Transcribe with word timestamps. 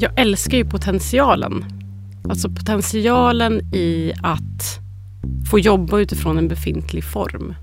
Jag 0.00 0.12
älskar 0.16 0.58
ju 0.58 0.64
potentialen. 0.64 1.64
Alltså 2.28 2.48
potentialen 2.48 3.74
i 3.74 4.12
att 4.22 4.80
få 5.50 5.58
jobba 5.58 5.98
utifrån 5.98 6.38
en 6.38 6.48
befintlig 6.48 7.04
form. 7.04 7.54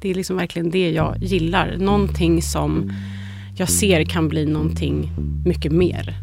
Det 0.00 0.10
är 0.10 0.14
liksom 0.14 0.36
verkligen 0.36 0.70
det 0.70 0.90
jag 0.90 1.16
gillar. 1.18 1.76
Någonting 1.78 2.42
som 2.42 2.92
jag 3.56 3.68
ser 3.68 4.04
kan 4.04 4.28
bli 4.28 4.46
någonting 4.46 5.10
mycket 5.44 5.72
mer. 5.72 6.14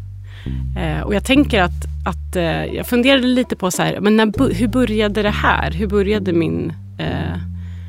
Eh, 0.78 1.00
och 1.00 1.14
jag 1.14 1.24
tänker 1.24 1.62
att, 1.62 1.84
att 2.06 2.36
eh, 2.36 2.64
jag 2.64 2.86
funderade 2.86 3.26
lite 3.26 3.56
på 3.56 3.70
så 3.70 3.82
här, 3.82 4.00
men 4.00 4.16
när, 4.16 4.54
hur 4.54 4.68
började 4.68 5.22
det 5.22 5.30
här? 5.30 5.70
Hur 5.70 5.86
började 5.86 6.32
min, 6.32 6.72
eh, 6.98 7.38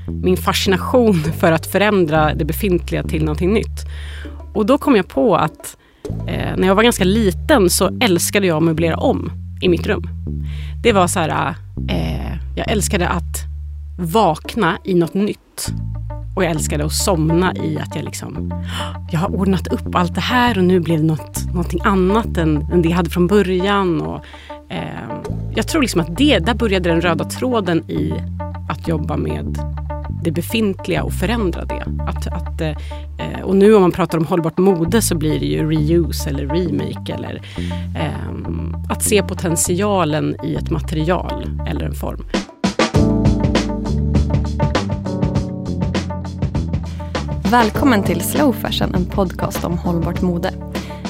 min 0.08 0.38
fascination 0.38 1.14
för 1.40 1.52
att 1.52 1.66
förändra 1.68 2.34
det 2.34 2.46
befintliga 2.46 3.04
till 3.04 3.24
någonting 3.24 3.54
nytt? 3.54 3.86
Och 4.54 4.66
då 4.66 4.78
kom 4.78 4.96
jag 4.96 5.08
på 5.08 5.36
att 5.36 5.78
eh, 6.28 6.58
när 6.58 6.68
jag 6.68 6.76
var 6.76 6.84
ganska 6.84 7.04
liten 7.04 7.70
så 7.70 7.98
älskade 8.02 8.48
jag 8.48 8.58
att 8.58 8.64
möblera 8.64 8.98
om 8.98 9.32
i 9.62 9.70
mitt 9.70 9.88
rum. 9.88 10.04
Det 10.84 10.94
var 10.94 11.08
så 11.08 11.20
här, 11.20 11.56
eh, 11.90 12.38
jag 12.56 12.72
älskade 12.72 13.08
att 13.08 13.54
vakna 13.98 14.78
i 14.84 14.94
något 14.94 15.14
nytt. 15.14 15.74
Och 16.36 16.44
jag 16.44 16.52
älskade 16.52 16.86
att 16.86 16.94
somna 16.94 17.56
i 17.56 17.80
att 17.80 17.96
jag 17.96 18.06
liksom, 18.06 18.54
jag 19.12 19.20
har 19.20 19.36
ordnat 19.36 19.68
upp 19.68 19.96
allt 19.96 20.16
det 20.16 20.22
här 20.22 20.58
och 20.58 20.64
nu 20.64 20.80
blev 20.80 21.00
det 21.00 21.06
något, 21.06 21.46
någonting 21.46 21.82
annat 21.84 22.38
än, 22.38 22.58
än 22.72 22.82
det 22.82 22.90
jag 22.90 22.96
hade 22.96 23.10
från 23.10 23.28
början. 23.28 24.02
Och, 24.02 24.26
eh, 24.70 25.22
jag 25.56 25.68
tror 25.68 25.82
liksom 25.82 26.02
att 26.02 26.18
det, 26.18 26.40
där 26.40 26.54
började 26.54 26.90
den 26.90 27.02
röda 27.02 27.24
tråden 27.24 27.92
i 27.92 28.14
att 28.70 28.88
jobba 28.88 29.18
med 29.18 29.58
det 30.24 30.32
befintliga 30.32 31.04
och 31.04 31.14
förändra 31.14 31.66
det. 31.66 31.86
Att, 32.08 32.28
att, 32.28 32.62
eh, 32.62 33.42
och 33.44 33.56
nu 33.56 33.76
om 33.76 33.82
man 33.82 33.92
pratar 33.92 34.18
om 34.18 34.26
hållbart 34.26 34.58
mode 34.58 35.02
så 35.02 35.16
blir 35.16 35.40
det 35.40 35.46
ju 35.46 35.70
reuse 35.70 36.30
eller 36.30 36.48
remake 36.48 37.14
eller 37.14 37.42
eh, 37.96 38.90
att 38.90 39.04
se 39.04 39.24
potentialen 39.24 40.36
i 40.44 40.56
ett 40.56 40.70
material 40.70 41.46
eller 41.68 41.86
en 41.86 41.94
form. 41.96 42.26
Välkommen 47.52 48.04
till 48.04 48.22
Slow 48.22 48.54
Fashion, 48.54 48.96
en 48.96 49.06
podcast 49.06 49.64
om 49.64 49.78
hållbart 49.78 50.22
mode. 50.22 50.54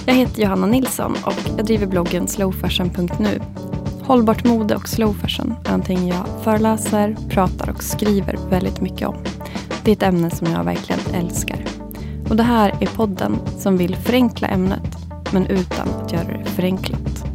Jag 0.06 0.14
heter 0.14 0.42
Johanna 0.42 0.68
Nilsson 0.68 1.16
och 1.26 1.34
jag 1.58 1.66
driver 1.66 1.88
bloggen 1.88 2.28
slowfashion.nu. 2.28 3.40
Hållbart 4.06 4.44
mode 4.44 4.76
och 4.76 4.88
slow 4.88 5.14
fashion 5.14 5.56
är 5.66 5.70
någonting 5.70 6.08
jag 6.08 6.26
föreläser, 6.44 7.16
pratar 7.30 7.70
och 7.70 7.84
skriver 7.84 8.38
väldigt 8.50 8.82
mycket 8.82 9.08
om. 9.08 9.24
Det 9.84 9.92
är 9.92 9.96
ett 9.96 10.04
ämne 10.04 10.30
som 10.30 10.48
jag 10.48 10.64
verkligen 10.64 11.02
älskar. 11.14 11.66
Och 12.30 12.36
det 12.36 12.44
här 12.44 12.78
är 12.82 12.88
podden 12.88 13.40
som 13.58 13.78
vill 13.78 13.96
förenkla 13.96 14.48
ämnet, 14.48 14.98
men 15.34 15.48
utan 15.48 15.88
att 15.90 16.14
göra 16.14 16.38
det 16.38 16.46
förenklat. 16.46 17.26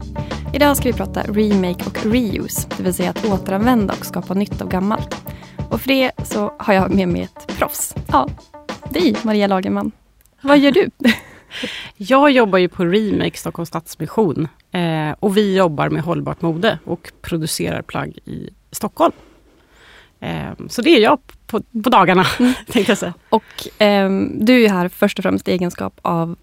Idag 0.55 0.77
ska 0.77 0.89
vi 0.89 0.93
prata 0.93 1.23
remake 1.23 1.85
och 1.87 2.07
reuse, 2.07 2.69
det 2.77 2.83
vill 2.83 2.95
säga 2.95 3.11
att 3.11 3.25
återanvända 3.25 3.95
och 3.99 4.07
skapa 4.07 4.35
nytt 4.35 4.63
av 4.63 4.69
gammalt. 4.69 5.17
Och 5.71 5.81
för 5.81 5.89
det 5.89 6.13
så 6.25 6.53
har 6.59 6.75
jag 6.75 6.95
med 6.95 7.09
mig 7.09 7.23
ett 7.23 7.57
proffs. 7.59 7.95
Ja, 8.13 8.29
dig, 8.91 9.17
Maria 9.23 9.47
Lagerman. 9.47 9.93
Vad 10.41 10.59
gör 10.59 10.73
du? 10.73 10.91
Jag 11.97 12.31
jobbar 12.31 12.59
ju 12.59 12.69
på 12.69 12.85
Remake 12.85 13.39
Stockholms 13.39 13.69
Stadsmission 13.69 14.49
eh, 14.73 15.11
och 15.21 15.37
vi 15.37 15.57
jobbar 15.57 15.89
med 15.89 16.03
hållbart 16.03 16.43
mode 16.43 16.79
och 16.85 17.13
producerar 17.23 17.83
plagg 17.83 18.19
i 18.25 18.51
Stockholm. 18.71 19.13
Eh, 20.21 20.51
så 20.69 20.83
det 20.83 20.91
är 20.91 21.01
jag 21.01 21.19
på, 21.47 21.61
på 21.83 21.91
dagarna, 21.91 22.27
mm. 22.39 22.55
tänkte 22.67 22.91
jag 22.91 22.99
säga. 22.99 23.15
Och 23.29 23.83
eh, 23.83 24.11
du 24.35 24.65
är 24.65 24.69
här 24.69 24.89
först 24.89 25.19
och 25.19 25.23
främst 25.23 25.49
i 25.49 25.53
egenskap 25.53 26.01
av 26.03 26.37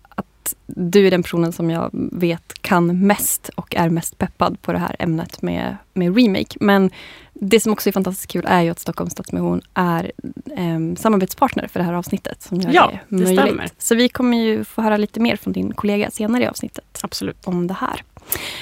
att 0.46 0.56
du 0.66 1.08
är 1.08 1.12
den 1.12 1.24
personen 1.24 1.52
som 1.52 1.70
jag 1.70 1.90
vet 1.94 2.54
kan 2.62 3.08
mest 3.08 3.50
och 3.56 3.76
är 3.76 3.90
mest 3.90 4.18
peppad 4.18 4.62
på 4.62 4.74
det 4.74 4.80
här 4.80 4.96
ämnet 5.00 5.42
med, 5.42 5.78
med 5.94 6.18
remake. 6.18 6.58
Men 6.60 6.90
det 7.34 7.60
som 7.60 7.72
också 7.74 7.90
är 7.90 7.94
fantastiskt 7.94 8.32
kul 8.32 8.46
är 8.48 8.62
ju 8.62 8.70
att 8.70 8.80
Stockholms 8.80 9.14
Stadsmission 9.14 9.62
är 9.74 10.12
eh, 10.58 10.96
samarbetspartner 10.98 11.68
för 11.68 11.80
det 11.80 11.86
här 11.86 11.94
avsnittet. 11.94 12.42
Som 12.42 12.62
gör 12.62 12.72
ja, 12.72 12.92
det, 13.10 13.16
möjligt. 13.16 13.40
stämmer. 13.40 13.70
Så 13.78 13.96
vi 13.96 14.10
kommer 14.10 14.38
ju 14.38 14.64
få 14.64 14.82
höra 14.82 14.98
lite 14.98 15.20
mer 15.20 15.36
från 15.36 15.54
din 15.54 15.74
kollega 15.74 16.12
senare 16.12 16.44
i 16.44 16.48
avsnittet. 16.48 17.00
Absolut. 17.02 17.48
Om 17.48 17.68
det 17.68 17.74
här. 17.74 18.04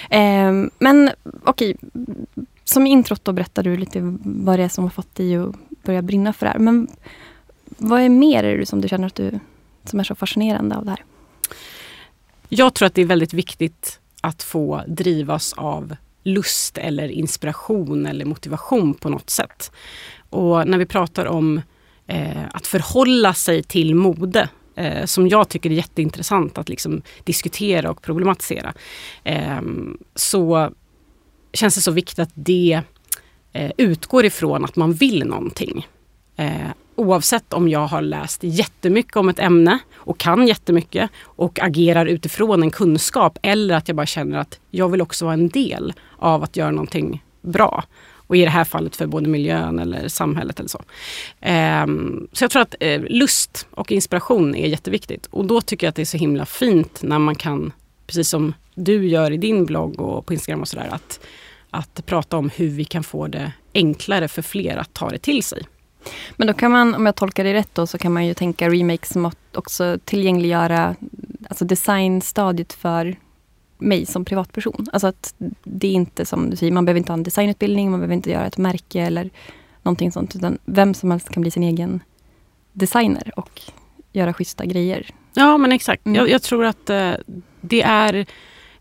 Eh, 0.09 0.69
men 0.79 1.11
okej, 1.43 1.75
okay, 1.81 2.45
som 2.63 2.87
introt 2.87 3.25
då 3.25 3.31
berättar 3.31 3.63
du 3.63 3.77
lite 3.77 3.99
vad 4.23 4.59
det 4.59 4.63
är 4.63 4.69
som 4.69 4.83
har 4.83 4.91
fått 4.91 5.15
dig 5.15 5.35
att 5.35 5.55
börja 5.83 6.01
brinna 6.01 6.33
för 6.33 6.45
det 6.45 6.51
här. 6.51 6.59
Men 6.59 6.87
vad 7.77 8.01
är 8.01 8.09
mer 8.09 8.43
är 8.43 8.57
det 8.57 8.65
som 8.65 8.81
du 8.81 8.87
känner 8.87 9.07
att 9.07 9.15
du, 9.15 9.39
som 9.83 9.99
är 9.99 10.03
så 10.03 10.15
fascinerande 10.15 10.77
av 10.77 10.85
det 10.85 10.91
här? 10.91 11.03
Jag 12.55 12.73
tror 12.73 12.85
att 12.85 12.95
det 12.95 13.01
är 13.01 13.05
väldigt 13.05 13.33
viktigt 13.33 13.99
att 14.21 14.43
få 14.43 14.83
drivas 14.87 15.53
av 15.53 15.95
lust 16.23 16.77
eller 16.77 17.07
inspiration 17.07 18.05
eller 18.05 18.25
motivation 18.25 18.93
på 18.93 19.09
något 19.09 19.29
sätt. 19.29 19.71
Och 20.29 20.67
när 20.67 20.77
vi 20.77 20.85
pratar 20.85 21.25
om 21.25 21.61
eh, 22.07 22.45
att 22.53 22.67
förhålla 22.67 23.33
sig 23.33 23.63
till 23.63 23.95
mode 23.95 24.49
eh, 24.75 25.05
som 25.05 25.27
jag 25.27 25.49
tycker 25.49 25.69
är 25.69 25.73
jätteintressant 25.73 26.57
att 26.57 26.69
liksom 26.69 27.01
diskutera 27.23 27.91
och 27.91 28.01
problematisera. 28.01 28.73
Eh, 29.23 29.61
så 30.15 30.71
känns 31.53 31.75
det 31.75 31.81
så 31.81 31.91
viktigt 31.91 32.19
att 32.19 32.31
det 32.33 32.81
eh, 33.53 33.71
utgår 33.77 34.25
ifrån 34.25 34.65
att 34.65 34.75
man 34.75 34.93
vill 34.93 35.25
någonting. 35.25 35.87
Eh, 36.35 36.69
Oavsett 36.95 37.53
om 37.53 37.69
jag 37.69 37.87
har 37.87 38.01
läst 38.01 38.43
jättemycket 38.43 39.15
om 39.15 39.29
ett 39.29 39.39
ämne 39.39 39.79
och 39.95 40.17
kan 40.17 40.47
jättemycket 40.47 41.09
och 41.23 41.59
agerar 41.59 42.05
utifrån 42.05 42.63
en 42.63 42.71
kunskap 42.71 43.39
eller 43.41 43.75
att 43.75 43.87
jag 43.87 43.97
bara 43.97 44.05
känner 44.05 44.37
att 44.37 44.59
jag 44.71 44.89
vill 44.89 45.01
också 45.01 45.25
vara 45.25 45.33
en 45.33 45.49
del 45.49 45.93
av 46.17 46.43
att 46.43 46.57
göra 46.57 46.71
någonting 46.71 47.23
bra. 47.41 47.83
Och 48.27 48.37
i 48.37 48.41
det 48.41 48.49
här 48.49 48.63
fallet 48.63 48.95
för 48.95 49.05
både 49.05 49.29
miljön 49.29 49.79
eller 49.79 50.07
samhället 50.07 50.59
eller 50.59 50.69
så. 50.69 50.83
Ehm, 51.41 52.27
så 52.31 52.43
jag 52.43 52.51
tror 52.51 52.61
att 52.61 52.75
eh, 52.79 53.01
lust 53.01 53.67
och 53.71 53.91
inspiration 53.91 54.55
är 54.55 54.67
jätteviktigt. 54.67 55.25
Och 55.25 55.45
då 55.45 55.61
tycker 55.61 55.87
jag 55.87 55.89
att 55.89 55.95
det 55.95 56.01
är 56.01 56.05
så 56.05 56.17
himla 56.17 56.45
fint 56.45 57.03
när 57.03 57.19
man 57.19 57.35
kan, 57.35 57.71
precis 58.07 58.29
som 58.29 58.53
du 58.75 59.07
gör 59.07 59.31
i 59.31 59.37
din 59.37 59.65
blogg 59.65 60.01
och 60.01 60.25
på 60.25 60.33
Instagram 60.33 60.61
och 60.61 60.67
sådär, 60.67 60.89
att, 60.91 61.19
att 61.69 62.05
prata 62.05 62.37
om 62.37 62.49
hur 62.55 62.69
vi 62.69 62.85
kan 62.85 63.03
få 63.03 63.27
det 63.27 63.51
enklare 63.73 64.27
för 64.27 64.41
fler 64.41 64.77
att 64.77 64.93
ta 64.93 65.09
det 65.09 65.17
till 65.17 65.43
sig. 65.43 65.63
Men 66.35 66.47
då 66.47 66.53
kan 66.53 66.71
man, 66.71 66.95
om 66.95 67.05
jag 67.05 67.15
tolkar 67.15 67.43
det 67.43 67.53
rätt 67.53 67.75
då, 67.75 67.87
så 67.87 67.97
kan 67.97 68.13
man 68.13 68.25
ju 68.25 68.33
tänka 68.33 68.69
remake 68.69 69.07
som 69.07 69.25
att 69.25 69.57
också 69.57 69.97
tillgängliggöra 70.05 70.95
alltså 71.49 71.65
designstadiet 71.65 72.73
för 72.73 73.15
mig 73.77 74.05
som 74.05 74.25
privatperson. 74.25 74.85
Alltså 74.93 75.07
att 75.07 75.33
det 75.63 75.87
är 75.87 75.91
inte 75.91 76.25
som 76.25 76.49
du 76.49 76.55
säger, 76.55 76.71
man 76.71 76.85
behöver 76.85 76.97
inte 76.97 77.11
ha 77.11 77.17
en 77.17 77.23
designutbildning, 77.23 77.91
man 77.91 77.99
behöver 77.99 78.15
inte 78.15 78.31
göra 78.31 78.45
ett 78.45 78.57
märke 78.57 79.01
eller 79.01 79.29
någonting 79.83 80.11
sånt. 80.11 80.35
Utan 80.35 80.57
vem 80.65 80.93
som 80.93 81.11
helst 81.11 81.29
kan 81.29 81.41
bli 81.41 81.51
sin 81.51 81.63
egen 81.63 81.99
designer 82.73 83.31
och 83.35 83.61
göra 84.11 84.33
schyssta 84.33 84.65
grejer. 84.65 85.09
Ja 85.33 85.57
men 85.57 85.71
exakt. 85.71 86.05
Mm. 86.05 86.15
Jag, 86.15 86.29
jag, 86.29 86.41
tror 86.41 86.65
att 86.65 86.89
uh, 86.89 87.13
det 87.61 87.81
är 87.81 88.13
Eh, 88.13 88.25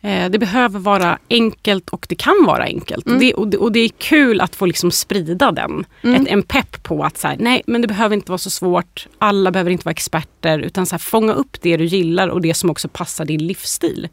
det 0.02 0.38
behöver 0.38 0.78
vara 0.78 1.18
enkelt 1.30 1.88
och 1.88 2.06
det 2.08 2.14
kan 2.14 2.44
vara 2.46 2.64
enkelt. 2.64 3.06
Mm. 3.06 3.18
Det, 3.18 3.34
och, 3.34 3.48
det, 3.48 3.56
och, 3.56 3.72
det, 3.72 3.80
är 3.80 3.88
kul 3.88 4.40
att 4.40 4.56
få 4.56 4.66
liksom 4.66 4.90
sprida 4.90 5.52
den. 5.52 5.84
Mm. 6.02 6.22
Ett, 6.22 6.28
en 6.28 6.42
pepp 6.42 6.82
på 6.82 7.04
att 7.04 7.18
så 7.18 7.28
här, 7.28 7.36
nej 7.40 7.62
men 7.66 7.82
det 7.82 7.88
behöver 7.88 8.14
inte 8.14 8.30
vara 8.30 8.38
så 8.38 8.50
svårt. 8.50 9.08
Alla 9.18 9.50
behöver 9.50 9.70
inte 9.70 9.84
vara 9.84 9.92
experter. 9.92 10.58
Utan 10.58 10.86
så 10.86 10.94
här, 10.94 10.98
fånga 10.98 11.32
upp 11.32 11.62
det 11.62 11.76
du 11.76 11.84
gillar 11.84 12.28
och 12.28 12.40
det 12.40 12.54
som 12.54 12.70
också 12.70 12.88
passar 12.88 13.24
din 13.24 13.46
livsstil. 13.46 14.08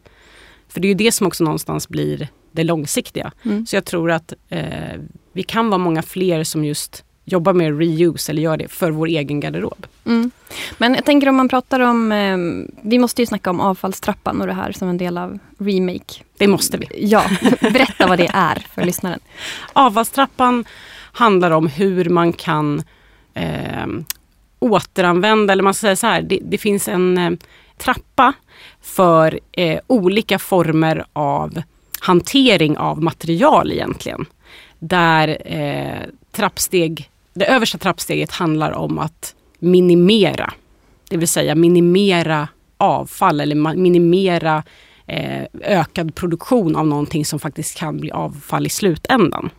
För 0.69 0.79
det 0.79 0.87
är 0.87 0.89
ju 0.89 0.95
det 0.95 1.11
som 1.11 1.27
också 1.27 1.43
någonstans 1.43 1.89
blir 1.89 2.27
det 2.51 2.63
långsiktiga. 2.63 3.31
Mm. 3.43 3.65
Så 3.65 3.75
jag 3.75 3.85
tror 3.85 4.11
att 4.11 4.33
eh, 4.49 4.99
vi 5.33 5.43
kan 5.43 5.69
vara 5.69 5.77
många 5.77 6.01
fler 6.01 6.43
som 6.43 6.65
just 6.65 7.03
jobbar 7.31 7.53
med 7.53 7.79
reuse 7.79 8.31
eller 8.31 8.41
gör 8.41 8.57
det 8.57 8.67
för 8.67 8.91
vår 8.91 9.07
egen 9.07 9.39
garderob. 9.39 9.87
Mm. 10.05 10.31
Men 10.77 10.95
jag 10.95 11.05
tänker 11.05 11.29
om 11.29 11.35
man 11.35 11.49
pratar 11.49 11.79
om, 11.79 12.11
eh, 12.11 12.37
vi 12.81 12.99
måste 12.99 13.21
ju 13.21 13.25
snacka 13.25 13.49
om 13.49 13.59
avfallstrappan 13.59 14.41
och 14.41 14.47
det 14.47 14.53
här 14.53 14.71
som 14.71 14.89
en 14.89 14.97
del 14.97 15.17
av 15.17 15.39
remake. 15.57 16.23
Det 16.37 16.47
måste 16.47 16.77
vi. 16.77 16.87
Ja, 16.97 17.23
berätta 17.61 18.07
vad 18.07 18.17
det 18.17 18.29
är 18.33 18.65
för 18.73 18.85
lyssnaren. 18.85 19.19
Avfallstrappan 19.73 20.65
handlar 21.11 21.51
om 21.51 21.67
hur 21.67 22.09
man 22.09 22.33
kan 22.33 22.83
eh, 23.33 23.87
återanvända, 24.59 25.53
eller 25.53 25.63
man 25.63 25.73
ska 25.73 25.81
säga 25.81 25.95
så 25.95 26.07
här, 26.07 26.21
det, 26.21 26.39
det 26.43 26.57
finns 26.57 26.87
en 26.87 27.17
eh, 27.17 27.31
trappa 27.77 28.33
för 28.81 29.39
eh, 29.51 29.79
olika 29.87 30.39
former 30.39 31.05
av 31.13 31.61
hantering 31.99 32.77
av 32.77 33.03
material 33.03 33.71
egentligen. 33.71 34.25
Där 34.79 35.37
eh, 35.45 36.09
trappsteg 36.31 37.09
det 37.33 37.45
översta 37.45 37.77
trappsteget 37.77 38.31
handlar 38.31 38.71
om 38.71 38.99
att 38.99 39.35
minimera. 39.59 40.53
Det 41.09 41.17
vill 41.17 41.27
säga 41.27 41.55
minimera 41.55 42.47
avfall 42.77 43.41
eller 43.41 43.75
minimera 43.75 44.63
eh, 45.07 45.43
ökad 45.61 46.15
produktion 46.15 46.75
av 46.75 46.87
någonting 46.87 47.25
som 47.25 47.39
faktiskt 47.39 47.77
kan 47.77 47.99
bli 47.99 48.11
avfall 48.11 48.65
i 48.65 48.69
slutändan. 48.69 49.49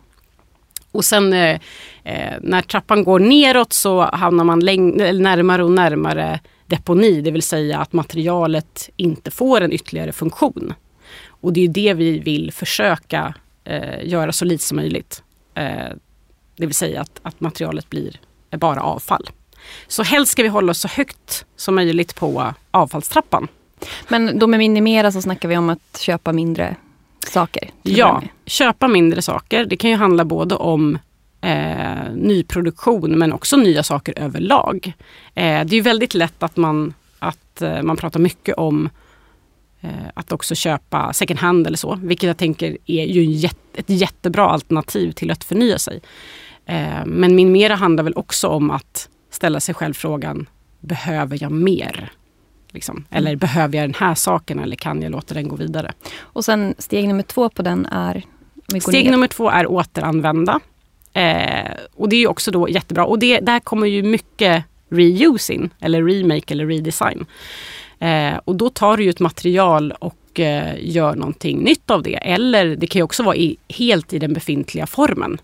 Och 0.91 1.05
sen 1.05 1.33
eh, 1.33 1.59
eh 2.03 2.33
när 2.41 2.61
trappan 2.61 3.03
går 3.03 3.19
neråt 3.19 3.73
så 3.73 4.01
hamnar 4.01 4.43
man 4.43 4.59
närmare 4.59 5.63
och 5.63 5.71
närmare 5.71 6.39
deponi, 6.67 7.21
det 7.21 7.31
vill 7.31 7.41
säga 7.41 7.79
att 7.79 7.93
materialet 7.93 8.89
inte 8.95 9.31
får 9.31 9.61
en 9.61 9.73
ytterligare 9.73 10.11
funktion. 10.11 10.73
Och 11.27 11.53
det 11.53 11.61
är 11.61 11.67
det 11.67 11.93
vi 11.93 12.19
vill 12.19 12.51
försöka 12.51 13.33
eh, 13.63 14.07
göra 14.07 14.31
så 14.31 14.45
lite 14.45 14.63
som 14.63 14.75
möjligt. 14.75 15.23
Eh, 15.55 15.91
det 16.55 16.65
vill 16.65 16.75
säga 16.75 17.01
att, 17.01 17.19
att 17.23 17.41
materialet 17.41 17.89
blir 17.89 18.19
bara 18.57 18.81
avfall. 18.81 19.29
Så 19.87 20.03
helst 20.03 20.31
ska 20.31 20.43
vi 20.43 20.49
hålla 20.49 20.71
oss 20.71 20.79
så 20.79 20.87
högt 20.87 21.45
som 21.55 21.75
möjligt 21.75 22.15
på 22.15 22.53
avfallstrappan. 22.71 23.47
Men 24.07 24.39
då 24.39 24.47
med 24.47 24.57
minimera 24.57 25.11
så 25.11 25.21
snackar 25.21 25.49
vi 25.49 25.57
om 25.57 25.69
att 25.69 25.97
köpa 25.99 26.33
mindre 26.33 26.75
saker? 27.27 27.69
Ja, 27.83 28.23
köpa 28.45 28.87
mindre 28.87 29.21
saker. 29.21 29.65
Det 29.65 29.77
kan 29.77 29.89
ju 29.89 29.95
handla 29.95 30.25
både 30.25 30.55
om 30.55 30.97
eh, 31.41 32.11
nyproduktion 32.15 33.11
men 33.11 33.33
också 33.33 33.57
nya 33.57 33.83
saker 33.83 34.13
överlag. 34.17 34.93
Eh, 35.35 35.65
det 35.65 35.77
är 35.77 35.81
väldigt 35.81 36.13
lätt 36.13 36.43
att 36.43 36.57
man, 36.57 36.93
att, 37.19 37.61
eh, 37.61 37.81
man 37.81 37.97
pratar 37.97 38.19
mycket 38.19 38.55
om 38.55 38.89
att 40.13 40.31
också 40.31 40.55
köpa 40.55 41.13
second 41.13 41.39
hand 41.39 41.67
eller 41.67 41.77
så. 41.77 41.99
Vilket 42.03 42.27
jag 42.27 42.37
tänker 42.37 42.77
är 42.85 43.05
ju 43.05 43.23
jätte, 43.23 43.57
ett 43.73 43.89
jättebra 43.89 44.49
alternativ 44.49 45.11
till 45.11 45.31
att 45.31 45.43
förnya 45.43 45.79
sig. 45.79 46.01
Eh, 46.65 47.05
men 47.05 47.35
min 47.35 47.51
mera 47.51 47.75
handlar 47.75 48.03
väl 48.03 48.13
också 48.15 48.47
om 48.47 48.71
att 48.71 49.09
ställa 49.29 49.59
sig 49.59 49.75
själv 49.75 49.93
frågan, 49.93 50.49
behöver 50.79 51.37
jag 51.43 51.51
mer? 51.51 52.11
Liksom. 52.71 52.95
Mm. 52.95 53.05
Eller 53.09 53.35
behöver 53.35 53.77
jag 53.77 53.89
den 53.89 53.95
här 53.99 54.15
saken 54.15 54.59
eller 54.59 54.75
kan 54.75 55.01
jag 55.01 55.11
låta 55.11 55.33
den 55.33 55.47
gå 55.47 55.55
vidare? 55.55 55.93
Och 56.19 56.45
sen 56.45 56.75
steg 56.77 57.07
nummer 57.07 57.23
två 57.23 57.49
på 57.49 57.61
den 57.61 57.85
är? 57.85 58.23
Steg 58.79 59.05
ner. 59.05 59.11
nummer 59.11 59.27
två 59.27 59.49
är 59.49 59.67
återanvända. 59.67 60.59
Eh, 61.13 61.71
och 61.95 62.09
det 62.09 62.15
är 62.15 62.27
också 62.27 62.51
då 62.51 62.69
jättebra. 62.69 63.05
Och 63.05 63.19
det, 63.19 63.39
där 63.39 63.59
kommer 63.59 63.87
ju 63.87 64.03
mycket 64.03 64.63
reuse 64.89 65.53
in, 65.53 65.69
eller 65.79 66.03
remake 66.03 66.53
eller 66.53 66.65
redesign. 66.65 67.25
Eh, 68.01 68.39
och 68.45 68.55
då 68.55 68.69
tar 68.69 68.97
du 68.97 69.03
ju 69.03 69.09
ett 69.09 69.19
material 69.19 69.91
och 69.99 70.39
eh, 70.39 70.75
gör 70.79 71.15
någonting 71.15 71.59
nytt 71.59 71.91
av 71.91 72.03
det. 72.03 72.15
Eller 72.15 72.75
det 72.75 72.87
kan 72.87 72.99
ju 72.99 73.03
också 73.03 73.23
vara 73.23 73.35
i, 73.35 73.57
helt 73.69 74.13
i 74.13 74.19
den 74.19 74.33
befintliga 74.33 74.87
formen. 74.87 75.41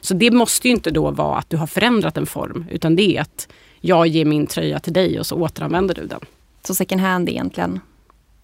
Så 0.00 0.14
det 0.14 0.30
måste 0.30 0.68
ju 0.68 0.74
inte 0.74 0.90
då 0.90 1.10
vara 1.10 1.38
att 1.38 1.50
du 1.50 1.56
har 1.56 1.66
förändrat 1.66 2.16
en 2.16 2.26
form 2.26 2.66
utan 2.70 2.96
det 2.96 3.16
är 3.16 3.20
att 3.20 3.48
jag 3.80 4.06
ger 4.06 4.24
min 4.24 4.46
tröja 4.46 4.78
till 4.78 4.92
dig 4.92 5.20
och 5.20 5.26
så 5.26 5.36
återanvänder 5.36 5.94
du 5.94 6.06
den. 6.06 6.20
Så 6.62 6.74
second 6.74 7.00
hand 7.00 7.28
egentligen? 7.28 7.80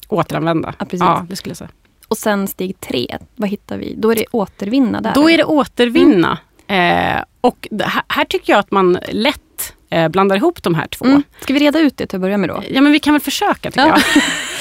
Återanvända, 0.09 0.75
ja, 0.79 0.87
ja 0.91 1.27
det 1.29 1.37
skulle 1.37 1.51
jag 1.51 1.57
säga. 1.57 1.71
Och 2.09 2.19
sen 2.19 2.49
steg 2.49 2.81
tre, 2.81 3.19
vad 3.37 3.49
hittar 3.49 3.79
vi? 3.79 3.95
Då 3.99 4.13
är 4.13 4.17
det 4.17 4.25
återvinna 4.31 5.01
där? 5.01 5.15
Då 5.15 5.31
är 5.31 5.37
det 5.37 5.45
återvinna. 5.45 6.39
Mm. 6.67 7.17
Eh, 7.17 7.25
och 7.41 7.69
här, 7.81 8.03
här, 8.09 8.25
tycker 8.25 8.53
jag 8.53 8.61
att 8.61 8.71
man 8.71 8.99
lätt 9.13 9.75
eh, 9.95 10.09
blandar 10.09 10.37
ihop 10.37 10.63
de 10.63 10.75
här 10.75 10.87
två. 10.87 11.05
Mm. 11.05 11.23
Ska 11.41 11.53
vi 11.53 11.59
reda 11.59 11.81
ut 11.81 11.97
det 11.97 12.07
till 12.07 12.17
att 12.17 12.21
börja 12.21 12.39
med 12.39 12.49
då? 12.49 12.63
Ja 12.71 12.81
men 12.81 12.93
vi 12.93 12.99
kan 12.99 13.15
väl 13.15 13.21
försöka 13.21 13.71
tycker 13.71 13.87
ja. 13.87 13.99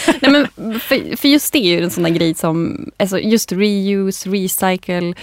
jag. 0.06 0.22
Nej, 0.22 0.32
men 0.32 0.48
för, 0.80 1.18
för, 1.18 1.28
just 1.28 1.54
det 1.54 1.60
är 1.60 1.78
ju 1.78 1.84
en 1.84 1.92
sån 1.92 2.04
där 2.04 2.12
grej 2.12 2.34
som, 2.34 2.86
alltså 2.98 3.20
just 3.20 3.52
reuse, 3.52 4.30
recycle 4.30 5.14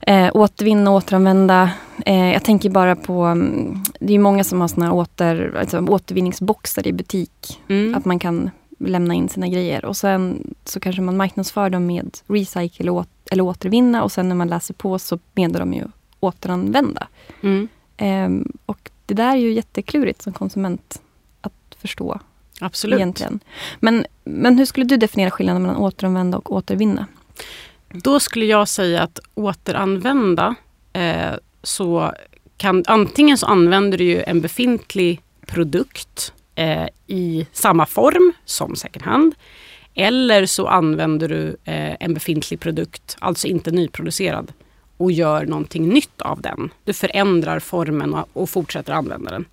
Eh, 0.00 0.30
återvinna 0.34 0.90
återanvända. 0.90 1.70
Eh, 2.06 2.32
jag 2.32 2.44
tänker 2.44 2.70
bara 2.70 2.96
på, 2.96 3.22
mm, 3.22 3.82
det 4.00 4.14
är 4.14 4.18
många 4.18 4.44
som 4.44 4.60
har 4.60 4.68
såna 4.68 4.92
åter, 4.92 5.56
alltså 5.60 5.80
återvinningsboxar 5.80 6.86
i 6.86 6.92
butik. 6.92 7.60
Mm. 7.68 7.94
Att 7.94 8.04
man 8.04 8.18
kan 8.18 8.50
lämna 8.78 9.14
in 9.14 9.28
sina 9.28 9.48
grejer. 9.48 9.84
Och 9.84 9.96
sen 9.96 10.54
så 10.64 10.80
kanske 10.80 11.02
man 11.02 11.16
marknadsför 11.16 11.70
dem 11.70 11.86
med 11.86 12.18
recycle 12.26 12.90
och, 12.90 13.06
eller 13.30 13.44
återvinna 13.44 14.04
och 14.04 14.12
sen 14.12 14.28
när 14.28 14.36
man 14.36 14.48
läser 14.48 14.74
på 14.74 14.98
så 14.98 15.18
menar 15.34 15.60
de 15.60 15.74
ju 15.74 15.84
återanvända. 16.20 17.08
Mm. 17.42 17.68
Eh, 17.96 18.52
och 18.66 18.90
det 19.06 19.14
där 19.14 19.32
är 19.32 19.36
ju 19.36 19.52
jätteklurigt 19.52 20.22
som 20.22 20.32
konsument 20.32 21.02
att 21.40 21.76
förstå. 21.80 22.20
Absolut. 22.60 22.98
Egentligen. 22.98 23.40
Men, 23.80 24.06
men 24.24 24.58
hur 24.58 24.64
skulle 24.64 24.86
du 24.86 24.96
definiera 24.96 25.30
skillnaden 25.30 25.62
mellan 25.62 25.76
återanvända 25.76 26.38
och 26.38 26.52
återvinna? 26.52 27.06
Då 27.88 28.20
skulle 28.20 28.44
jag 28.44 28.68
säga 28.68 29.02
att 29.02 29.20
återanvända 29.34 30.54
eh, 30.92 31.32
så 31.62 32.12
kan 32.56 32.84
antingen 32.86 33.38
så 33.38 33.46
använder 33.46 33.98
du 33.98 34.04
ju 34.04 34.22
en 34.22 34.40
befintlig 34.40 35.20
produkt 35.46 36.32
eh, 36.54 36.88
i 37.06 37.46
samma 37.52 37.86
form 37.86 38.32
som 38.44 38.76
second 38.76 39.04
hand. 39.04 39.34
Eller 39.94 40.46
så 40.46 40.66
använder 40.66 41.28
du 41.28 41.56
eh, 41.64 41.96
en 42.00 42.14
befintlig 42.14 42.60
produkt, 42.60 43.16
alltså 43.20 43.46
inte 43.46 43.70
nyproducerad 43.70 44.52
och 44.96 45.12
gör 45.12 45.46
någonting 45.46 45.88
nytt 45.88 46.22
av 46.22 46.40
den. 46.40 46.70
Du 46.84 46.92
förändrar 46.92 47.58
formen 47.58 48.14
och, 48.14 48.28
och 48.32 48.50
fortsätter 48.50 48.92
använda 48.92 49.30
den. 49.30 49.44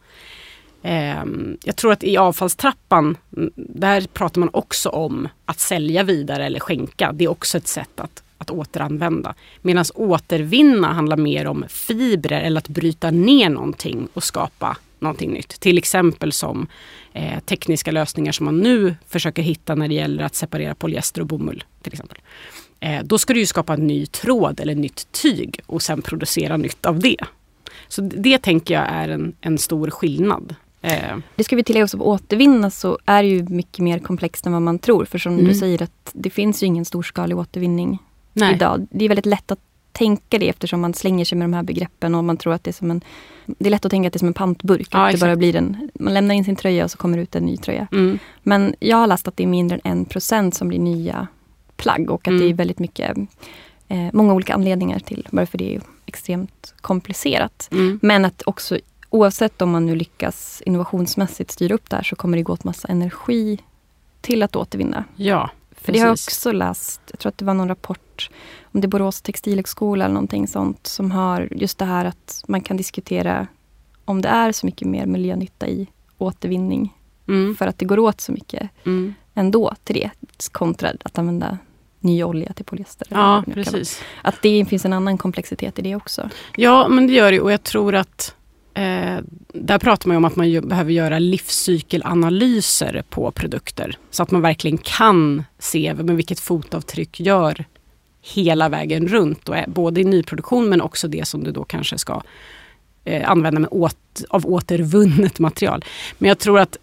Eh, 0.81 1.25
jag 1.63 1.75
tror 1.75 1.91
att 1.91 2.03
i 2.03 2.17
avfallstrappan, 2.17 3.17
mm, 3.37 3.51
där 3.55 4.01
pratar 4.01 4.39
man 4.39 4.49
också 4.53 4.89
om 4.89 5.27
att 5.45 5.59
sälja 5.59 6.03
vidare 6.03 6.45
eller 6.45 6.59
skänka. 6.59 7.11
Det 7.13 7.23
är 7.23 7.29
också 7.31 7.57
ett 7.57 7.67
sätt 7.67 7.99
att 7.99 8.23
att 8.43 8.51
återanvända. 8.51 9.35
Medan 9.61 9.85
återvinna 9.95 10.93
handlar 10.93 11.17
mer 11.17 11.47
om 11.47 11.65
fibrer 11.69 12.41
eller 12.41 12.57
att 12.57 12.67
bryta 12.67 13.11
ner 13.11 13.49
någonting 13.49 14.07
och 14.13 14.23
skapa 14.23 14.77
någonting 14.99 15.31
nytt. 15.31 15.59
Till 15.59 15.77
exempel 15.77 16.31
som 16.31 16.67
eh, 17.13 17.39
tekniska 17.39 17.91
lösningar 17.91 18.31
som 18.31 18.45
man 18.45 18.59
nu 18.59 18.95
försöker 19.07 19.41
hitta 19.41 19.75
när 19.75 19.87
det 19.87 19.93
gäller 19.93 20.23
att 20.23 20.35
separera 20.35 20.75
polyester 20.75 21.21
och 21.21 21.27
bomull. 21.27 21.63
till 21.81 21.93
exempel. 21.93 22.17
Eh, 22.83 23.03
då 23.03 23.17
ska 23.17 23.33
du 23.33 23.39
ju 23.39 23.45
skapa 23.45 23.73
en 23.73 23.87
ny 23.87 24.05
tråd 24.05 24.59
eller 24.59 24.75
nytt 24.75 25.11
tyg 25.11 25.59
och 25.65 25.81
sen 25.81 26.01
producera 26.01 26.57
nytt 26.57 26.85
av 26.85 26.99
det. 26.99 27.17
Så 27.87 28.01
det 28.01 28.37
tänker 28.37 28.73
jag 28.73 28.83
är 28.87 29.09
en, 29.09 29.35
en 29.41 29.57
stor 29.57 29.89
skillnad. 29.89 30.55
Eh. 30.81 31.17
Det 31.35 31.43
ska 31.43 31.55
vi 31.55 31.63
tillägga 31.63 31.83
också, 31.83 31.97
återvinna 31.97 32.69
så 32.69 32.97
är 33.05 33.23
det 33.23 33.29
ju 33.29 33.43
mycket 33.43 33.79
mer 33.79 33.99
komplext 33.99 34.45
än 34.45 34.53
vad 34.53 34.61
man 34.61 34.79
tror. 34.79 35.05
För 35.05 35.17
som 35.17 35.33
mm. 35.33 35.45
du 35.45 35.53
säger 35.53 35.83
att 35.83 36.11
det 36.13 36.29
finns 36.29 36.63
ju 36.63 36.67
ingen 36.67 36.85
storskalig 36.85 37.37
återvinning 37.37 37.99
Nej. 38.33 38.55
idag. 38.55 38.87
Det 38.91 39.05
är 39.05 39.09
väldigt 39.09 39.25
lätt 39.25 39.51
att 39.51 39.59
tänka 39.91 40.39
det 40.39 40.49
eftersom 40.49 40.81
man 40.81 40.93
slänger 40.93 41.25
sig 41.25 41.37
med 41.37 41.45
de 41.45 41.53
här 41.53 41.63
begreppen 41.63 42.15
och 42.15 42.23
man 42.23 42.37
tror 42.37 42.53
att 42.53 42.63
det 42.63 42.71
är 42.71 42.73
som 42.73 42.91
en... 42.91 43.01
Det 43.45 43.65
är 43.65 43.71
lätt 43.71 43.85
att 43.85 43.91
tänka 43.91 44.07
att 44.07 44.13
det 44.13 44.17
är 44.17 44.19
som 44.19 44.27
en 44.27 44.33
pantburk. 44.33 44.87
Ja, 44.91 45.05
att 45.05 45.11
det 45.11 45.19
bara 45.19 45.35
blir 45.35 45.55
en, 45.55 45.89
man 45.99 46.13
lämnar 46.13 46.35
in 46.35 46.45
sin 46.45 46.55
tröja 46.55 46.83
och 46.83 46.91
så 46.91 46.97
kommer 46.97 47.17
det 47.17 47.23
ut 47.23 47.35
en 47.35 47.45
ny 47.45 47.57
tröja. 47.57 47.87
Mm. 47.91 48.19
Men 48.41 48.75
jag 48.79 48.97
har 48.97 49.07
läst 49.07 49.27
att 49.27 49.37
det 49.37 49.43
är 49.43 49.47
mindre 49.47 49.79
än 49.83 49.91
en 49.91 50.05
procent 50.05 50.55
som 50.55 50.67
blir 50.67 50.79
nya 50.79 51.27
plagg 51.83 52.09
och 52.11 52.21
att 52.21 52.27
mm. 52.27 52.39
det 52.39 52.49
är 52.49 52.53
väldigt 52.53 52.79
mycket 52.79 53.17
eh, 53.87 54.09
många 54.13 54.33
olika 54.33 54.53
anledningar 54.53 54.99
till 54.99 55.27
varför 55.31 55.57
det 55.57 55.75
är 55.75 55.81
extremt 56.05 56.73
komplicerat. 56.81 57.69
Mm. 57.71 57.99
Men 58.01 58.25
att 58.25 58.43
också 58.45 58.79
oavsett 59.09 59.61
om 59.61 59.71
man 59.71 59.85
nu 59.85 59.95
lyckas 59.95 60.63
innovationsmässigt 60.65 61.51
styra 61.51 61.75
upp 61.75 61.89
det 61.89 61.95
här 61.95 62.03
så 62.03 62.15
kommer 62.15 62.37
det 62.37 62.43
gå 62.43 62.53
åt 62.53 62.63
massa 62.63 62.87
energi 62.87 63.59
till 64.21 64.43
att 64.43 64.55
återvinna. 64.55 65.03
Ja, 65.15 65.49
för 65.71 65.93
det 65.93 65.99
har 65.99 66.05
jag 66.05 66.13
också 66.13 66.51
läst. 66.51 67.01
Jag 67.11 67.19
tror 67.19 67.29
att 67.29 67.37
det 67.37 67.45
var 67.45 67.53
någon 67.53 67.67
rapport 67.67 68.29
om 68.63 68.81
det 68.81 68.85
är 68.85 68.89
Borås 68.89 69.21
textilhögskola 69.21 70.05
eller 70.05 70.13
någonting 70.13 70.47
sånt 70.47 70.87
som 70.87 71.11
har 71.11 71.47
just 71.51 71.77
det 71.77 71.85
här 71.85 72.05
att 72.05 72.43
man 72.47 72.61
kan 72.61 72.77
diskutera 72.77 73.47
om 74.05 74.21
det 74.21 74.29
är 74.29 74.51
så 74.51 74.65
mycket 74.65 74.87
mer 74.87 75.05
miljönytta 75.05 75.67
i 75.67 75.87
återvinning. 76.17 76.97
Mm. 77.27 77.55
För 77.55 77.67
att 77.67 77.77
det 77.77 77.85
går 77.85 77.99
åt 77.99 78.21
så 78.21 78.31
mycket 78.31 78.69
mm. 78.85 79.13
ändå 79.33 79.73
till 79.83 79.95
det 79.95 80.11
kontra 80.51 80.91
att 81.03 81.17
använda 81.17 81.57
ny 82.03 82.23
olja 82.23 82.53
till 82.53 82.65
polyester. 82.65 83.07
Ja, 83.11 83.43
precis. 83.53 84.01
Att 84.21 84.41
det 84.41 84.65
finns 84.65 84.85
en 84.85 84.93
annan 84.93 85.17
komplexitet 85.17 85.79
i 85.79 85.81
det 85.81 85.95
också. 85.95 86.29
Ja, 86.55 86.87
men 86.87 87.07
det 87.07 87.13
gör 87.13 87.31
det 87.31 87.39
och 87.39 87.51
jag 87.51 87.63
tror 87.63 87.95
att 87.95 88.35
Eh, 88.75 89.19
där 89.53 89.77
pratar 89.79 90.07
man 90.07 90.17
om 90.17 90.25
att 90.25 90.35
man 90.35 90.49
ju 90.49 90.61
behöver 90.61 90.91
göra 90.91 91.19
livscykelanalyser 91.19 93.03
på 93.09 93.31
produkter. 93.31 93.97
Så 94.09 94.23
att 94.23 94.31
man 94.31 94.41
verkligen 94.41 94.77
kan 94.77 95.43
se 95.59 95.93
med 95.93 96.15
vilket 96.15 96.39
fotavtryck 96.39 97.19
gör 97.19 97.65
hela 98.21 98.69
vägen 98.69 99.07
runt. 99.07 99.49
Och 99.49 99.55
både 99.67 100.01
i 100.01 100.03
nyproduktion 100.03 100.69
men 100.69 100.81
också 100.81 101.07
det 101.07 101.27
som 101.27 101.43
du 101.43 101.51
då 101.51 101.63
kanske 101.63 101.97
ska 101.97 102.21
eh, 103.05 103.29
använda 103.29 103.59
med 103.59 103.69
åt, 103.71 104.23
av 104.29 104.45
återvunnet 104.45 105.39
material. 105.39 105.85
Men 106.17 106.27
jag 106.27 106.39
tror 106.39 106.59
att 106.59 106.77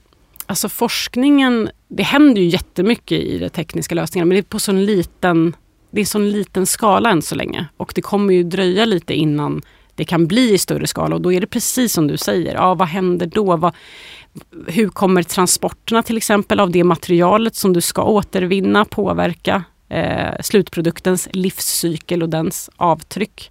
alltså 0.46 0.68
forskningen, 0.68 1.70
det 1.90 2.02
händer 2.02 2.42
ju 2.42 2.48
jättemycket 2.48 3.20
i 3.20 3.38
de 3.38 3.48
tekniska 3.48 3.94
lösningarna 3.94 4.28
men 4.28 4.34
det 4.34 4.40
är 4.40 4.42
på 4.42 4.58
sån 4.58 4.84
liten, 4.84 5.56
det 5.90 6.00
är 6.00 6.04
sån 6.04 6.30
liten 6.30 6.66
skala 6.66 7.10
än 7.10 7.22
så 7.22 7.34
länge. 7.34 7.66
Och 7.76 7.92
det 7.94 8.02
kommer 8.02 8.34
ju 8.34 8.42
dröja 8.42 8.84
lite 8.84 9.14
innan 9.14 9.62
det 9.94 10.04
kan 10.04 10.26
bli 10.26 10.54
i 10.54 10.58
större 10.58 10.86
skala. 10.86 11.14
Och 11.14 11.22
då 11.22 11.32
är 11.32 11.40
det 11.40 11.46
precis 11.46 11.92
som 11.92 12.06
du 12.06 12.16
säger, 12.16 12.54
ja, 12.54 12.74
vad 12.74 12.88
händer 12.88 13.26
då? 13.26 13.56
Vad, 13.56 13.74
hur 14.66 14.88
kommer 14.88 15.22
transporterna 15.22 16.02
till 16.02 16.16
exempel 16.16 16.60
av 16.60 16.70
det 16.70 16.84
materialet 16.84 17.54
som 17.54 17.72
du 17.72 17.80
ska 17.80 18.02
återvinna 18.02 18.84
påverka 18.84 19.64
eh, 19.88 20.40
slutproduktens 20.40 21.28
livscykel 21.32 22.22
och 22.22 22.28
dens 22.28 22.70
avtryck? 22.76 23.50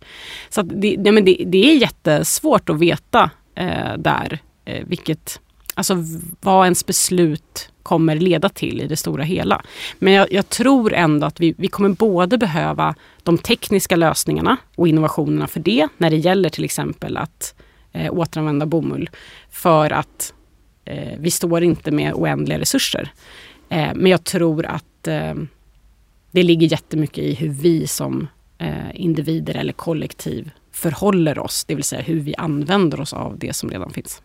Så 0.49 0.61
det, 0.61 0.95
det, 0.95 1.11
men 1.11 1.25
det, 1.25 1.43
det, 1.47 1.71
är 1.71 1.77
jättesvårt 1.77 2.69
att 2.69 2.79
veta 2.79 3.29
eh, 3.55 3.97
där 3.97 4.39
eh, 4.65 4.85
vilket, 4.87 5.39
alltså 5.79 5.95
vad 6.41 6.65
ens 6.65 6.85
beslut 6.85 7.71
kommer 7.83 8.15
leda 8.15 8.49
till 8.49 8.81
i 8.81 8.87
det 8.87 8.97
stora 8.97 9.23
hela. 9.23 9.61
Men 9.99 10.13
jag, 10.13 10.33
jag 10.33 10.49
tror 10.49 10.93
ändå 10.93 11.27
att 11.27 11.39
vi, 11.39 11.55
vi 11.57 11.67
kommer 11.67 11.89
både 11.89 12.37
behöva 12.37 12.95
de 13.23 13.37
tekniska 13.37 13.95
lösningarna 13.95 14.57
och 14.75 14.87
innovationerna 14.87 15.47
för 15.47 15.59
det 15.59 15.87
när 15.97 16.09
det 16.09 16.17
gäller 16.17 16.49
till 16.49 16.63
exempel 16.63 17.17
att 17.17 17.55
eh, 17.91 18.13
återanvända 18.13 18.65
bomull. 18.65 19.09
För 19.49 19.91
att 19.91 20.33
eh, 20.85 21.19
vi 21.19 21.31
står 21.31 21.63
inte 21.63 21.91
med 21.91 22.13
oändliga 22.13 22.59
resurser. 22.59 23.11
Eh, 23.69 23.89
men 23.95 24.11
jag 24.11 24.23
tror 24.23 24.65
att 24.65 25.07
eh, 25.07 25.33
det 26.31 26.43
ligger 26.43 26.67
jättemycket 26.67 27.23
i 27.23 27.33
hur 27.33 27.49
vi 27.49 27.87
som 27.87 28.27
eh, 28.57 28.89
individer 28.93 29.55
eller 29.55 29.73
kollektiv 29.73 30.51
förhåller 30.79 31.39
oss, 31.39 31.65
det 31.65 31.75
vill 31.75 31.83
säga 31.83 32.01
hur 32.01 32.19
vi 32.19 32.35
använder 32.35 33.01
oss 33.01 33.13
av 33.13 33.37
det 33.37 33.53
som 33.53 33.69
redan 33.69 33.89
finns. 33.89 34.21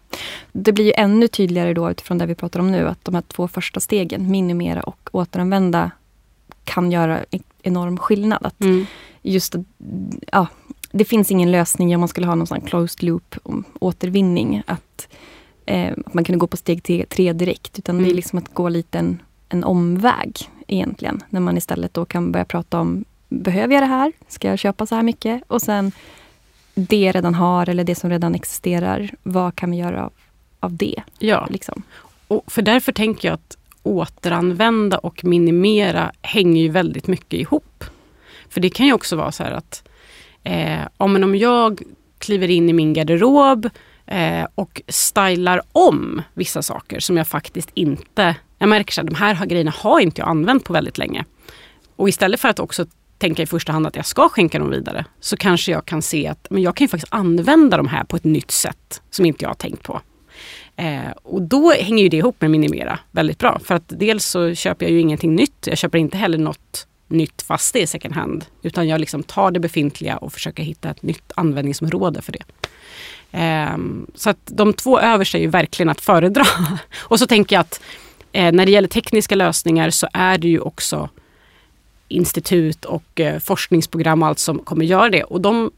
Det 0.53 0.73
blir 0.73 0.85
ju 0.85 0.93
ännu 0.97 1.29
tydligare 1.29 1.75
då 1.75 1.91
utifrån 1.91 2.19
det 2.19 2.27
vi 2.27 2.35
pratar 2.35 2.61
om 2.61 2.73
nu 2.73 2.89
att 2.89 3.05
de 3.05 3.15
här 3.15 3.23
två 3.23 3.49
första 3.49 3.81
stegen, 3.81 4.31
minimera 4.31 4.83
och 4.83 5.09
återanvända, 5.13 5.91
kan 6.65 6.93
göra 6.93 7.25
enorm 7.63 7.99
skillnad. 7.99 8.47
Att 8.47 8.61
mm. 8.61 8.87
just 9.23 9.55
ja, 10.33 10.47
Det 10.91 11.05
finns 11.05 11.31
ingen 11.31 11.53
lösning 11.53 11.95
om 11.95 12.01
man 12.01 12.09
skulle 12.09 12.27
ha 12.27 12.35
någon 12.35 12.47
sån 12.47 12.61
closed 12.61 13.03
loop 13.03 13.35
återvinning. 13.81 14.63
Att, 14.67 15.09
eh, 15.67 15.93
att 16.07 16.15
man 16.15 16.25
kunde 16.25 16.39
gå 16.39 16.47
på 16.47 16.57
steg 16.57 17.09
tre 17.09 17.33
direkt. 17.33 17.79
Utan 17.79 17.95
mm. 17.95 18.03
det 18.03 18.09
är 18.09 18.11
mm. 18.11 18.17
liksom 18.17 18.39
att 18.39 18.55
gå 18.55 18.69
lite 18.69 18.99
en, 18.99 19.23
en 19.49 19.65
omväg 19.65 20.51
egentligen. 20.67 21.23
När 21.31 21.41
man 21.41 21.57
istället 21.57 21.95
då 21.95 22.05
kan 22.05 22.33
börja 22.33 22.45
prata 22.45 22.81
om 22.81 23.05
Behöver 23.29 23.75
jag 23.75 23.83
det 23.83 23.87
här? 23.87 24.13
Ska 24.29 24.49
jag 24.49 24.59
köpa 24.59 24.87
så 24.87 24.95
här 24.95 25.03
mycket? 25.03 25.43
Och 25.47 25.63
sen 25.63 25.93
det 26.75 27.01
jag 27.01 27.15
redan 27.15 27.35
har 27.35 27.69
eller 27.69 27.85
det 27.85 27.95
som 27.95 28.11
redan 28.11 28.35
existerar. 28.35 29.11
Vad 29.23 29.57
kan 29.57 29.71
vi 29.71 29.77
göra 29.77 30.05
av, 30.05 30.13
av 30.61 30.77
det? 30.77 31.03
Ja, 31.19 31.47
liksom. 31.51 31.83
och 32.29 32.53
för 32.53 32.63
därför 32.63 32.93
tänker 32.93 33.29
jag 33.29 33.35
att 33.35 33.57
återanvända 33.83 34.99
och 34.99 35.25
minimera 35.25 36.13
hänger 36.23 36.63
ju 36.63 36.69
väldigt 36.69 37.07
mycket 37.07 37.41
ihop. 37.41 37.85
För 38.49 38.61
det 38.61 38.71
kan 38.71 38.87
ju 38.87 38.93
också 38.93 39.17
vara 39.17 39.33
så 39.33 39.43
här 39.45 39.53
att 39.53 39.89
eh, 40.43 40.81
om 40.97 41.35
jag 41.35 41.83
kliver 42.19 42.51
in 42.51 42.69
i 42.69 42.73
min 42.73 42.93
garderob 42.93 43.71
eh, 44.07 44.47
och 44.55 44.83
stylar 44.89 45.63
om 45.73 46.23
vissa 46.35 46.63
saker 46.63 47.01
som 47.01 47.17
jag 47.17 47.27
faktiskt 47.27 47.71
inte... 47.75 48.37
Jag 48.59 48.69
märker 48.69 49.01
att 49.01 49.07
de 49.07 49.15
här 49.15 49.47
grejerna 49.47 49.73
har 49.77 50.01
inte 50.01 50.21
jag 50.21 50.29
använt 50.29 50.65
på 50.65 50.73
väldigt 50.73 50.99
länge. 50.99 51.25
Och 51.97 52.09
istället 52.09 52.41
för 52.41 52.49
att 52.49 52.59
också 52.59 52.87
tänka 53.25 53.43
i 53.43 53.47
första 53.47 53.73
hand 53.73 53.87
att 53.87 53.97
jag 53.97 54.07
ska 54.07 54.29
skänka 54.29 54.59
dem 54.59 54.71
vidare 54.71 55.05
så 55.21 55.37
kanske 55.37 55.73
jag 55.73 55.85
kan 55.85 56.03
se 56.03 56.27
att 56.27 56.47
men 56.51 56.63
jag 56.63 56.77
kan 56.77 56.85
ju 56.85 56.89
faktiskt 56.89 57.15
använda 57.15 57.77
de 57.77 57.89
här 57.89 58.05
på 58.05 58.17
ett 58.17 58.25
nytt 58.25 58.51
sätt 58.51 59.03
som 59.11 59.25
inte 59.25 59.45
jag 59.45 59.51
har 59.51 59.55
tänkt 59.55 59.83
på. 59.83 60.01
Eh, 60.77 61.11
och 61.23 61.43
då 61.43 61.73
hänger 61.73 62.03
ju 62.03 62.09
det 62.09 62.17
ihop 62.17 62.41
med 62.41 62.51
minimera 62.51 62.99
väldigt 63.11 63.39
bra. 63.39 63.59
För 63.65 63.75
att 63.75 63.85
dels 63.87 64.25
så 64.27 64.55
köper 64.55 64.87
jag 64.87 64.93
ju 64.93 65.01
ingenting 65.01 65.35
nytt. 65.35 65.67
Jag 65.67 65.79
köper 65.79 65.99
inte 65.99 66.17
heller 66.17 66.39
något 66.39 66.87
nytt 67.09 67.43
fast 67.43 67.73
det 67.73 67.83
är 67.83 67.87
second 67.87 68.15
hand. 68.15 68.45
Utan 68.63 68.89
jag 68.89 69.01
liksom 69.01 69.23
tar 69.23 69.51
det 69.51 69.61
befintliga 69.61 70.17
och 70.17 70.33
försöker 70.33 70.63
hitta 70.63 70.91
ett 70.91 71.03
nytt 71.03 71.33
användningsområde 71.37 72.23
för 72.23 72.33
det. 72.33 72.45
Eh, 73.39 73.79
så 74.15 74.31
att 74.31 74.41
de 74.45 74.73
två 74.73 75.01
översta 75.01 75.39
är 75.39 75.43
ju 75.43 75.49
verkligen 75.49 75.89
att 75.89 76.01
föredra. 76.01 76.45
och 76.99 77.19
så 77.19 77.27
tänker 77.27 77.57
jag 77.57 77.61
att 77.61 77.81
eh, 78.33 78.53
när 78.53 78.67
det 78.67 78.73
gäller 78.73 78.89
tekniska 78.89 79.35
lösningar 79.35 79.91
så 79.91 80.09
är 80.13 80.39
det 80.39 80.49
ju 80.49 80.61
också 80.61 81.09
institut 82.15 82.85
och 82.85 83.21
eh, 83.21 83.39
forskningsprogram 83.39 84.23
och 84.23 84.29
allt 84.29 84.39
som 84.39 84.59
kommer 84.59 84.85
göra 84.85 85.11
det. 85.11 85.23
Och 85.23 85.41
de 85.41 85.71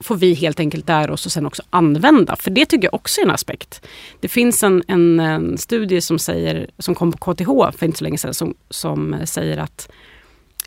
får 0.00 0.16
vi 0.16 0.34
helt 0.34 0.60
enkelt 0.60 0.88
lära 0.88 1.12
oss 1.12 1.26
och 1.26 1.32
sen 1.32 1.46
också 1.46 1.62
använda. 1.70 2.36
För 2.36 2.50
det 2.50 2.66
tycker 2.66 2.86
jag 2.86 2.94
också 2.94 3.20
är 3.20 3.24
en 3.24 3.30
aspekt. 3.30 3.86
Det 4.20 4.28
finns 4.28 4.62
en, 4.62 4.82
en, 4.88 5.20
en 5.20 5.58
studie 5.58 6.00
som, 6.00 6.18
säger, 6.18 6.70
som 6.78 6.94
kom 6.94 7.12
på 7.12 7.34
KTH 7.34 7.78
för 7.78 7.86
inte 7.86 7.98
så 7.98 8.04
länge 8.04 8.18
sedan 8.18 8.34
som, 8.34 8.54
som 8.70 9.16
säger 9.24 9.58
att 9.58 9.90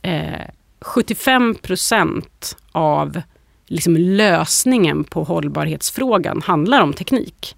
eh, 0.02 0.50
75 0.82 1.56
procent 1.56 2.58
av 2.72 3.22
liksom 3.66 3.98
lösningen 3.98 5.04
på 5.04 5.24
hållbarhetsfrågan 5.24 6.42
handlar 6.42 6.82
om 6.82 6.94
teknik. 6.94 7.56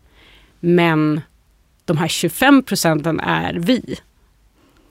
Men 0.59 1.21
de 1.85 1.97
här 1.97 2.07
25 2.07 2.63
procenten 2.63 3.19
är 3.19 3.53
vi. 3.53 3.99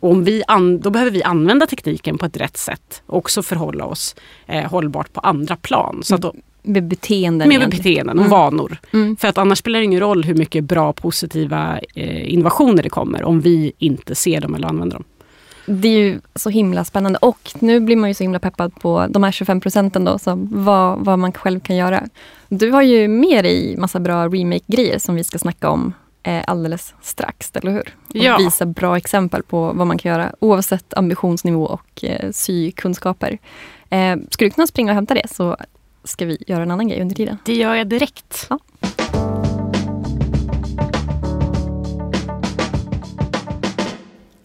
Om 0.00 0.24
vi 0.24 0.42
an, 0.46 0.80
då 0.80 0.90
behöver 0.90 1.10
vi 1.10 1.22
använda 1.22 1.66
tekniken 1.66 2.18
på 2.18 2.26
ett 2.26 2.36
rätt 2.36 2.56
sätt 2.56 3.02
och 3.06 3.18
också 3.18 3.42
förhålla 3.42 3.84
oss 3.84 4.16
eh, 4.46 4.70
hållbart 4.70 5.12
på 5.12 5.20
andra 5.20 5.56
plan. 5.56 6.00
Så 6.02 6.14
att 6.14 6.20
då, 6.20 6.34
med 6.62 6.84
beteenden. 6.84 7.48
Med 7.48 7.70
beteenden 7.70 8.18
och 8.18 8.24
mm. 8.24 8.30
vanor. 8.30 8.78
Mm. 8.92 9.16
För 9.16 9.28
att 9.28 9.38
annars 9.38 9.58
spelar 9.58 9.78
det 9.78 9.84
ingen 9.84 10.00
roll 10.00 10.24
hur 10.24 10.34
mycket 10.34 10.64
bra 10.64 10.92
positiva 10.92 11.80
eh, 11.94 12.32
innovationer 12.32 12.82
det 12.82 12.90
kommer 12.90 13.24
om 13.24 13.40
vi 13.40 13.72
inte 13.78 14.14
ser 14.14 14.40
dem 14.40 14.54
eller 14.54 14.68
använder 14.68 14.96
dem. 14.96 15.04
Det 15.66 15.88
är 15.88 15.98
ju 15.98 16.20
så 16.34 16.50
himla 16.50 16.84
spännande 16.84 17.18
och 17.22 17.50
nu 17.58 17.80
blir 17.80 17.96
man 17.96 18.10
ju 18.10 18.14
så 18.14 18.24
himla 18.24 18.38
peppad 18.38 18.74
på 18.74 19.06
de 19.10 19.22
här 19.22 19.32
25 19.32 19.60
procenten 19.60 20.04
då, 20.04 20.18
så 20.18 20.48
vad, 20.50 21.04
vad 21.04 21.18
man 21.18 21.32
själv 21.32 21.60
kan 21.60 21.76
göra. 21.76 22.08
Du 22.48 22.70
har 22.70 22.82
ju 22.82 23.08
med 23.08 23.44
dig 23.44 23.76
massa 23.76 24.00
bra 24.00 24.28
remake-grejer 24.28 24.98
som 24.98 25.14
vi 25.14 25.24
ska 25.24 25.38
snacka 25.38 25.70
om 25.70 25.92
alldeles 26.46 26.94
strax, 27.02 27.50
eller 27.54 27.70
hur? 27.70 27.96
Och 28.08 28.16
ja. 28.16 28.36
visa 28.36 28.66
bra 28.66 28.96
exempel 28.96 29.42
på 29.42 29.72
vad 29.72 29.86
man 29.86 29.98
kan 29.98 30.12
göra 30.12 30.34
oavsett 30.38 30.94
ambitionsnivå 30.94 31.64
och 31.64 32.04
eh, 32.04 32.30
sykunskaper. 32.30 33.38
Eh, 33.90 34.16
skulle 34.30 34.50
du 34.50 34.54
kunna 34.54 34.66
springa 34.66 34.92
och 34.92 34.94
hämta 34.94 35.14
det 35.14 35.28
så 35.30 35.56
ska 36.04 36.26
vi 36.26 36.44
göra 36.46 36.62
en 36.62 36.70
annan 36.70 36.88
grej 36.88 37.00
under 37.00 37.14
tiden. 37.14 37.38
Det 37.44 37.54
gör 37.54 37.74
jag 37.74 37.88
direkt. 37.88 38.46
Ja. 38.50 38.58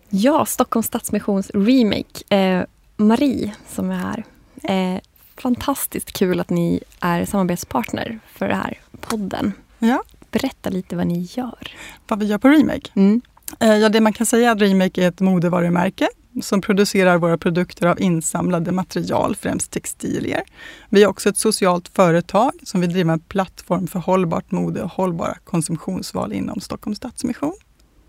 Ja, 0.09 0.45
Stockholms 0.45 0.87
Stadsmissions 0.87 1.51
remake. 1.53 2.35
Eh, 2.35 2.63
Marie 2.97 3.51
som 3.69 3.91
är 3.91 3.95
här. 3.95 4.23
Eh, 4.63 5.01
fantastiskt 5.37 6.11
kul 6.11 6.39
att 6.39 6.49
ni 6.49 6.83
är 6.99 7.25
samarbetspartner 7.25 8.19
för 8.33 8.47
den 8.47 8.57
här 8.57 8.79
podden. 9.01 9.53
Ja. 9.79 10.03
Berätta 10.35 10.69
lite 10.69 10.95
vad 10.95 11.07
ni 11.07 11.27
gör. 11.31 11.71
Vad 12.07 12.19
vi 12.19 12.25
gör 12.25 12.37
på 12.37 12.47
Remake? 12.47 12.91
Mm. 12.93 13.21
Eh, 13.59 13.75
ja, 13.75 13.89
det 13.89 14.01
man 14.01 14.13
kan 14.13 14.25
säga 14.25 14.49
är 14.49 14.51
att 14.51 14.61
Remake 14.61 15.03
är 15.03 15.07
ett 15.07 15.19
modevarumärke 15.19 16.07
som 16.41 16.61
producerar 16.61 17.17
våra 17.17 17.37
produkter 17.37 17.87
av 17.87 18.01
insamlade 18.01 18.71
material, 18.71 19.35
främst 19.35 19.71
textilier. 19.71 20.43
Vi 20.89 21.03
är 21.03 21.07
också 21.07 21.29
ett 21.29 21.37
socialt 21.37 21.87
företag 21.87 22.51
som 22.63 22.81
vill 22.81 22.93
driva 22.93 23.13
en 23.13 23.19
plattform 23.19 23.87
för 23.87 23.99
hållbart 23.99 24.51
mode 24.51 24.81
och 24.81 24.91
hållbara 24.91 25.37
konsumtionsval 25.43 26.33
inom 26.33 26.61
Stockholms 26.61 26.97
Stadsmission. 26.97 27.55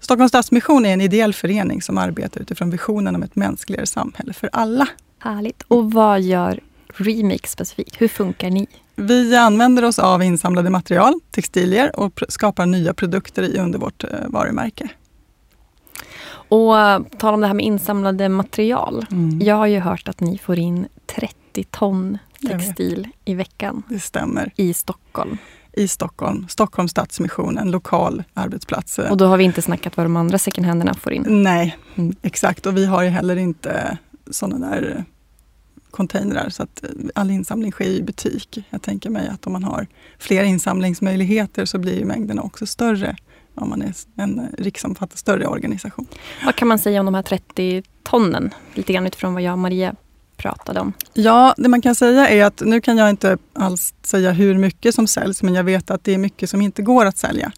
Stockholms 0.00 0.30
Stadsmission 0.30 0.86
är 0.86 0.92
en 0.92 1.00
ideell 1.00 1.34
förening 1.34 1.82
som 1.82 1.98
arbetar 1.98 2.40
utifrån 2.40 2.70
visionen 2.70 3.16
om 3.16 3.22
ett 3.22 3.36
mänskligare 3.36 3.86
samhälle 3.86 4.32
för 4.32 4.50
alla. 4.52 4.88
Härligt. 5.18 5.62
Och 5.68 5.92
vad 5.92 6.20
gör 6.20 6.60
Remake 6.88 7.48
specifikt? 7.48 8.00
Hur 8.00 8.08
funkar 8.08 8.50
ni? 8.50 8.66
Vi 8.96 9.36
använder 9.36 9.84
oss 9.84 9.98
av 9.98 10.22
insamlade 10.22 10.70
material, 10.70 11.20
textilier 11.30 12.00
och 12.00 12.22
skapar 12.28 12.66
nya 12.66 12.94
produkter 12.94 13.58
under 13.58 13.78
vårt 13.78 14.04
eh, 14.04 14.10
varumärke. 14.26 14.88
Och 16.48 16.78
eh, 16.78 17.02
tal 17.18 17.34
om 17.34 17.40
det 17.40 17.46
här 17.46 17.54
med 17.54 17.64
insamlade 17.64 18.28
material. 18.28 19.06
Mm. 19.10 19.40
Jag 19.42 19.56
har 19.56 19.66
ju 19.66 19.78
hört 19.78 20.08
att 20.08 20.20
ni 20.20 20.38
får 20.38 20.58
in 20.58 20.86
30 21.06 21.64
ton 21.70 22.18
textil 22.48 23.08
i 23.24 23.34
veckan. 23.34 23.82
Det 23.88 24.00
stämmer. 24.00 24.52
I 24.56 24.74
Stockholm. 24.74 25.38
I 25.72 25.88
Stockholm. 25.88 26.48
Stockholms 26.48 26.90
Stadsmission, 26.90 27.58
en 27.58 27.70
lokal 27.70 28.24
arbetsplats. 28.34 28.98
Och 28.98 29.16
då 29.16 29.26
har 29.26 29.36
vi 29.36 29.44
inte 29.44 29.62
snackat 29.62 29.96
vad 29.96 30.06
de 30.06 30.16
andra 30.16 30.38
second 30.38 30.66
handerna 30.66 30.94
får 30.94 31.12
in? 31.12 31.24
Nej, 31.28 31.76
mm. 31.94 32.16
exakt. 32.22 32.66
Och 32.66 32.76
vi 32.76 32.86
har 32.86 33.02
ju 33.02 33.08
heller 33.08 33.36
inte 33.36 33.98
sådana 34.30 34.70
där 34.70 35.04
containrar 35.90 36.48
så 36.48 36.62
att 36.62 36.84
all 37.14 37.30
insamling 37.30 37.72
sker 37.72 37.88
i 37.88 38.02
butik. 38.02 38.64
Jag 38.70 38.82
tänker 38.82 39.10
mig 39.10 39.28
att 39.28 39.46
om 39.46 39.52
man 39.52 39.64
har 39.64 39.86
fler 40.18 40.44
insamlingsmöjligheter 40.44 41.64
så 41.64 41.78
blir 41.78 42.04
mängderna 42.04 42.42
också 42.42 42.66
större 42.66 43.16
om 43.54 43.70
man 43.70 43.82
är 43.82 43.94
en 44.16 44.48
riksomfattande 44.58 45.16
större 45.16 45.46
organisation. 45.46 46.06
Vad 46.44 46.56
kan 46.56 46.68
man 46.68 46.78
säga 46.78 47.00
om 47.00 47.06
de 47.06 47.14
här 47.14 47.22
30 47.22 47.82
tonnen? 48.02 48.54
Lite 48.74 48.92
grann 48.92 49.06
utifrån 49.06 49.34
vad 49.34 49.42
jag 49.42 49.52
och 49.52 49.58
Maria 49.58 49.94
pratade 50.36 50.80
om. 50.80 50.92
Ja, 51.14 51.54
det 51.56 51.68
man 51.68 51.82
kan 51.82 51.94
säga 51.94 52.28
är 52.28 52.44
att 52.44 52.62
nu 52.64 52.80
kan 52.80 52.96
jag 52.98 53.10
inte 53.10 53.38
alls 53.52 53.94
säga 54.02 54.32
hur 54.32 54.58
mycket 54.58 54.94
som 54.94 55.06
säljs, 55.06 55.42
men 55.42 55.54
jag 55.54 55.64
vet 55.64 55.90
att 55.90 56.04
det 56.04 56.14
är 56.14 56.18
mycket 56.18 56.50
som 56.50 56.62
inte 56.62 56.82
går 56.82 57.06
att 57.06 57.18
sälja. 57.18 57.52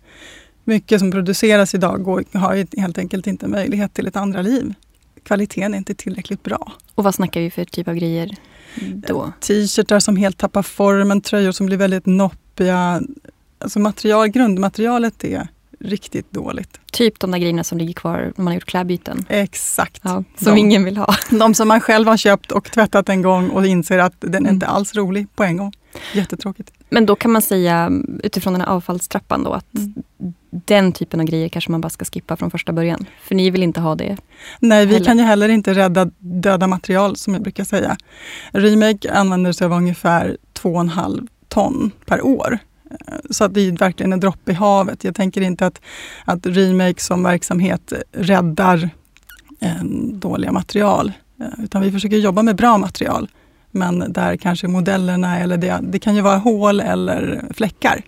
Mycket 0.64 1.00
som 1.00 1.10
produceras 1.10 1.74
idag 1.74 2.02
går, 2.02 2.24
har 2.32 2.80
helt 2.80 2.98
enkelt 2.98 3.26
inte 3.26 3.48
möjlighet 3.48 3.94
till 3.94 4.06
ett 4.06 4.16
andra 4.16 4.42
liv. 4.42 4.74
Kvaliteten 5.28 5.74
är 5.74 5.78
inte 5.78 5.94
tillräckligt 5.94 6.42
bra. 6.42 6.72
Och 6.94 7.04
vad 7.04 7.14
snackar 7.14 7.40
vi 7.40 7.50
för 7.50 7.64
typ 7.64 7.88
av 7.88 7.94
grejer 7.94 8.36
då? 9.08 9.32
T-shirtar 9.40 10.00
som 10.00 10.16
helt 10.16 10.38
tappar 10.38 10.62
formen, 10.62 11.20
tröjor 11.20 11.52
som 11.52 11.66
blir 11.66 11.76
väldigt 11.76 12.06
noppiga. 12.06 13.02
Alltså 13.58 13.78
material, 13.78 14.28
grundmaterialet 14.28 15.24
är 15.24 15.48
riktigt 15.80 16.32
dåligt. 16.32 16.80
Typ 16.92 17.20
de 17.20 17.30
där 17.30 17.38
grejerna 17.38 17.64
som 17.64 17.78
ligger 17.78 17.92
kvar 17.92 18.18
när 18.18 18.44
man 18.44 18.46
har 18.46 18.54
gjort 18.54 18.64
klädbyten? 18.64 19.24
Exakt. 19.28 20.00
Ja, 20.04 20.24
som 20.36 20.54
de, 20.54 20.58
ingen 20.58 20.84
vill 20.84 20.96
ha. 20.96 21.14
De 21.30 21.54
som 21.54 21.68
man 21.68 21.80
själv 21.80 22.08
har 22.08 22.16
köpt 22.16 22.52
och 22.52 22.64
tvättat 22.64 23.08
en 23.08 23.22
gång 23.22 23.50
och 23.50 23.66
inser 23.66 23.98
att 23.98 24.14
den 24.20 24.34
mm. 24.34 24.54
inte 24.54 24.66
alls 24.66 24.94
rolig 24.94 25.36
på 25.36 25.44
en 25.44 25.56
gång. 25.56 25.72
Jättetråkigt. 26.12 26.72
Men 26.90 27.06
då 27.06 27.16
kan 27.16 27.30
man 27.30 27.42
säga 27.42 27.90
utifrån 28.22 28.52
den 28.52 28.62
här 28.62 28.68
avfallstrappan 28.68 29.44
då 29.44 29.52
att 29.52 29.74
mm. 29.76 29.94
Den 30.50 30.92
typen 30.92 31.20
av 31.20 31.26
grejer 31.26 31.48
kanske 31.48 31.70
man 31.70 31.80
bara 31.80 31.88
ska 31.88 32.04
skippa 32.04 32.36
från 32.36 32.50
första 32.50 32.72
början. 32.72 33.06
För 33.22 33.34
ni 33.34 33.50
vill 33.50 33.62
inte 33.62 33.80
ha 33.80 33.94
det? 33.94 34.16
Nej, 34.60 34.86
vi 34.86 34.92
heller. 34.92 35.06
kan 35.06 35.18
ju 35.18 35.24
heller 35.24 35.48
inte 35.48 35.74
rädda 35.74 36.10
döda 36.18 36.66
material 36.66 37.16
som 37.16 37.34
jag 37.34 37.42
brukar 37.42 37.64
säga. 37.64 37.96
Remake 38.52 39.12
använder 39.12 39.52
sig 39.52 39.64
av 39.64 39.72
ungefär 39.72 40.36
2,5 40.62 41.28
ton 41.48 41.90
per 42.06 42.22
år. 42.26 42.58
Så 43.30 43.44
att 43.44 43.54
det 43.54 43.60
är 43.60 43.72
verkligen 43.72 44.12
en 44.12 44.20
droppe 44.20 44.50
i 44.50 44.54
havet. 44.54 45.04
Jag 45.04 45.14
tänker 45.14 45.40
inte 45.40 45.66
att, 45.66 45.80
att 46.24 46.46
remake 46.46 47.02
som 47.02 47.22
verksamhet 47.22 47.92
räddar 48.12 48.90
eh, 49.60 49.84
dåliga 50.12 50.52
material. 50.52 51.12
Eh, 51.40 51.64
utan 51.64 51.82
vi 51.82 51.92
försöker 51.92 52.16
jobba 52.16 52.42
med 52.42 52.56
bra 52.56 52.78
material. 52.78 53.28
Men 53.70 54.12
där 54.12 54.36
kanske 54.36 54.68
modellerna 54.68 55.38
eller 55.38 55.56
det, 55.56 55.80
det 55.82 55.98
kan 55.98 56.14
ju 56.16 56.20
vara 56.20 56.36
hål 56.36 56.80
eller 56.80 57.44
fläckar. 57.54 58.02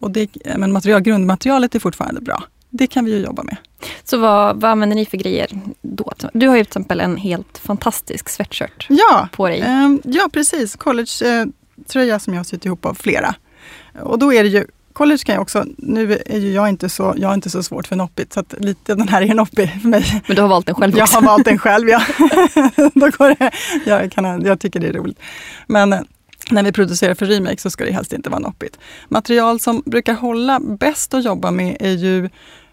Och 0.00 0.10
det, 0.10 0.28
men 0.56 0.72
material, 0.72 1.00
grundmaterialet 1.00 1.74
är 1.74 1.78
fortfarande 1.78 2.20
bra. 2.20 2.42
Det 2.70 2.86
kan 2.86 3.04
vi 3.04 3.10
ju 3.10 3.18
jobba 3.18 3.42
med. 3.42 3.56
Så 4.04 4.18
vad, 4.18 4.60
vad 4.60 4.70
använder 4.70 4.96
ni 4.96 5.06
för 5.06 5.16
grejer 5.16 5.48
då? 5.82 6.12
Du 6.32 6.48
har 6.48 6.56
ju 6.56 6.64
till 6.64 6.68
exempel 6.68 7.00
en 7.00 7.16
helt 7.16 7.58
fantastisk 7.58 8.28
sweatshirt 8.28 8.86
ja, 8.88 9.28
på 9.32 9.48
dig. 9.48 9.60
Eh, 9.60 9.94
ja, 10.04 10.28
precis. 10.32 10.76
College-tröja 10.76 12.14
eh, 12.14 12.18
som 12.18 12.34
jag 12.34 12.38
har 12.38 12.44
sytt 12.44 12.64
ihop 12.64 12.86
av 12.86 12.94
flera. 12.94 13.34
Och 14.02 14.18
då 14.18 14.32
är 14.32 14.42
det 14.42 14.48
ju 14.48 14.66
college 14.98 15.18
kan 15.24 15.34
jag 15.34 15.42
också, 15.42 15.64
nu 15.76 16.22
är 16.26 16.38
ju 16.38 16.52
jag 16.52 16.68
inte 16.68 16.88
så, 16.88 17.14
jag 17.16 17.34
inte 17.34 17.50
så 17.50 17.62
svårt 17.62 17.86
för 17.86 17.96
noppigt 17.96 18.32
så 18.32 18.40
att 18.40 18.54
lite 18.58 18.94
den 18.94 19.08
här 19.08 19.22
är 19.22 19.34
noppig 19.34 19.82
för 19.82 19.88
mig. 19.88 20.22
Men 20.26 20.36
du 20.36 20.42
har 20.42 20.48
valt 20.48 20.66
den 20.66 20.74
själv 20.74 20.92
också? 20.92 21.14
Jag 21.14 21.20
har 21.20 21.26
valt 21.26 21.44
den 21.44 21.58
själv, 21.64 21.88
ja. 21.88 22.00
Då 22.94 23.10
går 23.10 23.38
det, 23.38 23.50
jag, 23.86 24.12
kan, 24.12 24.44
jag 24.44 24.60
tycker 24.60 24.80
det 24.80 24.88
är 24.88 24.92
roligt. 24.92 25.18
Men 25.66 25.92
eh, 25.92 26.00
när 26.50 26.62
vi 26.62 26.72
producerar 26.72 27.14
för 27.14 27.26
remake 27.26 27.58
så 27.60 27.70
ska 27.70 27.84
det 27.84 27.92
helst 27.92 28.12
inte 28.12 28.30
vara 28.30 28.40
noppigt. 28.40 28.78
Material 29.08 29.60
som 29.60 29.82
brukar 29.86 30.14
hålla 30.14 30.60
bäst 30.60 31.14
att 31.14 31.24
jobba 31.24 31.50
med 31.50 31.76
är 31.80 31.92
ju 31.92 32.28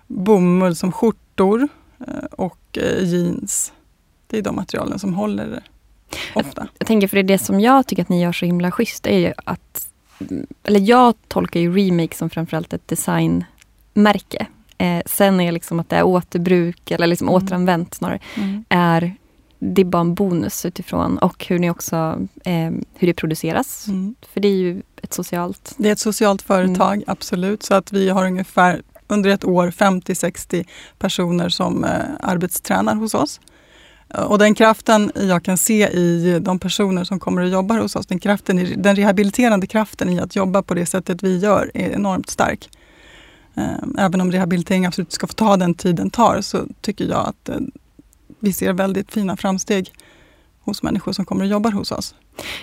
bomull 0.07 0.75
som 0.75 0.91
skjortor 0.91 1.67
eh, 2.07 2.25
och 2.31 2.77
eh, 2.77 3.03
jeans. 3.03 3.73
Det 4.27 4.37
är 4.37 4.41
de 4.41 4.55
materialen 4.55 4.99
som 4.99 5.13
håller 5.13 5.63
ofta. 6.33 6.61
Jag, 6.61 6.67
jag 6.77 6.87
tänker 6.87 7.07
för 7.07 7.15
det, 7.15 7.21
är 7.21 7.37
det 7.37 7.37
som 7.37 7.59
jag 7.59 7.87
tycker 7.87 8.01
att 8.01 8.09
ni 8.09 8.21
gör 8.21 8.31
så 8.31 8.45
himla 8.45 8.71
schysst 8.71 9.07
är 9.07 9.17
ju 9.17 9.33
att 9.45 9.87
eller 10.63 10.79
jag 10.79 11.13
tolkar 11.27 11.59
ju 11.59 11.75
remake 11.77 12.15
som 12.15 12.29
framförallt 12.29 12.73
ett 12.73 12.87
designmärke. 12.87 14.47
Eh, 14.77 15.01
sen 15.05 15.39
är 15.39 15.51
liksom 15.51 15.79
att 15.79 15.89
det 15.89 15.95
är 15.95 16.03
återbruk 16.03 16.91
eller 16.91 17.07
liksom 17.07 17.29
mm. 17.29 17.43
återanvänt 17.43 17.93
snarare. 17.93 18.19
Mm. 18.35 18.65
Är, 18.69 19.15
det 19.73 19.81
är 19.81 19.85
bara 19.85 20.01
en 20.01 20.13
bonus 20.13 20.65
utifrån 20.65 21.17
och 21.17 21.45
hur, 21.45 21.59
ni 21.59 21.69
också, 21.69 21.95
eh, 22.45 22.71
hur 22.93 23.07
det 23.07 23.13
produceras. 23.13 23.87
Mm. 23.87 24.15
För 24.33 24.39
det 24.41 24.47
är 24.47 24.55
ju 24.55 24.81
ett 25.01 25.13
socialt... 25.13 25.75
Det 25.77 25.87
är 25.87 25.93
ett 25.93 25.99
socialt 25.99 26.41
företag, 26.41 26.93
mm. 26.93 27.05
absolut. 27.07 27.63
Så 27.63 27.73
att 27.73 27.91
vi 27.91 28.09
har 28.09 28.25
ungefär 28.25 28.81
under 29.07 29.29
ett 29.29 29.45
år 29.45 29.71
50-60 29.71 30.65
personer 30.99 31.49
som 31.49 31.83
eh, 31.83 31.91
arbetstränar 32.19 32.95
hos 32.95 33.13
oss. 33.13 33.39
Och 34.07 34.39
den 34.39 34.55
kraften 34.55 35.11
jag 35.15 35.43
kan 35.43 35.57
se 35.57 35.87
i 35.87 36.39
de 36.39 36.59
personer 36.59 37.03
som 37.03 37.19
kommer 37.19 37.41
och 37.41 37.49
jobbar 37.49 37.77
hos 37.77 37.95
oss, 37.95 38.07
den, 38.07 38.19
kraften, 38.19 38.73
den 38.77 38.95
rehabiliterande 38.95 39.67
kraften 39.67 40.09
i 40.09 40.19
att 40.19 40.35
jobba 40.35 40.61
på 40.61 40.73
det 40.73 40.85
sättet 40.85 41.23
vi 41.23 41.37
gör 41.37 41.71
är 41.73 41.89
enormt 41.89 42.29
stark. 42.29 42.69
Ehm, 43.55 43.95
även 43.99 44.21
om 44.21 44.31
rehabilitering 44.31 44.85
absolut 44.85 45.11
ska 45.11 45.27
få 45.27 45.33
ta 45.33 45.57
den 45.57 45.73
tid 45.73 45.95
den 45.95 46.09
tar 46.09 46.41
så 46.41 46.65
tycker 46.81 47.05
jag 47.05 47.27
att 47.27 47.49
eh, 47.49 47.55
vi 48.45 48.53
ser 48.53 48.73
väldigt 48.73 49.11
fina 49.11 49.37
framsteg 49.37 49.91
hos 50.59 50.83
människor 50.83 51.13
som 51.13 51.25
kommer 51.25 51.43
och 51.43 51.51
jobbar 51.51 51.71
hos 51.71 51.91
oss. 51.91 52.15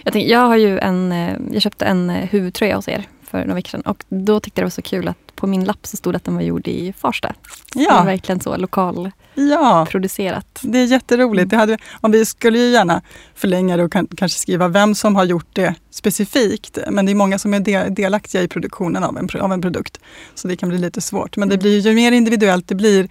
Jag, 0.05 0.13
tänkte, 0.13 0.33
jag, 0.33 0.47
har 0.47 0.57
ju 0.57 0.79
en, 0.79 1.13
eh, 1.13 1.37
jag 1.53 1.63
köpte 1.63 1.85
en 1.85 2.11
eh, 2.11 2.29
huvudtröja 2.29 2.77
hos 2.77 2.89
er 2.89 3.09
för 3.23 3.39
några 3.39 3.55
veckor 3.55 3.71
sedan. 3.71 3.81
Och 3.81 4.05
då 4.09 4.41
tyckte 4.41 4.61
jag 4.61 4.63
det 4.63 4.67
var 4.67 4.71
så 4.71 4.83
kul 4.83 5.09
att 5.09 5.37
på 5.37 5.47
min 5.47 5.65
lapp 5.65 5.87
så 5.87 5.97
stod 5.97 6.13
det 6.13 6.17
att 6.17 6.25
den 6.25 6.35
var 6.35 6.43
gjord 6.43 6.69
i 6.69 6.93
Farsta. 6.99 7.35
Ja. 7.75 8.03
Verkligen 8.05 8.41
så 8.41 8.57
lokalproducerat. 8.57 10.47
Ja, 10.63 10.71
det 10.71 10.79
är 10.79 10.85
jätteroligt. 10.85 11.51
Det 11.51 11.57
hade, 11.57 11.79
om 12.01 12.11
vi 12.11 12.27
skulle 12.27 12.59
ju 12.59 12.71
gärna 12.71 13.03
förlänga 13.35 13.77
det 13.77 13.85
och 13.85 13.93
kan, 13.93 14.07
kanske 14.17 14.39
skriva 14.39 14.69
vem 14.69 14.95
som 14.95 15.17
har 15.17 15.25
gjort 15.25 15.49
det 15.53 15.75
specifikt. 15.91 16.79
Men 16.91 17.07
det 17.07 17.13
är 17.13 17.15
många 17.15 17.39
som 17.39 17.55
är 17.55 17.61
del, 17.61 17.95
delaktiga 17.95 18.43
i 18.43 18.49
produktionen 18.49 19.05
av 19.05 19.19
en, 19.19 19.29
av 19.41 19.53
en 19.53 19.63
produkt. 19.63 20.01
Så 20.35 20.49
det 20.49 20.57
kan 20.57 20.69
bli 20.69 20.79
lite 20.79 21.01
svårt. 21.01 21.37
Men 21.37 21.49
det 21.49 21.59
blir 21.59 21.79
ju 21.79 21.95
mer 21.95 22.13
individuellt 22.13 22.69
det 22.69 22.75
blir, 22.75 23.09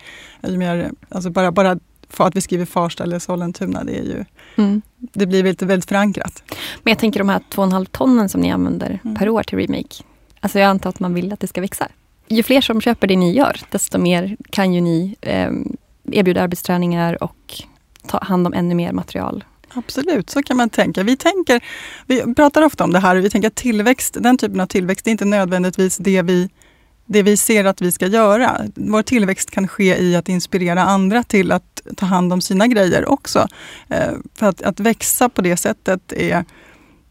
ju 0.48 0.58
mer, 0.58 0.92
alltså 1.10 1.30
bara, 1.30 1.52
bara 1.52 1.80
att 2.18 2.36
vi 2.36 2.42
skriver 2.42 2.66
Farsta 2.66 3.04
eller 3.04 3.20
Sollentuna, 3.20 3.84
det, 3.84 3.98
är 3.98 4.04
ju, 4.04 4.26
mm. 4.56 4.82
det 5.00 5.26
blir 5.26 5.44
väldigt, 5.44 5.62
väldigt 5.62 5.90
förankrat. 5.90 6.44
Men 6.84 6.92
jag 6.92 7.00
tänker 7.00 7.20
de 7.20 7.30
här 7.30 7.42
2,5 7.50 7.86
tonnen 7.86 8.30
som 8.30 8.42
ni 8.42 8.52
använder 8.52 9.00
mm. 9.04 9.16
per 9.16 9.30
år 9.30 9.44
till 9.44 9.58
Remake. 9.58 10.04
Alltså 10.40 10.60
jag 10.60 10.68
antar 10.68 10.90
att 10.90 11.00
man 11.00 11.14
vill 11.14 11.34
att 11.34 11.40
det 11.40 11.48
ska 11.48 11.62
växa. 11.62 11.88
Ju 12.28 12.44
fler 12.44 12.62
som 12.62 12.82
köper 12.82 13.08
det 13.08 13.16
ni 13.16 13.32
gör, 13.32 13.60
desto 13.70 13.98
mer 13.98 14.38
kan 14.50 14.74
ju 14.74 14.82
ni 14.82 15.16
eh, 15.22 15.52
erbjuda 16.12 16.42
arbetsträningar 16.42 17.24
och 17.24 17.64
ta 18.08 18.20
hand 18.24 18.48
om 18.48 18.54
ännu 18.54 18.76
mer 18.76 18.92
material. 18.92 19.44
Absolut, 19.74 20.30
så 20.30 20.44
kan 20.44 20.58
man 20.58 20.70
tänka. 20.70 21.04
Vi, 21.04 21.18
tänker, 21.18 21.64
vi 22.06 22.36
pratar 22.36 22.62
ofta 22.62 22.84
om 22.84 22.94
det 22.94 23.00
här 23.00 23.16
vi 23.16 23.30
tänker 23.30 23.48
att 23.48 23.56
tillväxt, 23.56 24.18
den 24.20 24.38
typen 24.38 24.60
av 24.60 24.66
tillväxt 24.66 25.08
är 25.08 25.12
inte 25.12 25.26
nödvändigtvis 25.26 25.98
det 25.98 26.22
vi, 26.22 26.50
det 27.12 27.24
vi 27.24 27.38
ser 27.38 27.66
att 27.66 27.82
vi 27.82 27.92
ska 27.92 28.08
göra. 28.08 28.62
Vår 28.76 29.02
tillväxt 29.02 29.52
kan 29.52 29.68
ske 29.68 29.98
i 29.98 30.16
att 30.16 30.30
inspirera 30.30 30.84
andra 30.84 31.24
till 31.24 31.52
att 31.52 31.82
ta 31.98 32.06
hand 32.06 32.34
om 32.34 32.42
sina 32.42 32.68
grejer 32.68 33.10
också. 33.10 33.48
Eh, 33.90 34.12
för 34.36 34.46
att, 34.46 34.62
att 34.62 34.80
växa 34.80 35.30
på 35.30 35.42
det 35.42 35.58
sättet 35.58 36.14
är, 36.14 36.46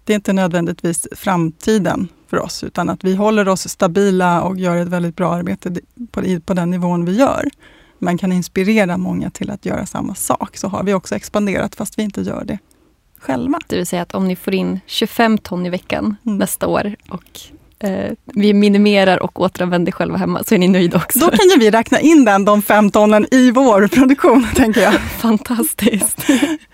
det 0.04 0.12
är 0.12 0.14
inte 0.14 0.32
nödvändigtvis 0.32 1.08
framtiden 1.12 2.08
för 2.30 2.38
oss, 2.38 2.64
utan 2.64 2.90
att 2.90 3.04
vi 3.04 3.14
håller 3.14 3.48
oss 3.48 3.68
stabila 3.68 4.42
och 4.42 4.58
gör 4.58 4.76
ett 4.76 4.88
väldigt 4.88 5.16
bra 5.16 5.34
arbete 5.34 5.74
på, 6.10 6.40
på 6.44 6.54
den 6.54 6.70
nivån 6.70 7.04
vi 7.04 7.16
gör. 7.16 7.48
Man 7.98 8.18
kan 8.18 8.32
inspirera 8.32 8.96
många 8.96 9.30
till 9.30 9.50
att 9.50 9.66
göra 9.66 9.86
samma 9.86 10.14
sak, 10.14 10.56
så 10.56 10.68
har 10.68 10.82
vi 10.82 10.94
också 10.94 11.14
expanderat 11.14 11.74
fast 11.74 11.98
vi 11.98 12.02
inte 12.02 12.20
gör 12.20 12.44
det 12.44 12.58
själva. 13.18 13.58
Det 13.66 13.76
vill 13.76 13.86
säga 13.86 14.02
att 14.02 14.14
om 14.14 14.28
ni 14.28 14.36
får 14.36 14.54
in 14.54 14.80
25 14.86 15.38
ton 15.38 15.66
i 15.66 15.70
veckan 15.70 16.16
mm. 16.26 16.38
nästa 16.38 16.66
år 16.66 16.96
och 17.08 17.40
eh, 17.80 18.12
vi 18.24 18.54
minimerar 18.54 19.22
och 19.22 19.40
återanvänder 19.40 19.92
själva 19.92 20.18
hemma 20.18 20.42
så 20.44 20.54
är 20.54 20.58
ni 20.58 20.68
nöjda 20.68 20.96
också. 20.96 21.18
Då 21.18 21.30
kan 21.30 21.48
ju 21.48 21.58
vi 21.58 21.70
räkna 21.70 22.00
in 22.00 22.24
den, 22.24 22.44
de 22.44 22.62
fem 22.62 22.90
tonnen 22.90 23.26
i 23.30 23.50
vår 23.50 23.86
produktion, 23.86 24.46
tänker 24.54 24.80
jag. 24.80 24.94
Fantastiskt. 25.18 26.26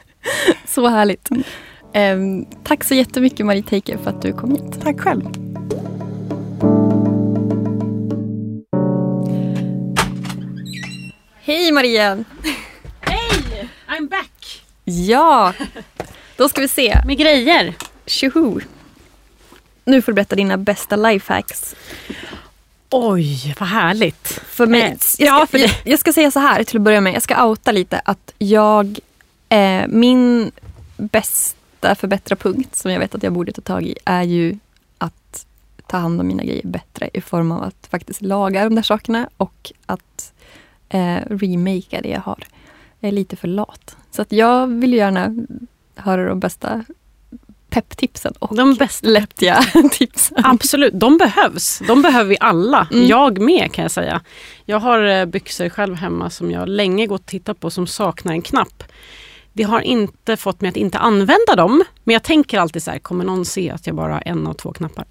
så 0.66 0.88
härligt. 0.88 1.29
Eh, 1.92 2.19
tack 2.64 2.85
så 2.85 2.95
jättemycket 2.95 3.47
Marie 3.47 3.62
Teike 3.62 3.99
för 3.99 4.11
att 4.11 4.23
du 4.23 4.33
kom 4.33 4.51
hit. 4.51 4.81
Tack 4.83 5.01
själv. 5.01 5.23
Hej 11.42 11.73
Maria! 11.73 12.25
Hej! 13.01 13.69
I'm 13.88 14.09
back! 14.09 14.62
Ja, 14.85 15.53
då 16.37 16.49
ska 16.49 16.61
vi 16.61 16.69
se. 16.69 17.01
Med 17.07 17.19
grejer. 17.19 17.75
Tjoho! 18.07 18.61
Nu 19.87 20.03
får 20.03 20.12
du 20.12 20.14
berätta 20.16 20.37
dina 20.37 20.57
bästa 20.57 20.96
lifehacks. 20.96 21.77
Oj, 22.90 23.55
vad 23.61 23.68
härligt. 23.68 24.29
För 24.29 24.66
mig, 24.66 24.90
jag, 24.90 25.01
ska, 25.01 25.25
ja, 25.25 25.46
för 25.51 25.59
jag, 25.59 25.70
jag, 25.85 25.99
ska 25.99 26.12
säga 26.12 26.31
så 26.31 26.40
här 26.40 26.64
till 26.64 26.77
att 26.77 26.83
börja 26.83 27.01
med. 27.01 27.14
Jag 27.14 27.22
ska 27.22 27.44
outa 27.44 27.72
lite 27.72 28.01
att 28.05 28.35
jag, 28.38 28.99
eh, 29.49 29.83
min 29.88 30.53
bästa 30.96 31.94
förbättra 31.94 32.37
punkt 32.37 32.77
som 32.77 32.90
jag 32.90 33.01
vet 33.01 33.14
att 33.14 33.22
jag 33.22 33.33
borde 33.33 33.53
ta 33.53 33.61
tag 33.61 33.87
i 33.87 33.96
är 34.05 34.22
ju 34.22 34.59
att 34.99 35.46
ta 35.87 35.96
hand 35.96 36.20
om 36.20 36.27
mina 36.27 36.44
grejer 36.44 36.66
bättre 36.66 37.11
i 37.14 37.20
form 37.20 37.53
av 37.53 37.62
att 37.62 37.87
faktiskt 37.90 38.22
laga 38.22 38.64
de 38.64 38.75
där 38.75 38.83
sakerna 38.83 39.29
och 39.37 39.72
att 39.87 40.33
eh, 40.88 41.18
remakea 41.31 42.01
det 42.03 42.09
jag 42.09 42.20
har. 42.20 42.44
Jag 43.01 43.09
är 43.09 43.12
lite 43.12 43.37
för 43.37 43.49
lat. 43.49 43.96
Så 44.11 44.22
att 44.22 44.33
jag 44.33 44.66
vill 44.66 44.92
gärna 44.92 45.35
höra 45.94 46.29
de 46.29 46.40
bästa 46.40 46.85
pepptipsen 47.77 48.35
och 48.39 48.57
de 48.57 48.75
bästa 48.75 49.09
lättiga 49.09 49.62
tipsen. 49.93 50.45
Absolut, 50.45 51.01
de 51.01 51.19
behövs. 51.19 51.83
De 51.87 52.03
behöver 52.03 52.31
vi 52.31 52.37
alla. 52.41 52.89
Mm. 52.93 53.07
Jag 53.07 53.39
med 53.39 53.73
kan 53.73 53.83
jag 53.83 53.93
säga. 53.93 54.21
Jag 54.65 54.81
har 54.81 55.03
eh, 55.03 55.25
byxor 55.25 55.69
själv 55.69 55.95
hemma 55.95 56.31
som 56.31 56.51
jag 56.51 56.69
länge 56.69 57.07
gått 57.07 57.21
och 57.21 57.27
tittat 57.27 57.61
på 57.61 57.71
som 57.71 57.87
saknar 57.87 58.33
en 58.33 58.43
knapp. 58.43 58.83
Det 59.53 59.62
har 59.62 59.81
inte 59.81 60.37
fått 60.37 60.61
mig 60.61 60.69
att 60.69 60.77
inte 60.77 60.99
använda 60.99 61.57
dem. 61.57 61.85
Men 62.05 62.12
jag 62.12 62.23
tänker 62.23 62.59
alltid 62.59 62.83
så 62.83 62.91
här, 62.91 62.99
kommer 62.99 63.25
någon 63.25 63.45
se 63.45 63.71
att 63.71 63.87
jag 63.87 63.97
bara 63.97 64.12
har 64.12 64.23
en 64.27 64.47
av 64.47 64.55
två 64.55 64.73
knappar? 64.73 65.05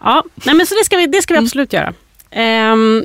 Ja, 0.00 0.24
nej 0.34 0.54
men 0.54 0.66
så 0.66 0.74
det 0.74 0.84
ska 0.84 0.96
vi, 0.96 1.06
det 1.06 1.22
ska 1.22 1.34
vi 1.34 1.38
mm. 1.38 1.44
absolut 1.44 1.72
göra. 1.72 1.94
Um, 2.72 3.04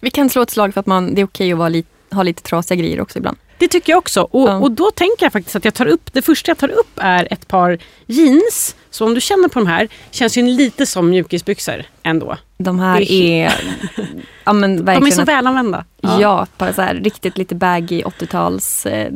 vi 0.00 0.10
kan 0.10 0.30
slå 0.30 0.42
ett 0.42 0.50
slag 0.50 0.74
för 0.74 0.80
att 0.80 0.86
man, 0.86 1.14
det 1.14 1.20
är 1.20 1.24
okej 1.24 1.52
att 1.52 1.58
vara 1.58 1.68
li, 1.68 1.84
ha 2.10 2.22
lite 2.22 2.42
trasiga 2.42 2.80
grejer 2.80 3.00
också 3.00 3.18
ibland. 3.18 3.36
Det 3.58 3.68
tycker 3.68 3.92
jag 3.92 3.98
också. 3.98 4.22
Och, 4.22 4.48
ja. 4.48 4.56
och 4.56 4.70
då 4.70 4.90
tänker 4.90 5.26
jag 5.26 5.32
faktiskt 5.32 5.56
att 5.56 5.64
jag 5.64 5.74
tar 5.74 5.86
upp, 5.86 6.12
det 6.12 6.22
första 6.22 6.50
jag 6.50 6.58
tar 6.58 6.68
upp 6.68 6.90
är 6.96 7.28
ett 7.30 7.48
par 7.48 7.78
jeans. 8.06 8.76
Så 8.90 9.04
om 9.04 9.14
du 9.14 9.20
känner 9.20 9.48
på 9.48 9.58
de 9.58 9.66
här, 9.66 9.88
känns 10.10 10.38
ju 10.38 10.42
lite 10.42 10.86
som 10.86 11.10
mjukisbyxor 11.10 11.82
ändå. 12.02 12.36
De 12.58 12.80
här 12.80 13.12
är... 13.12 13.46
är 13.46 13.54
ja, 14.44 14.52
men 14.52 14.84
verkligen 14.84 15.00
de 15.04 15.12
är 15.12 15.16
så 15.16 15.24
välanvända. 15.24 15.84
Ja, 16.00 16.20
ja 16.20 16.46
bara 16.58 16.72
så 16.72 16.82
här, 16.82 16.94
riktigt 16.94 17.38
lite 17.38 17.54
baggy 17.54 18.02
80-tals... 18.02 18.86
Eh, 18.86 19.12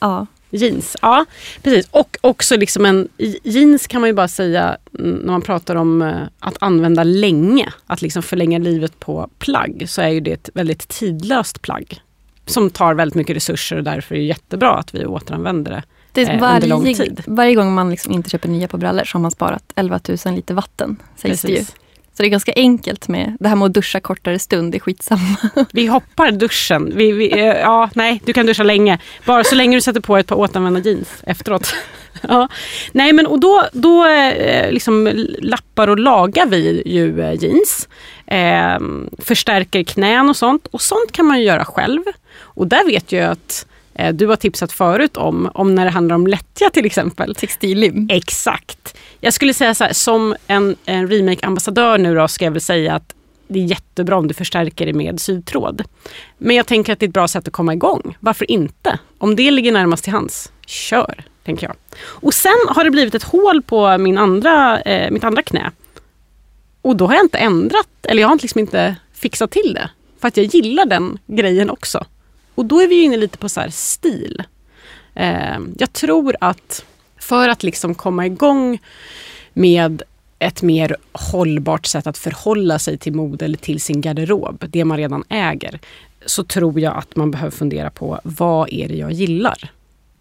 ja. 0.00 0.26
Jeans, 0.52 0.96
ja 1.02 1.24
precis. 1.62 1.88
Och 1.90 2.16
också 2.20 2.56
liksom 2.56 2.86
en 2.86 3.08
jeans 3.42 3.86
kan 3.86 4.00
man 4.00 4.10
ju 4.10 4.14
bara 4.14 4.28
säga 4.28 4.76
när 4.90 5.32
man 5.32 5.42
pratar 5.42 5.76
om 5.76 6.02
eh, 6.02 6.16
att 6.38 6.56
använda 6.60 7.04
länge. 7.04 7.72
Att 7.86 8.02
liksom 8.02 8.22
förlänga 8.22 8.58
livet 8.58 9.00
på 9.00 9.28
plagg 9.38 9.84
så 9.88 10.02
är 10.02 10.08
ju 10.08 10.20
det 10.20 10.32
ett 10.32 10.50
väldigt 10.54 10.88
tidlöst 10.88 11.62
plagg. 11.62 12.00
Som 12.50 12.70
tar 12.70 12.94
väldigt 12.94 13.14
mycket 13.14 13.36
resurser 13.36 13.76
och 13.76 13.84
därför 13.84 14.14
är 14.14 14.18
det 14.18 14.24
jättebra 14.24 14.74
att 14.74 14.94
vi 14.94 15.06
återanvänder 15.06 15.70
det. 15.70 15.82
Det 16.12 16.22
är 16.22 16.40
varje, 16.40 16.54
under 16.54 16.68
lång 16.68 16.94
tid. 16.94 17.22
Varje 17.26 17.54
gång 17.54 17.74
man 17.74 17.90
liksom 17.90 18.12
inte 18.12 18.30
köper 18.30 18.48
nya 18.48 18.68
på 18.68 18.78
brallor 18.78 19.04
så 19.04 19.18
har 19.18 19.20
man 19.20 19.30
sparat 19.30 19.72
11 19.76 20.00
000 20.26 20.34
liter 20.34 20.54
vatten. 20.54 20.96
Sägs 21.16 21.42
det 21.42 21.52
ju. 21.52 21.64
Så 22.20 22.22
det 22.22 22.28
är 22.28 22.30
ganska 22.30 22.52
enkelt 22.56 23.08
med 23.08 23.36
det 23.40 23.48
här 23.48 23.56
med 23.56 23.66
att 23.66 23.74
duscha 23.74 24.00
kortare 24.00 24.38
stund, 24.38 24.72
det 24.72 24.78
är 24.78 24.80
skitsamma. 24.80 25.36
Vi 25.72 25.86
hoppar 25.86 26.30
duschen. 26.30 26.92
Vi, 26.96 27.12
vi, 27.12 27.32
eh, 27.32 27.46
ja, 27.46 27.90
nej, 27.94 28.22
du 28.24 28.32
kan 28.32 28.46
duscha 28.46 28.62
länge. 28.62 28.98
Bara 29.26 29.44
så 29.44 29.54
länge 29.54 29.76
du 29.76 29.80
sätter 29.80 30.00
på 30.00 30.16
ett 30.16 30.26
par 30.26 30.36
återanvända 30.36 30.80
jeans 30.80 31.08
efteråt. 31.26 31.74
ja. 32.20 32.48
Nej, 32.92 33.12
men 33.12 33.26
och 33.26 33.40
då, 33.40 33.64
då 33.72 34.06
eh, 34.06 34.72
liksom 34.72 35.26
lappar 35.38 35.88
och 35.88 35.98
lagar 35.98 36.46
vi 36.46 36.82
ju 36.86 37.20
eh, 37.20 37.34
jeans. 37.34 37.88
Eh, 38.30 38.78
förstärker 39.18 39.82
knän 39.82 40.28
och 40.28 40.36
sånt. 40.36 40.66
Och 40.70 40.80
sånt 40.80 41.12
kan 41.12 41.26
man 41.26 41.38
ju 41.38 41.44
göra 41.44 41.64
själv. 41.64 42.02
Och 42.38 42.66
där 42.66 42.86
vet 42.86 43.12
jag 43.12 43.30
att 43.30 43.66
eh, 43.94 44.14
du 44.14 44.26
har 44.26 44.36
tipsat 44.36 44.72
förut 44.72 45.16
om, 45.16 45.50
om 45.54 45.74
när 45.74 45.84
det 45.84 45.90
handlar 45.90 46.14
om 46.14 46.26
lättja 46.26 46.70
till 46.70 46.86
exempel. 46.86 47.34
Textillim. 47.34 48.08
Exakt. 48.10 48.96
Jag 49.20 49.32
skulle 49.32 49.54
säga 49.54 49.74
så 49.74 49.84
här, 49.84 49.92
som 49.92 50.36
en, 50.46 50.76
en 50.84 51.08
remake-ambassadör 51.08 51.98
nu 51.98 52.14
då 52.14 52.28
ska 52.28 52.44
jag 52.44 52.52
väl 52.52 52.60
säga 52.60 52.94
att 52.94 53.14
det 53.48 53.58
är 53.58 53.64
jättebra 53.64 54.16
om 54.16 54.28
du 54.28 54.34
förstärker 54.34 54.86
det 54.86 54.92
med 54.92 55.20
sytråd. 55.20 55.82
Men 56.38 56.56
jag 56.56 56.66
tänker 56.66 56.92
att 56.92 57.00
det 57.00 57.04
är 57.04 57.08
ett 57.08 57.14
bra 57.14 57.28
sätt 57.28 57.46
att 57.46 57.52
komma 57.52 57.74
igång. 57.74 58.16
Varför 58.20 58.50
inte? 58.50 58.98
Om 59.18 59.36
det 59.36 59.50
ligger 59.50 59.72
närmast 59.72 60.04
till 60.04 60.12
hands, 60.12 60.52
kör, 60.66 61.24
tänker 61.44 61.66
jag. 61.66 61.76
Och 62.02 62.34
sen 62.34 62.58
har 62.68 62.84
det 62.84 62.90
blivit 62.90 63.14
ett 63.14 63.22
hål 63.22 63.62
på 63.62 63.98
min 63.98 64.18
andra, 64.18 64.80
eh, 64.80 65.10
mitt 65.10 65.24
andra 65.24 65.42
knä. 65.42 65.70
Och 66.82 66.96
då 66.96 67.06
har 67.06 67.14
jag 67.14 67.24
inte 67.24 67.38
ändrat, 67.38 67.88
eller 68.02 68.22
jag 68.22 68.28
har 68.28 68.38
liksom 68.42 68.58
inte 68.58 68.96
fixat 69.12 69.50
till 69.50 69.74
det. 69.74 69.90
För 70.20 70.28
att 70.28 70.36
jag 70.36 70.46
gillar 70.46 70.86
den 70.86 71.18
grejen 71.26 71.70
också. 71.70 72.04
Och 72.54 72.64
då 72.64 72.80
är 72.80 72.88
vi 72.88 73.02
inne 73.02 73.16
lite 73.16 73.38
på 73.38 73.48
så 73.48 73.62
stil. 73.70 74.42
Eh, 75.14 75.58
jag 75.78 75.92
tror 75.92 76.36
att 76.40 76.84
för 77.18 77.48
att 77.48 77.62
liksom 77.62 77.94
komma 77.94 78.26
igång 78.26 78.78
med 79.52 80.02
ett 80.38 80.62
mer 80.62 80.96
hållbart 81.12 81.86
sätt 81.86 82.06
att 82.06 82.18
förhålla 82.18 82.78
sig 82.78 82.98
till 82.98 83.12
mode 83.12 83.44
eller 83.44 83.58
till 83.58 83.80
sin 83.80 84.00
garderob, 84.00 84.64
det 84.68 84.84
man 84.84 84.98
redan 84.98 85.24
äger, 85.28 85.80
så 86.26 86.44
tror 86.44 86.80
jag 86.80 86.96
att 86.96 87.16
man 87.16 87.30
behöver 87.30 87.50
fundera 87.50 87.90
på 87.90 88.20
vad 88.24 88.72
är 88.72 88.88
det 88.88 88.96
jag 88.96 89.12
gillar? 89.12 89.70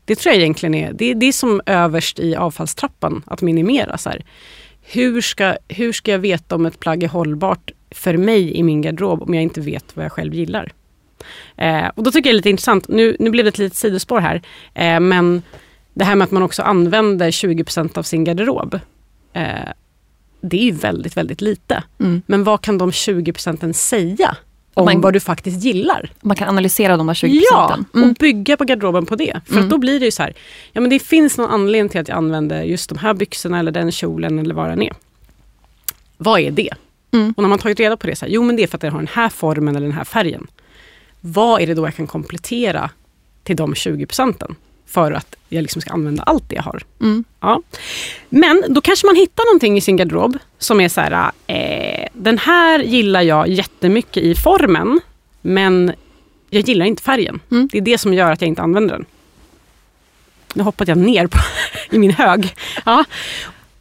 Det 0.06 0.16
tror 0.16 0.34
jag 0.34 0.42
egentligen 0.42 0.76
är, 0.76 0.94
det, 0.94 1.14
det 1.14 1.26
är 1.26 1.32
som 1.32 1.62
överst 1.66 2.20
i 2.20 2.36
avfallstrappan, 2.36 3.24
att 3.26 3.42
minimera. 3.42 3.98
Så 3.98 4.10
här. 4.10 4.26
Hur, 4.92 5.22
ska, 5.22 5.58
hur 5.68 5.94
ska 5.94 6.12
jag 6.12 6.20
veta 6.20 6.56
om 6.56 6.66
ett 6.66 6.80
plagg 6.80 7.04
är 7.04 7.08
hållbart 7.08 7.72
för 7.92 8.18
mig 8.18 8.58
i 8.58 8.64
min 8.64 8.82
garderob 8.82 9.22
om 9.22 9.34
jag 9.34 9.44
inte 9.44 9.62
vet 9.62 9.96
vad 9.96 10.06
jag 10.06 10.12
själv 10.12 10.34
gillar? 10.34 10.72
Eh, 11.58 11.88
och 11.96 12.04
då 12.04 12.12
tycker 12.12 12.30
jag 12.30 12.34
det 12.34 12.36
är 12.36 12.38
lite 12.38 12.50
intressant, 12.50 12.88
nu, 12.88 13.16
nu 13.20 13.30
blev 13.30 13.46
det 13.46 13.50
ett 13.50 13.58
litet 13.58 13.78
sidospår 13.78 14.20
här, 14.20 14.42
eh, 14.74 15.00
men 15.00 15.42
det 15.94 16.04
här 16.04 16.16
med 16.16 16.26
att 16.26 16.32
man 16.32 16.44
också 16.44 16.62
använder 16.62 17.32
20% 17.32 17.98
av 17.98 18.04
sin 18.04 18.24
garderob. 18.24 18.80
Eh, 19.34 19.70
det 20.42 20.58
är 20.58 20.64
ju 20.64 20.72
väldigt, 20.72 21.18
väldigt 21.18 21.42
lite. 21.42 21.84
Mm. 22.00 22.22
Men 22.26 22.44
vad 22.44 22.62
kan 22.62 22.78
de 22.78 22.92
20 22.92 23.34
procenten 23.34 23.74
säga 23.74 24.38
om 24.74 24.86
man, 24.86 25.02
vad 25.02 25.14
du 25.14 25.20
faktiskt 25.20 25.64
gillar? 25.64 26.12
Man 26.22 26.36
kan 26.36 26.50
analysera 26.50 26.98
de 26.98 27.08
här 27.08 27.16
20 27.16 27.42
procenten. 27.52 27.86
Ja, 27.94 28.00
mm. 28.00 28.10
och 28.10 28.16
bygga 28.16 28.58
på 28.58 28.64
garderoben 28.64 29.06
på 29.06 29.16
det. 29.16 29.42
För 29.46 29.58
mm. 29.58 29.70
då 29.70 29.78
blir 29.78 30.00
det 30.00 30.06
ju 30.06 30.12
så 30.12 30.24
här, 30.24 30.34
ja 30.72 30.82
men 30.82 30.90
det 30.90 31.00
finns 31.00 31.38
någon 31.38 31.50
anledning 31.50 31.90
till 31.90 32.02
att 32.02 32.08
jag 32.08 32.18
använder 32.18 32.64
just 32.64 32.90
de 32.90 32.98
här 32.98 33.14
byxorna 33.14 33.60
eller 33.60 33.72
den 33.72 33.92
kjolen 33.92 34.40
eller 34.40 34.56
vad 34.56 34.70
den 34.70 34.82
är. 34.82 34.94
Vad 36.18 36.40
är 36.40 36.52
det? 36.52 36.70
Mm. 37.12 37.34
Och 37.38 37.44
när 37.44 37.50
man 37.50 37.60
tagit 37.60 37.80
reda 37.80 37.98
på 37.98 38.08
det, 38.08 38.16
så 38.16 38.26
här, 38.26 38.34
jo 38.34 38.44
men 38.44 38.56
det 38.56 38.64
är 38.64 38.68
för 38.68 38.78
att 38.78 38.82
den 38.82 38.92
har 38.92 39.00
den 39.00 39.10
här 39.14 39.30
formen 39.30 39.76
eller 39.76 39.88
den 39.88 39.98
här 39.98 40.04
färgen. 40.04 40.48
Vad 41.22 41.62
är 41.62 41.68
det 41.68 41.74
då 41.74 41.86
jag 41.86 41.96
kan 41.96 42.08
komplettera 42.08 42.90
till 43.44 43.56
de 43.56 43.76
20 43.76 44.06
procenten? 44.06 44.56
För 44.90 45.12
att 45.12 45.36
jag 45.50 45.62
liksom 45.62 45.82
ska 45.82 45.92
använda 45.92 46.24
allt 46.24 46.50
det 46.50 46.56
jag 46.56 46.64
har. 46.64 46.82
Mm. 47.02 47.24
Ja. 47.40 47.62
Men 48.30 48.64
då 48.70 48.82
kanske 48.82 49.06
man 49.06 49.16
hittar 49.16 49.46
någonting 49.46 49.78
i 49.78 49.82
sin 49.82 49.96
garderob 49.98 50.38
som 50.58 50.82
är 50.82 50.90
så 50.90 51.02
här, 51.02 51.32
eh, 51.48 52.08
den 52.14 52.38
här 52.38 52.80
gillar 52.80 53.22
jag 53.22 53.48
jättemycket 53.48 54.24
i 54.24 54.36
formen, 54.36 55.00
men 55.42 55.92
jag 56.50 56.70
gillar 56.70 56.86
inte 56.86 57.04
färgen. 57.04 57.40
Mm. 57.52 57.70
Det 57.72 57.78
är 57.78 57.82
det 57.82 57.98
som 57.98 58.14
gör 58.14 58.32
att 58.32 58.42
jag 58.42 58.48
inte 58.48 58.62
använder 58.62 58.94
den. 58.96 59.06
Nu 60.54 60.64
hoppade 60.64 60.92
jag 60.92 60.98
ner 60.98 61.28
på, 61.28 61.40
i 61.96 62.00
min 62.00 62.12
hög. 62.12 62.56
Ja. 62.86 63.06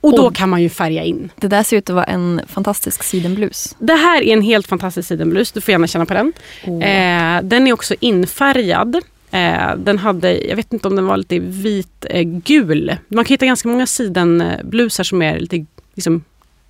Och 0.00 0.16
då 0.16 0.30
kan 0.30 0.48
man 0.48 0.62
ju 0.62 0.68
färga 0.68 1.04
in. 1.04 1.30
Det 1.36 1.48
där 1.48 1.62
ser 1.62 1.76
ut 1.76 1.90
att 1.90 1.94
vara 1.94 2.04
en 2.04 2.40
fantastisk 2.48 3.02
sidenblus. 3.02 3.76
Det 3.78 3.94
här 3.94 4.22
är 4.22 4.32
en 4.32 4.42
helt 4.42 4.66
fantastisk 4.66 5.08
sidenblus. 5.08 5.52
Du 5.52 5.60
får 5.60 5.72
gärna 5.72 5.86
känna 5.86 6.06
på 6.06 6.14
den. 6.14 6.32
Oh. 6.66 6.84
Eh, 6.84 7.42
den 7.42 7.66
är 7.66 7.72
också 7.72 7.94
infärgad. 8.00 9.02
Eh, 9.30 9.76
den 9.76 9.98
hade, 9.98 10.38
jag 10.38 10.56
vet 10.56 10.72
inte 10.72 10.88
om 10.88 10.96
den 10.96 11.06
var 11.06 11.16
lite 11.16 11.38
vit-gul. 11.38 12.88
Eh, 12.88 12.96
Man 13.08 13.24
kan 13.24 13.34
hitta 13.34 13.46
ganska 13.46 13.68
många 13.68 13.86
sidenblusar 13.86 15.04
som 15.04 15.22
är 15.22 15.38
lite 15.38 15.66
liksom, 15.94 16.24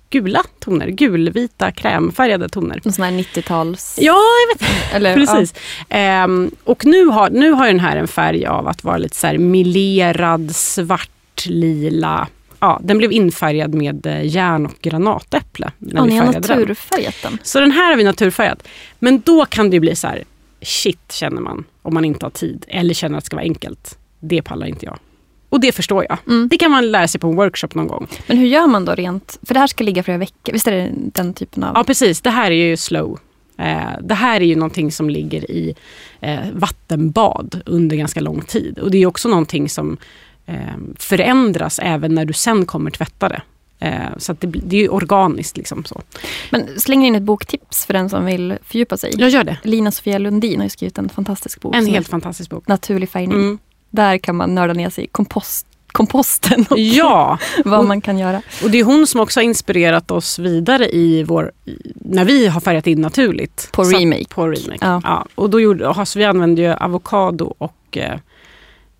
gula 0.09 0.43
toner. 0.59 0.87
Gulvita 0.87 1.71
krämfärgade 1.71 2.49
toner. 2.49 2.81
En 2.83 2.93
sån 2.93 3.05
här 3.05 3.11
90-tals... 3.11 3.97
Ja, 4.01 4.21
jag 4.47 4.59
vet 4.59 4.69
Eller, 4.93 5.15
Precis. 5.15 5.53
Ja. 5.89 5.97
Eh, 5.97 6.27
och 6.63 6.85
nu 6.85 7.05
har, 7.05 7.29
nu 7.29 7.51
har 7.51 7.67
den 7.67 7.79
här 7.79 7.97
en 7.97 8.07
färg 8.07 8.45
av 8.45 8.67
att 8.67 8.83
vara 8.83 8.97
lite 8.97 9.15
så 9.15 9.27
här 9.27 9.37
milerad, 9.37 10.55
svartlila. 10.55 12.27
Ja, 12.59 12.79
den 12.83 12.97
blev 12.97 13.11
infärgad 13.11 13.73
med 13.73 14.05
eh, 14.05 14.25
järn 14.25 14.65
och 14.65 14.75
granatäpple. 14.81 15.71
När 15.77 15.95
ja, 15.95 16.05
ni 16.05 16.17
har 16.17 16.25
naturfärgat 16.25 17.15
den. 17.23 17.37
Så 17.43 17.59
den 17.59 17.71
här 17.71 17.89
har 17.89 17.97
vi 17.97 18.03
naturfärgat. 18.03 18.67
Men 18.99 19.21
då 19.21 19.45
kan 19.45 19.69
det 19.69 19.79
bli 19.79 19.95
så 19.95 20.07
här, 20.07 20.23
shit 20.61 21.11
känner 21.11 21.41
man 21.41 21.65
om 21.81 21.93
man 21.93 22.05
inte 22.05 22.25
har 22.25 22.31
tid 22.31 22.65
eller 22.67 22.93
känner 22.93 23.17
att 23.17 23.23
det 23.23 23.25
ska 23.25 23.35
vara 23.35 23.43
enkelt. 23.43 23.97
Det 24.19 24.41
pallar 24.41 24.67
inte 24.67 24.85
jag. 24.85 24.99
Och 25.49 25.59
det 25.59 25.71
förstår 25.71 26.05
jag. 26.09 26.17
Mm. 26.27 26.47
Det 26.47 26.57
kan 26.57 26.71
man 26.71 26.91
lära 26.91 27.07
sig 27.07 27.21
på 27.21 27.27
en 27.27 27.35
workshop 27.35 27.69
någon 27.73 27.87
gång. 27.87 28.07
Men 28.27 28.37
hur 28.37 28.47
gör 28.47 28.67
man 28.67 28.85
då 28.85 28.95
rent? 28.95 29.39
För 29.43 29.53
det 29.53 29.59
här 29.59 29.67
ska 29.67 29.83
ligga 29.83 30.03
flera 30.03 30.17
veckor. 30.17 30.53
Visst 30.53 30.67
är 30.67 30.71
det 30.71 30.91
den 30.95 31.33
typen 31.33 31.63
av... 31.63 31.71
Ja 31.75 31.83
precis, 31.83 32.21
det 32.21 32.29
här 32.29 32.51
är 32.51 32.69
ju 32.69 32.77
slow. 32.77 33.19
Eh, 33.57 33.91
det 34.01 34.15
här 34.15 34.41
är 34.41 34.45
ju 34.45 34.55
någonting 34.55 34.91
som 34.91 35.09
ligger 35.09 35.51
i 35.51 35.75
eh, 36.21 36.51
vattenbad 36.53 37.61
under 37.65 37.97
ganska 37.97 38.19
lång 38.19 38.41
tid. 38.41 38.79
Och 38.79 38.91
det 38.91 38.97
är 38.97 39.05
också 39.05 39.29
någonting 39.29 39.69
som 39.69 39.97
eh, 40.45 40.55
förändras 40.99 41.79
även 41.83 42.15
när 42.15 42.25
du 42.25 42.33
sen 42.33 42.65
kommer 42.65 42.91
tvätta 42.91 43.29
det. 43.29 43.41
Eh, 43.79 44.17
så 44.17 44.33
det, 44.33 44.47
det, 44.47 44.77
är 44.77 44.81
ju 44.81 44.89
organiskt. 44.89 45.57
Liksom 45.57 45.85
så. 45.85 46.01
Men 46.49 46.79
slänger 46.79 47.07
in 47.07 47.15
ett 47.15 47.23
boktips 47.23 47.85
för 47.85 47.93
den 47.93 48.09
som 48.09 48.25
vill 48.25 48.57
fördjupa 48.63 48.97
sig. 48.97 49.13
Jag 49.17 49.29
gör 49.29 49.43
det. 49.43 49.57
Lina 49.63 49.91
Sofia 49.91 50.17
Lundin 50.17 50.61
har 50.61 50.67
skrivit 50.67 50.97
en 50.97 51.09
fantastisk 51.09 51.61
bok. 51.61 51.75
En 51.75 51.85
helt 51.85 52.07
fantastisk 52.07 52.49
bok. 52.49 52.67
Naturlig 52.67 53.09
färgning. 53.09 53.37
Mm. 53.37 53.59
Där 53.89 54.17
kan 54.17 54.35
man 54.35 54.55
nörda 54.55 54.73
ner 54.73 54.89
sig 54.89 55.03
i 55.03 55.07
kompost, 55.07 55.67
komposten 55.91 56.65
och 56.69 56.79
ja. 56.79 57.37
vad 57.65 57.85
man 57.85 58.01
kan 58.01 58.17
göra. 58.17 58.41
Och 58.63 58.71
det 58.71 58.79
är 58.79 58.83
hon 58.83 59.07
som 59.07 59.21
också 59.21 59.39
har 59.39 59.45
inspirerat 59.45 60.11
oss 60.11 60.39
vidare 60.39 60.89
i 60.89 61.23
vår, 61.23 61.51
när 61.95 62.25
vi 62.25 62.47
har 62.47 62.61
färgat 62.61 62.87
in 62.87 63.01
naturligt. 63.01 63.69
På 63.71 63.83
remake. 63.83 64.25
På 64.29 64.47
remake. 64.47 64.85
Ja. 64.85 65.01
ja. 65.03 65.25
Och 65.35 65.49
då 65.49 65.59
gjorde, 65.59 65.89
alltså 65.89 66.19
vi 66.19 66.25
använde 66.25 66.61
ju 66.61 66.73
avokado 66.73 67.53
och 67.57 67.97
eh, 67.97 68.19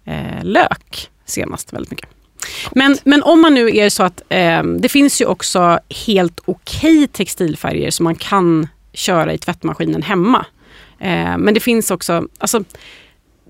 eh 0.05 0.43
lök 0.43 1.09
senast 1.25 1.73
väldigt 1.73 1.91
mycket. 1.91 2.09
Men, 2.71 2.97
men 3.03 3.23
om 3.23 3.41
man 3.41 3.53
nu 3.53 3.77
är 3.77 3.89
så 3.89 4.03
att 4.03 4.21
eh, 4.29 4.63
det 4.63 4.89
finns 4.89 5.21
ju 5.21 5.25
också 5.25 5.79
helt 6.07 6.39
okej 6.45 7.03
okay 7.03 7.07
textilfärger 7.07 7.91
som 7.91 8.03
man 8.03 8.15
kan 8.15 8.67
köra 8.93 9.33
i 9.33 9.37
tvättmaskinen 9.37 10.01
hemma. 10.01 10.45
Eh, 10.99 11.37
men 11.37 11.53
det 11.53 11.59
finns 11.59 11.91
också, 11.91 12.27
alltså, 12.37 12.63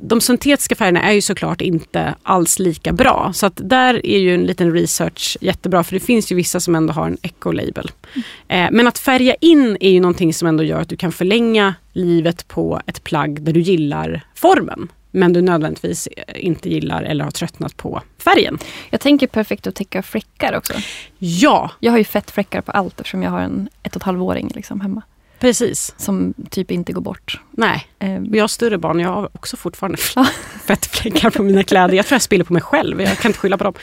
de 0.02 0.22
syntetiska 0.22 0.76
färgerna 0.76 1.02
är 1.02 1.12
ju 1.12 1.22
såklart 1.22 1.62
inte 1.62 2.16
alls 2.24 2.60
lika 2.60 2.94
bra. 2.94 3.32
Så 3.34 3.46
att 3.46 3.54
där 3.64 4.06
är 4.06 4.18
ju 4.18 4.36
en 4.36 4.44
liten 4.44 4.74
research 4.74 5.38
jättebra 5.42 5.84
för 5.84 5.94
det 5.94 6.00
finns 6.00 6.32
ju 6.32 6.36
vissa 6.36 6.60
som 6.60 6.76
ändå 6.76 6.94
har 6.94 7.08
en 7.08 7.18
eco-label. 7.22 7.92
Mm. 8.14 8.24
Eh, 8.48 8.78
men 8.78 8.88
att 8.88 9.00
färga 9.00 9.36
in 9.42 9.78
är 9.80 9.92
ju 9.92 10.00
någonting 10.00 10.34
som 10.34 10.48
ändå 10.48 10.64
gör 10.64 10.82
att 10.82 10.90
du 10.90 10.98
kan 10.98 11.12
förlänga 11.12 11.76
livet 11.94 12.48
på 12.48 12.82
ett 12.86 13.04
plagg 13.04 13.42
där 13.42 13.54
du 13.54 13.60
gillar 13.60 14.22
formen 14.36 14.88
men 15.12 15.34
du 15.34 15.42
nödvändigtvis 15.42 16.08
inte 16.36 16.70
gillar 16.70 17.04
eller 17.04 17.24
har 17.24 17.32
tröttnat 17.32 17.78
på 17.78 18.02
färgen. 18.18 18.58
Jag 18.90 19.02
tänker 19.02 19.28
perfekt 19.28 19.68
att 19.68 19.76
täcka 19.76 20.04
fläckar 20.04 20.58
också. 20.58 20.74
Ja! 21.18 21.72
Jag 21.80 21.92
har 21.92 21.98
ju 21.98 22.04
fettfläckar 22.04 22.62
på 22.62 22.72
allt 22.72 23.00
eftersom 23.00 23.24
jag 23.24 23.32
har 23.32 23.42
en 23.42 23.70
ett 23.84 23.96
och 23.96 24.02
ett 24.02 24.06
halvåring 24.06 24.52
liksom 24.56 24.82
hemma. 24.82 25.02
Precis. 25.40 25.94
Som 25.98 26.34
typ 26.50 26.72
inte 26.72 26.94
går 26.94 27.02
bort. 27.02 27.42
Nej, 27.52 27.88
eh. 28.00 28.24
jag 28.24 28.44
har 28.44 28.48
större 28.48 28.78
barn 28.78 28.98
och 28.98 29.02
jag 29.06 29.10
har 29.10 29.30
också 29.34 29.58
fortfarande 29.58 29.98
fettfläckar 30.66 31.30
på 31.30 31.44
mina 31.44 31.64
kläder. 31.64 31.96
Jag 31.96 32.06
tror 32.06 32.16
jag 32.16 32.22
spiller 32.22 32.46
på 32.46 32.54
mig 32.54 32.62
själv, 32.62 33.02
jag 33.02 33.18
kan 33.18 33.30
inte 33.30 33.40
skylla 33.40 33.58
på 33.58 33.64
dem. 33.64 33.74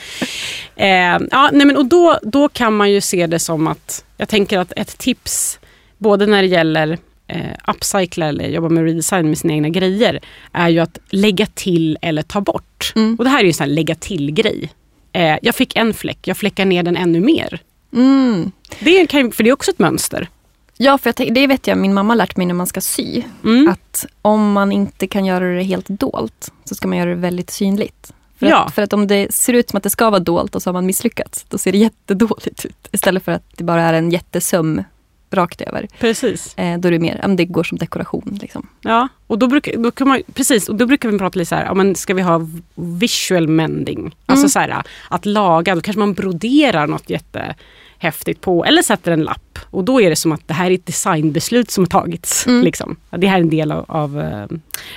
Eh, 0.77 1.19
ja, 1.31 1.51
nej 1.53 1.67
men, 1.67 1.77
och 1.77 1.87
då, 1.87 2.19
då 2.23 2.49
kan 2.49 2.77
man 2.77 2.93
ju 2.93 3.01
se 3.01 3.27
det 3.27 3.39
som 3.39 3.67
att, 3.67 4.05
jag 4.17 4.29
tänker 4.29 4.59
att 4.59 4.73
ett 4.77 4.99
tips 4.99 5.59
både 5.99 6.27
när 6.27 6.43
det 6.43 6.49
gäller 6.49 6.99
eh, 7.27 7.51
upcycla 7.69 8.27
eller 8.27 8.49
jobba 8.49 8.69
med 8.69 8.85
redesign 8.85 9.29
med 9.29 9.39
sina 9.39 9.53
egna 9.53 9.69
grejer 9.69 10.21
är 10.53 10.69
ju 10.69 10.79
att 10.79 10.99
lägga 11.11 11.47
till 11.47 11.99
eller 12.03 12.23
ta 12.23 12.41
bort. 12.41 12.93
Mm. 12.97 13.17
Och 13.19 13.25
det 13.25 13.31
här 13.31 13.39
är 13.39 13.43
ju 13.43 13.49
en 13.49 13.55
sån 13.55 13.75
lägga 13.75 13.95
till-grej. 13.95 14.73
Eh, 15.13 15.39
jag 15.43 15.55
fick 15.55 15.77
en 15.77 15.95
fläck, 15.95 16.19
jag 16.23 16.37
fläckar 16.37 16.65
ner 16.65 16.83
den 16.83 16.97
ännu 16.97 17.21
mer. 17.21 17.61
Mm. 17.93 18.53
Det 18.81 19.07
kan, 19.07 19.33
för 19.33 19.45
det 19.45 19.51
är 19.51 19.55
också 19.55 19.71
ett 19.71 19.79
mönster. 19.79 20.29
Ja, 20.77 20.99
för 20.99 21.15
jag, 21.17 21.35
det 21.35 21.47
vet 21.47 21.67
jag 21.67 21.79
min 21.79 21.95
mamma 21.95 22.15
lärt 22.15 22.37
mig 22.37 22.47
när 22.47 22.55
man 22.55 22.67
ska 22.67 22.81
sy. 22.81 23.23
Mm. 23.45 23.69
Att 23.69 24.07
om 24.23 24.53
man 24.53 24.73
inte 24.73 25.07
kan 25.07 25.25
göra 25.25 25.55
det 25.55 25.63
helt 25.63 25.89
dolt 25.89 26.53
så 26.65 26.75
ska 26.75 26.89
man 26.89 26.99
göra 26.99 27.11
det 27.11 27.17
väldigt 27.17 27.51
synligt. 27.51 28.13
För, 28.39 28.47
ja. 28.47 28.65
att, 28.65 28.75
för 28.75 28.83
att 28.83 28.93
om 28.93 29.07
det 29.07 29.35
ser 29.35 29.53
ut 29.53 29.71
som 29.71 29.77
att 29.77 29.83
det 29.83 29.91
ska 29.91 30.11
vara 30.11 30.21
dolt 30.21 30.55
och 30.55 30.63
så 30.63 30.69
har 30.69 30.73
man 30.73 30.87
misslyckats, 30.87 31.45
då 31.49 31.59
ser 31.59 31.73
det 31.73 31.79
jättedåligt 31.79 32.65
ut. 32.65 32.89
Istället 32.93 33.25
för 33.25 33.33
att 33.33 33.45
det 33.57 33.65
bara 33.65 33.83
är 33.83 33.93
en 33.93 34.11
jättesöm 34.11 34.83
rakt 35.31 35.61
över. 35.61 35.89
Precis. 36.01 36.55
Eh, 36.59 36.79
då 36.79 36.89
är 36.89 36.93
det 36.93 36.99
mer, 36.99 37.25
det 37.37 37.45
går 37.45 37.65
som 37.65 37.79
dekoration. 37.79 38.39
Liksom. 38.43 38.67
Ja, 38.81 39.09
och 39.27 39.39
då 39.39 39.47
brukar, 39.47 39.77
då 39.77 39.91
kan 39.91 40.09
man, 40.09 40.23
precis, 40.35 40.69
och 40.69 40.75
då 40.75 40.87
brukar 40.87 41.09
vi 41.09 41.19
prata 41.19 41.39
lite 41.39 41.49
så 41.49 41.55
här, 41.55 41.75
men 41.75 41.95
ska 41.95 42.15
vi 42.15 42.23
ha 42.23 42.49
visual 42.75 43.49
mending? 43.49 44.17
Alltså 44.27 44.43
Mm. 44.43 44.49
så 44.51 44.59
här, 44.59 44.83
att 45.11 45.27
laga, 45.27 45.75
då 45.75 45.81
kanske 45.81 45.99
man 45.99 46.15
broderar 46.15 46.87
något 46.87 47.11
jättehäftigt 47.11 48.41
på, 48.41 48.65
eller 48.65 48.83
sätter 48.83 49.13
en 49.13 49.23
lapp. 49.23 49.59
Och 49.71 49.85
då 49.85 50.01
är 50.01 50.11
det 50.11 50.17
som 50.17 50.33
att 50.33 50.49
det 50.49 50.55
här 50.55 50.71
är 50.71 50.75
ett 50.75 50.87
designbeslut 50.87 51.71
som 51.71 51.85
har 51.85 51.89
tagits. 51.89 52.47
Mm. 52.47 52.65
Liksom. 52.65 52.97
Det 53.11 53.27
här 53.27 53.37
är 53.37 53.41
en 53.43 53.51
del 53.51 53.73
av, 53.73 53.85
av 53.89 54.21
eh, 54.21 54.47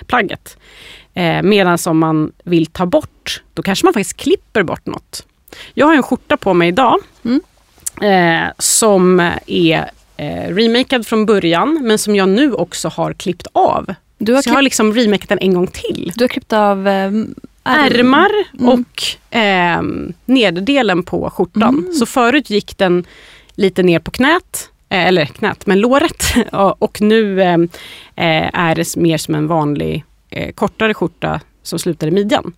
plagget. 0.07 0.57
Eh, 1.13 1.41
Medan 1.41 1.77
om 1.87 1.97
man 1.99 2.31
vill 2.43 2.65
ta 2.65 2.85
bort, 2.85 3.43
då 3.53 3.61
kanske 3.63 3.85
man 3.85 3.93
faktiskt 3.93 4.17
klipper 4.17 4.63
bort 4.63 4.85
något. 4.85 5.25
Jag 5.73 5.85
har 5.87 5.95
en 5.95 6.03
skjorta 6.03 6.37
på 6.37 6.53
mig 6.53 6.67
idag 6.67 6.97
Mm. 7.25 7.41
eh, 8.01 8.51
som 8.57 9.19
är 9.47 9.89
eh, 10.19 10.55
remakad 10.55 11.07
från 11.07 11.25
början 11.25 11.79
men 11.83 11.97
som 11.97 12.15
jag 12.15 12.29
nu 12.29 12.53
också 12.53 12.87
har 12.89 13.13
klippt 13.13 13.47
av. 13.51 13.93
Du, 14.17 14.33
har 14.33 14.41
Så 14.41 14.49
jag 14.49 14.53
har 14.53 14.61
klippt, 14.61 14.65
liksom 14.65 14.93
remakat 14.93 15.29
den 15.29 15.39
en 15.41 15.53
gång 15.53 15.67
till. 15.67 16.11
du 16.15 16.23
har 16.23 16.27
klippt 16.29 16.53
av 16.53 16.87
eh, 16.87 16.93
ärm. 16.93 17.35
Ärmar 17.63 18.29
Mm. 18.59 18.69
och 18.69 19.35
eh, 19.37 19.81
nederdelen 20.25 21.03
på 21.03 21.29
skjortan. 21.29 21.79
Mm. 21.79 21.93
Så 21.93 22.05
förut 22.05 22.49
gick 22.49 22.77
den 22.77 23.05
lite 23.55 23.83
ner 23.83 23.99
på 23.99 24.11
knät, 24.11 24.69
eh, 24.89 25.07
eller 25.07 25.25
knät, 25.25 25.65
men 25.65 25.79
låret. 25.79 26.23
och 26.79 27.01
nu 27.01 27.41
eh, 27.41 27.53
eh, 28.15 28.49
är 28.53 28.75
det 28.75 28.95
mer 28.95 29.17
som 29.17 29.35
en 29.35 29.47
vanlig 29.47 30.03
eh, 30.29 30.51
kortare 30.51 30.93
skjorta 30.93 31.39
som 31.63 31.79
slutar 31.79 32.07
i 32.07 32.11
midjan. 32.11 32.53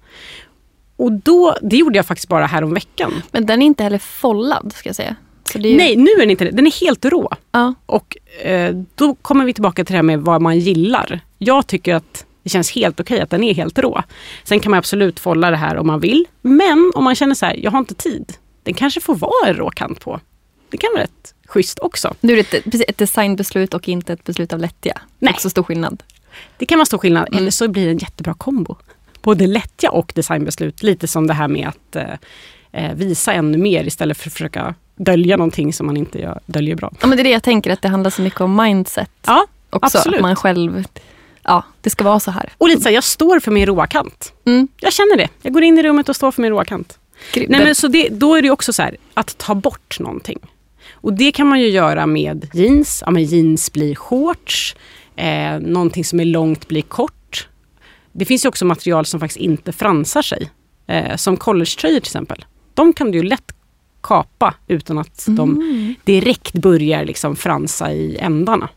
Och 0.95 1.11
då, 1.11 1.55
det 1.61 1.77
gjorde 1.77 1.97
jag 1.97 2.05
faktiskt 2.05 2.27
bara 2.29 2.45
här 2.45 2.63
om 2.63 2.73
veckan. 2.73 3.13
Men 3.31 3.45
den 3.45 3.61
är 3.61 3.65
inte 3.65 3.83
heller 3.83 3.97
follad 3.97 4.73
ska 4.75 4.89
jag 4.89 4.95
säga. 4.95 5.15
Ju, 5.55 5.77
Nej, 5.77 5.95
nu 5.95 6.11
är 6.11 6.19
den 6.19 6.31
inte 6.31 6.45
det. 6.45 6.51
Den 6.51 6.67
är 6.67 6.81
helt 6.81 7.05
rå. 7.05 7.33
Ja. 7.51 7.73
Och 7.85 8.17
eh, 8.43 8.75
då 8.95 9.15
kommer 9.15 9.45
vi 9.45 9.53
tillbaka 9.53 9.85
till 9.85 9.93
det 9.93 9.97
här 9.97 10.03
med 10.03 10.19
vad 10.21 10.41
man 10.41 10.59
gillar. 10.59 11.19
Jag 11.37 11.67
tycker 11.67 11.95
att 11.95 12.25
det 12.43 12.49
känns 12.49 12.71
helt 12.71 12.99
okej 12.99 13.21
att 13.21 13.29
den 13.29 13.43
är 13.43 13.53
helt 13.53 13.79
rå. 13.79 14.03
Sen 14.43 14.59
kan 14.59 14.69
man 14.69 14.77
absolut 14.77 15.19
folla 15.19 15.51
det 15.51 15.57
här 15.57 15.77
om 15.77 15.87
man 15.87 15.99
vill. 15.99 16.25
Men 16.41 16.91
om 16.95 17.03
man 17.03 17.15
känner 17.15 17.35
så 17.35 17.45
här, 17.45 17.55
jag 17.55 17.71
har 17.71 17.79
inte 17.79 17.95
tid. 17.95 18.33
Den 18.63 18.73
kanske 18.73 19.01
får 19.01 19.15
vara 19.15 19.49
en 19.49 19.55
råkant 19.55 19.99
på. 19.99 20.19
Det 20.69 20.77
kan 20.77 20.89
vara 20.93 21.03
rätt 21.03 21.33
schysst 21.45 21.79
också. 21.79 22.13
Nu 22.21 22.33
är 22.33 22.45
det 22.51 22.53
ett, 22.53 22.89
ett 22.89 22.97
designbeslut 22.97 23.73
och 23.73 23.89
inte 23.89 24.13
ett 24.13 24.23
beslut 24.23 24.53
av 24.53 24.59
lättja. 24.59 25.01
Nej. 25.19 25.33
Också 25.33 25.49
stor 25.49 25.63
skillnad. 25.63 26.03
Det 26.57 26.65
kan 26.65 26.77
vara 26.77 26.85
stor 26.85 26.97
skillnad. 26.97 27.27
Mm. 27.27 27.37
Eller 27.37 27.51
så 27.51 27.67
blir 27.67 27.85
det 27.85 27.91
en 27.91 27.97
jättebra 27.97 28.33
kombo. 28.33 28.75
Både 29.21 29.47
lättja 29.47 29.91
och 29.91 30.11
designbeslut. 30.15 30.83
Lite 30.83 31.07
som 31.07 31.27
det 31.27 31.33
här 31.33 31.47
med 31.47 31.67
att 31.67 31.95
eh, 31.95 32.13
visa 32.95 33.33
ännu 33.33 33.57
mer 33.57 33.87
istället 33.87 34.17
för 34.17 34.29
att 34.29 34.33
försöka 34.33 34.75
dölja 34.95 35.37
någonting 35.37 35.73
som 35.73 35.85
man 35.85 35.97
inte 35.97 36.19
gör, 36.19 36.39
döljer 36.45 36.75
bra. 36.75 36.91
Ja, 37.01 37.07
men 37.07 37.17
det 37.17 37.21
är 37.21 37.23
det 37.23 37.29
jag 37.29 37.43
tänker, 37.43 37.71
att 37.71 37.81
det 37.81 37.87
handlar 37.87 38.09
så 38.11 38.21
mycket 38.21 38.41
om 38.41 38.55
mindset 38.55 39.09
Ja, 39.25 39.45
också. 39.69 39.97
absolut. 39.97 40.15
Att 40.17 40.21
man 40.21 40.35
själv, 40.35 40.83
ja, 41.43 41.63
det 41.81 41.89
ska 41.89 42.03
vara 42.03 42.19
så 42.19 42.31
här. 42.31 42.49
och 42.57 42.67
lite 42.67 42.81
så 42.81 42.87
här, 42.89 42.93
jag 42.95 43.03
står 43.03 43.39
för 43.39 43.51
min 43.51 43.65
råa 43.65 43.87
kant. 43.87 44.33
Mm. 44.45 44.67
Jag 44.79 44.93
känner 44.93 45.17
det. 45.17 45.27
Jag 45.41 45.53
går 45.53 45.63
in 45.63 45.77
i 45.77 45.83
rummet 45.83 46.09
och 46.09 46.15
står 46.15 46.31
för 46.31 46.41
min 46.41 46.51
råa 46.51 46.65
kant. 46.65 46.97
Nej, 47.35 47.47
men 47.49 47.75
så 47.75 47.87
det, 47.87 48.07
då 48.11 48.35
är 48.35 48.41
det 48.41 48.51
också 48.51 48.73
så 48.73 48.81
här, 48.81 48.97
att 49.13 49.37
ta 49.37 49.55
bort 49.55 49.99
någonting. 49.99 50.39
Och 50.91 51.13
det 51.13 51.31
kan 51.31 51.47
man 51.47 51.59
ju 51.59 51.67
göra 51.69 52.05
med 52.07 52.49
jeans. 52.53 53.03
Ja, 53.05 53.11
men 53.11 53.23
jeans 53.23 53.71
blir 53.73 53.95
shorts. 53.95 54.75
Eh, 55.15 55.59
någonting 55.59 56.05
som 56.05 56.19
är 56.19 56.25
långt 56.25 56.67
blir 56.67 56.81
kort. 56.81 57.47
Det 58.11 58.25
finns 58.25 58.45
ju 58.45 58.49
också 58.49 58.65
material 58.65 59.05
som 59.05 59.19
faktiskt 59.19 59.39
inte 59.39 59.71
fransar 59.71 60.21
sig. 60.21 60.49
Eh, 60.87 61.15
som 61.15 61.37
collegetröjor 61.37 61.99
till 61.99 62.07
exempel. 62.07 62.45
De 62.73 62.93
kan 62.93 63.11
du 63.11 63.17
ju 63.17 63.23
lätt 63.23 63.51
kapa 64.01 64.53
utan 64.67 64.97
att 64.97 65.25
de 65.27 65.49
Mm. 65.55 65.95
direkt 66.03 66.53
börjar 66.53 67.05
liksom 67.05 67.35
fransa 67.35 67.91
i 67.93 68.17
ändarna. 68.17 68.69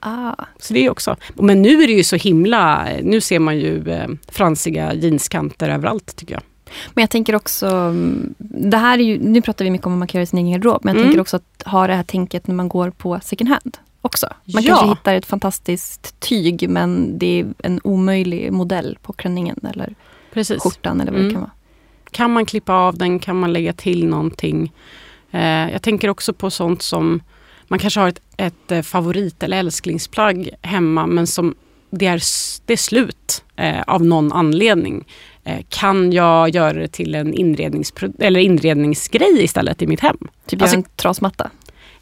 Ah. 0.00 0.34
Så 0.60 0.74
det 0.74 0.84
är 0.86 0.90
också. 0.90 1.16
Men 1.34 1.62
nu 1.62 1.82
är 1.82 1.86
det 1.86 1.92
ju 1.92 2.04
så 2.04 2.16
himla, 2.16 2.88
nu 3.02 3.20
ser 3.20 3.38
man 3.38 3.58
ju 3.58 3.88
eh, 3.90 4.08
fransiga 4.28 4.94
jeanskanter 4.94 5.68
överallt 5.68 6.16
tycker 6.16 6.34
jag. 6.34 6.42
Men 6.94 7.02
jag 7.02 7.10
tänker 7.10 7.34
också, 7.34 7.94
det 8.38 8.76
här 8.76 8.98
är 8.98 9.02
ju, 9.02 9.18
nu 9.18 9.42
pratar 9.42 9.64
vi 9.64 9.70
mycket 9.70 9.86
om 9.86 9.92
vad 9.92 9.98
man 9.98 10.08
kan 10.08 10.18
göra 10.18 10.22
i 10.22 10.26
sin 10.26 10.38
egen 10.38 10.52
garderob, 10.52 10.84
men 10.84 10.94
jag 10.94 11.00
Mm. 11.00 11.08
tänker 11.08 11.20
också 11.20 11.36
att 11.36 11.62
ha 11.66 11.86
det 11.86 11.94
här 11.94 12.02
tänket 12.02 12.46
när 12.46 12.54
man 12.54 12.68
går 12.68 12.90
på 12.90 13.20
second 13.22 13.48
hand 13.50 13.78
också. 14.00 14.26
Man 14.54 14.62
Ja. 14.62 14.68
kanske 14.68 14.88
hittar 14.88 15.14
ett 15.14 15.26
fantastiskt 15.26 16.20
tyg 16.20 16.68
men 16.70 17.18
det 17.18 17.40
är 17.40 17.46
en 17.58 17.80
omöjlig 17.84 18.52
modell 18.52 18.98
på 19.02 19.12
klänningen 19.12 19.60
eller 19.72 19.94
Precis. 20.32 20.62
skjortan 20.62 21.00
eller 21.00 21.12
vad 21.12 21.20
det 21.20 21.24
Mm. 21.24 21.34
kan 21.34 21.40
vara. 21.40 21.52
Kan 22.14 22.32
man 22.32 22.46
klippa 22.46 22.72
av 22.74 22.98
den? 22.98 23.18
Kan 23.18 23.40
man 23.40 23.52
lägga 23.52 23.72
till 23.72 24.06
någonting? 24.06 24.72
Eh, 25.30 25.72
jag 25.72 25.82
tänker 25.82 26.08
också 26.08 26.32
på 26.32 26.50
sånt 26.50 26.82
som 26.82 27.20
man 27.68 27.78
kanske 27.78 28.00
har 28.00 28.08
ett, 28.08 28.20
ett 28.36 28.72
eh, 28.72 28.82
favorit 28.82 29.42
eller 29.42 29.56
älsklingsplagg 29.58 30.50
hemma 30.62 31.06
men 31.06 31.26
som 31.26 31.54
det 31.90 32.06
är, 32.06 32.22
det 32.66 32.72
är 32.72 32.76
slut 32.76 33.44
eh, 33.56 33.82
av 33.86 34.04
någon 34.04 34.32
anledning. 34.32 35.04
Eh, 35.44 35.64
kan 35.68 36.12
jag 36.12 36.48
göra 36.48 36.72
det 36.72 36.88
till 36.88 37.14
en 37.14 37.34
inredningspro- 37.34 38.14
eller 38.18 38.40
inredningsgrej 38.40 39.44
istället 39.44 39.82
i 39.82 39.86
mitt 39.86 40.00
hem? 40.00 40.18
Typ 40.46 40.62
Alltså- 40.62 40.76
en 40.76 40.82
trasmatta. 40.82 41.50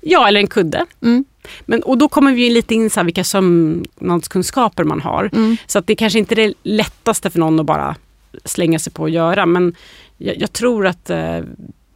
Ja, 0.01 0.29
eller 0.29 0.40
en 0.40 0.46
kudde. 0.46 0.87
Mm. 1.03 1.25
Men, 1.61 1.83
och 1.83 1.98
då 1.98 2.09
kommer 2.09 2.33
vi 2.33 2.51
lite 2.51 2.75
in 2.75 2.90
så 2.90 3.01
här 3.01 3.05
vilka 3.05 3.25
sömnadskunskaper 3.25 4.85
man 4.85 5.01
har. 5.01 5.31
Mm. 5.33 5.57
Så 5.66 5.79
att 5.79 5.87
det 5.87 5.94
kanske 5.96 6.18
inte 6.18 6.35
är 6.35 6.37
det 6.37 6.55
lättaste 6.62 7.31
för 7.31 7.38
någon 7.38 7.61
att 7.61 7.66
bara 7.66 7.96
slänga 8.45 8.79
sig 8.79 8.92
på 8.92 9.03
och 9.03 9.11
göra. 9.11 9.47
Men 9.47 9.75
jag, 10.18 10.37
jag 10.40 10.53
tror 10.53 10.87
att 10.87 11.11
eh, 11.11 11.38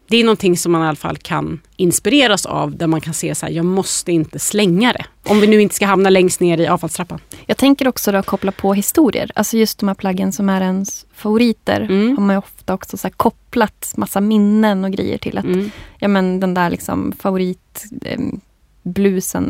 det 0.08 0.16
är 0.16 0.24
någonting 0.24 0.56
som 0.56 0.72
man 0.72 0.82
i 0.84 0.86
alla 0.86 0.96
fall 0.96 1.16
kan 1.16 1.60
inspireras 1.76 2.46
av. 2.46 2.76
Där 2.76 2.86
man 2.86 3.00
kan 3.00 3.14
se 3.14 3.34
så 3.34 3.46
här, 3.46 3.52
jag 3.52 3.64
måste 3.64 4.12
inte 4.12 4.38
slänga 4.38 4.92
det. 4.92 5.04
Om 5.24 5.40
vi 5.40 5.46
nu 5.46 5.60
inte 5.62 5.74
ska 5.74 5.86
hamna 5.86 6.10
längst 6.10 6.40
ner 6.40 6.60
i 6.60 6.66
avfallstrappan. 6.66 7.20
Jag 7.46 7.56
tänker 7.56 7.88
också 7.88 8.12
då 8.12 8.22
koppla 8.22 8.52
på 8.52 8.74
historier. 8.74 9.30
Alltså 9.34 9.56
just 9.56 9.78
de 9.78 9.88
här 9.88 9.94
plaggen 9.94 10.32
som 10.32 10.48
är 10.48 10.60
ens 10.60 11.06
favoriter 11.14 11.80
Mm. 11.80 12.16
har 12.18 12.24
man 12.24 12.36
ofta 12.36 12.74
också 12.74 12.96
så 12.96 13.10
kopplat 13.10 13.94
massa 13.96 14.20
minnen 14.20 14.84
och 14.84 14.92
grejer 14.92 15.18
till. 15.18 15.38
Att 15.38 15.44
Mm. 15.44 15.70
ja, 15.98 16.08
men 16.08 16.40
den 16.40 16.54
där 16.54 16.70
liksom 16.70 17.12
favorit 17.18 17.84
eh, 18.02 18.18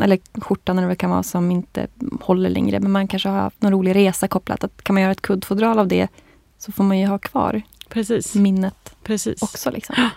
eller 0.03 0.41
skjortan 0.41 0.77
eller 0.77 0.87
vad 0.87 0.91
det 0.91 0.99
kan 0.99 1.09
vara 1.09 1.23
som 1.23 1.51
inte 1.51 1.87
håller 2.21 2.49
längre. 2.49 2.79
Men 2.79 2.91
man 2.91 3.07
kanske 3.07 3.29
har 3.29 3.37
haft 3.39 3.61
någon 3.61 3.71
rolig 3.71 3.95
resa 3.95 4.27
kopplat. 4.27 4.63
Att 4.63 4.83
kan 4.83 4.93
man 4.93 5.01
göra 5.03 5.11
ett 5.11 5.21
kuddfodral 5.21 5.79
av 5.79 5.87
det 5.87 6.07
så 6.57 6.71
får 6.71 6.83
man 6.83 6.99
ju 6.99 7.05
ha 7.07 7.17
kvar 7.17 7.61
Precis. 7.89 8.35
minnet 8.35 8.95
Precis. 9.03 9.41
också. 9.41 9.71
Liksom. 9.71 9.95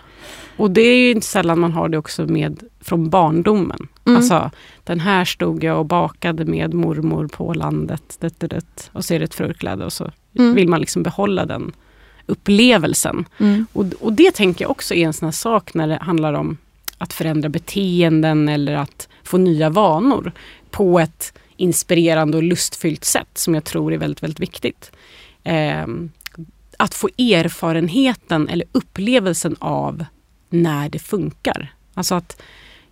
Och 0.57 0.71
det 0.71 0.81
är 0.81 0.97
ju 0.97 1.11
inte 1.11 1.27
sällan 1.27 1.59
man 1.59 1.71
har 1.71 1.89
det 1.89 1.97
också 1.97 2.25
med 2.25 2.63
från 2.81 3.09
barndomen. 3.09 3.87
Mm. 4.05 4.17
Alltså, 4.17 4.51
den 4.83 4.99
här 4.99 5.25
stod 5.25 5.63
jag 5.63 5.79
och 5.79 5.85
bakade 5.85 6.45
med 6.45 6.73
mormor 6.73 7.27
på 7.27 7.53
landet. 7.53 8.17
Det, 8.19 8.39
det, 8.39 8.47
det. 8.47 8.89
Och 8.91 9.05
så 9.05 9.13
är 9.13 9.19
det 9.19 9.25
ett 9.25 9.35
förkläde 9.35 9.85
och 9.85 9.93
så 9.93 10.11
Mm. 10.39 10.55
vill 10.55 10.67
man 10.69 10.79
liksom 10.79 11.03
behålla 11.03 11.45
den 11.45 11.71
upplevelsen. 12.25 13.25
Mm. 13.39 13.65
Och, 13.73 13.85
och 13.99 14.13
det 14.13 14.31
tänker 14.31 14.63
jag 14.65 14.71
också 14.71 14.93
är 14.93 15.05
en 15.05 15.13
sån 15.13 15.25
här 15.27 15.31
sak 15.31 15.73
när 15.73 15.87
det 15.87 15.97
handlar 16.01 16.33
om 16.33 16.57
att 16.97 17.13
förändra 17.13 17.49
beteenden 17.49 18.49
eller 18.49 18.75
att 18.75 19.07
få 19.23 19.37
nya 19.37 19.69
vanor 19.69 20.31
på 20.71 20.99
ett 20.99 21.33
inspirerande 21.57 22.37
och 22.37 22.43
lustfyllt 22.43 23.03
sätt 23.05 23.29
som 23.37 23.53
jag 23.53 23.63
tror 23.63 23.93
är 23.93 23.97
väldigt, 23.97 24.23
väldigt 24.23 24.39
viktigt. 24.39 24.91
Ehm, 25.43 26.11
att 26.81 26.93
få 26.93 27.09
erfarenheten 27.17 28.49
eller 28.49 28.65
upplevelsen 28.71 29.55
av 29.59 30.05
när 30.49 30.89
det 30.89 30.99
funkar. 30.99 31.73
Alltså 31.93 32.15
att 32.15 32.41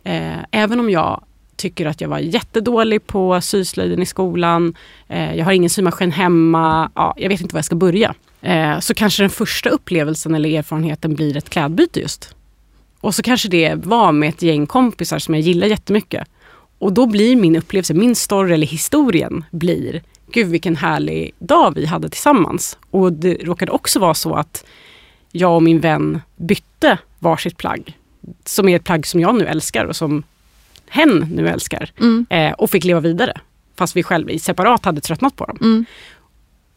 eh, 0.04 0.38
även 0.52 0.80
om 0.80 0.90
jag 0.90 1.24
tycker 1.56 1.86
att 1.86 2.02
jag 2.02 2.10
var 2.10 2.20
jättedålig 2.20 3.08
på 3.08 3.42
syslöjden 3.42 4.02
i 4.02 4.06
skolan, 4.06 4.76
eh, 5.08 5.36
jag 5.36 5.46
har 5.46 5.52
ingen 5.52 5.70
symaskin 5.70 6.12
hemma, 6.12 6.92
ja, 6.96 7.14
jag 7.18 7.30
vet 7.30 7.42
inte 7.42 7.54
var 7.54 7.58
jag 7.58 7.66
ska 7.66 7.76
börja. 7.76 8.16
Eh, 8.42 8.80
så 8.80 8.94
kanske 8.94 9.24
den 9.24 9.30
första 9.30 9.70
upplevelsen 9.70 10.36
eller 10.36 10.58
erfarenheten 10.58 11.16
blir 11.16 11.38
ett 11.38 11.50
klädbyte 11.50 12.00
just. 12.00 12.36
Och 13.00 13.16
så 13.16 13.24
kanske 13.24 13.50
det 13.50 13.76
var 13.76 14.12
med 14.12 14.30
ett 14.30 14.42
gäng 14.42 14.68
kompisar 14.68 15.20
som 15.20 15.34
jag 15.34 15.42
gillar 15.42 15.68
jättemycket. 15.68 16.28
Och 16.80 16.94
då 16.94 17.06
blir 17.06 17.36
min 17.36 17.56
upplevelse, 17.56 17.94
min 17.94 18.16
story 18.16 18.54
eller 18.54 18.68
historien 18.68 19.46
blir 19.52 20.02
Gud 20.32 20.48
vilken 20.48 20.76
härlig 20.76 21.32
dag 21.40 21.76
vi 21.76 21.86
hade 21.86 22.10
tillsammans. 22.10 22.78
Och 22.92 23.14
det 23.14 23.34
råkade 23.34 23.72
också 23.72 24.00
vara 24.00 24.14
så 24.14 24.34
att 24.34 24.66
jag 25.32 25.56
och 25.56 25.64
min 25.64 25.80
vän 25.80 26.22
bytte 26.36 26.98
varsitt 27.20 27.58
plagg. 27.58 27.98
Som 28.46 28.70
är 28.70 28.76
ett 28.76 28.84
plagg 28.84 29.08
som 29.08 29.20
jag 29.20 29.36
nu 29.36 29.46
älskar 29.46 29.86
och 29.86 29.96
som 29.96 30.24
hen 30.90 31.28
nu 31.32 31.48
älskar. 31.48 31.92
Mm. 32.00 32.26
Eh, 32.30 32.52
och 32.52 32.70
fick 32.70 32.84
leva 32.84 33.00
vidare. 33.00 33.42
Fast 33.76 33.96
vi 33.96 34.04
själva 34.04 34.38
separat 34.40 34.86
hade 34.86 35.02
tröttnat 35.02 35.36
på 35.36 35.46
dem. 35.46 35.58
Mm. 35.62 35.86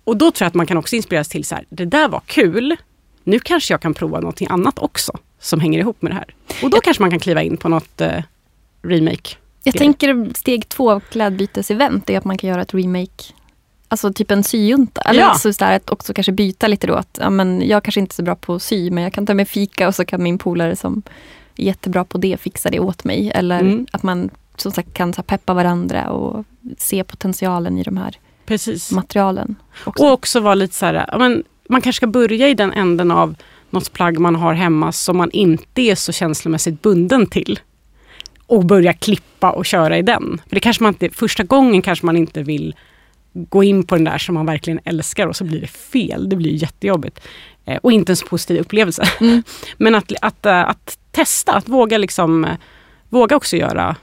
Och 0.05 0.17
då 0.17 0.31
tror 0.31 0.45
jag 0.45 0.49
att 0.49 0.55
man 0.55 0.67
kan 0.67 0.77
också 0.77 0.97
inspireras 0.97 1.29
till 1.29 1.45
så 1.45 1.55
här, 1.55 1.65
det 1.69 1.85
där 1.85 2.09
var 2.09 2.23
kul. 2.27 2.77
Nu 3.25 3.39
kanske 3.39 3.73
jag 3.73 3.81
kan 3.81 3.95
prova 3.95 4.21
någonting 4.21 4.49
annat 4.51 4.79
också 4.79 5.13
som 5.41 5.61
hänger 5.61 5.79
ihop 5.79 6.03
med 6.03 6.13
det 6.13 6.17
här. 6.17 6.35
Och 6.63 6.71
då 6.71 6.81
kanske 6.81 7.03
man 7.03 7.11
kan 7.11 7.21
kliva 7.21 7.43
in 7.43 7.57
på 7.57 7.69
något 7.69 8.01
eh, 8.01 8.23
remake. 8.83 9.37
Jag 9.63 9.75
tänker 9.75 10.31
steg 10.35 10.69
två 10.69 10.91
av 10.91 11.01
klädbytesevent 11.01 12.11
är 12.11 12.19
att 12.19 12.25
man 12.25 12.39
kan 12.39 12.51
göra 12.51 12.63
ett 12.63 12.75
remake. 12.75 13.25
Alltså 13.93 14.13
typ 14.13 14.31
en 14.31 14.45
syjunta. 14.45 15.01
Eller 15.01 15.21
Ja. 15.21 15.27
alltså 15.27 15.53
så 15.53 15.65
att 15.65 15.91
också 15.91 16.15
kanske 16.15 16.33
byta 16.33 16.67
lite 16.67 16.87
då. 16.87 16.95
Att, 16.95 17.19
ja, 17.21 17.31
men 17.31 17.63
jag 17.69 17.85
kanske 17.85 18.01
inte 18.01 18.13
är 18.13 18.15
så 18.15 18.23
bra 18.23 18.35
på 18.35 18.55
att 18.55 18.63
sy 18.63 18.91
men 18.91 19.05
jag 19.05 19.13
kan 19.13 19.27
ta 19.27 19.35
med 19.35 19.49
fika 19.49 19.89
och 19.89 19.95
så 19.95 20.05
kan 20.05 20.23
min 20.23 20.39
polare 20.39 20.77
som 20.77 21.03
är 21.57 21.65
jättebra 21.65 22.05
på 22.05 22.19
det 22.19 22.37
fixa 22.41 22.71
det 22.71 22.81
åt 22.81 23.05
mig. 23.05 23.31
Eller 23.35 23.61
Mm. 23.61 23.87
att 23.93 24.03
man 24.03 24.31
som 24.57 24.73
sagt 24.73 24.95
kan 24.95 25.13
så 25.13 25.23
peppa 25.23 25.55
varandra 25.55 26.11
och 26.11 26.45
se 26.79 27.05
potentialen 27.05 27.79
i 27.79 27.83
de 27.83 27.97
här 27.97 28.17
Precis. 28.47 28.91
materialen. 28.93 29.55
Också. 29.85 30.05
Och 30.05 30.13
också 30.13 30.41
vara 30.41 30.55
lite 30.55 30.75
så 30.75 30.87
här, 30.87 31.19
men, 31.19 31.45
man 31.69 31.81
kanske 31.81 31.97
ska 31.97 32.07
börja 32.07 32.49
i 32.49 32.55
den 32.55 32.73
änden 32.73 33.11
av 33.11 33.35
något 33.71 33.93
plagg 33.93 34.19
man 34.19 34.35
har 34.37 34.55
hemma 34.55 34.93
som 34.93 35.17
man 35.17 35.31
inte 35.31 35.81
är 35.83 35.95
så 35.95 36.13
känslomässigt 36.13 36.83
bunden 36.83 37.27
till. 37.27 37.61
Och 38.47 38.65
börja 38.65 38.93
klippa 38.93 39.51
och 39.51 39.67
köra 39.67 39.99
i 39.99 40.03
den. 40.03 40.41
För 40.49 40.55
det 40.55 40.61
kanske 40.61 40.83
man 40.83 40.93
inte, 40.93 41.11
första 41.11 41.43
gången 41.43 41.83
kanske 41.83 42.07
man 42.07 42.17
inte 42.17 42.43
vill 42.43 42.75
gå 43.33 43.65
in 43.65 43.85
på 43.85 43.95
den 43.95 44.05
där 44.05 44.19
som 44.19 44.35
man 44.35 44.47
verkligen 44.47 44.81
älskar 44.85 45.27
och 45.27 45.37
så 45.37 45.45
blir 45.45 45.61
det 45.61 45.67
fel. 45.67 46.29
Det 46.29 46.37
blir 46.37 46.53
jättejobbigt. 46.53 47.21
Eh, 47.65 47.77
och 47.83 47.93
inte 47.93 48.13
en 48.13 48.17
så 48.17 48.27
positiv 48.27 48.61
upplevelse. 48.61 49.09
Mm. 49.21 49.43
Men 49.77 49.95
att, 49.95 50.13
att, 50.21 50.47
eh, 50.47 50.69
att 50.69 50.99
testa, 51.11 51.53
att 51.53 51.69
våga 51.69 51.99
liksom 51.99 52.45
eh, 52.45 52.57
våga 53.09 53.37
också 53.37 53.57
göra 53.57 53.97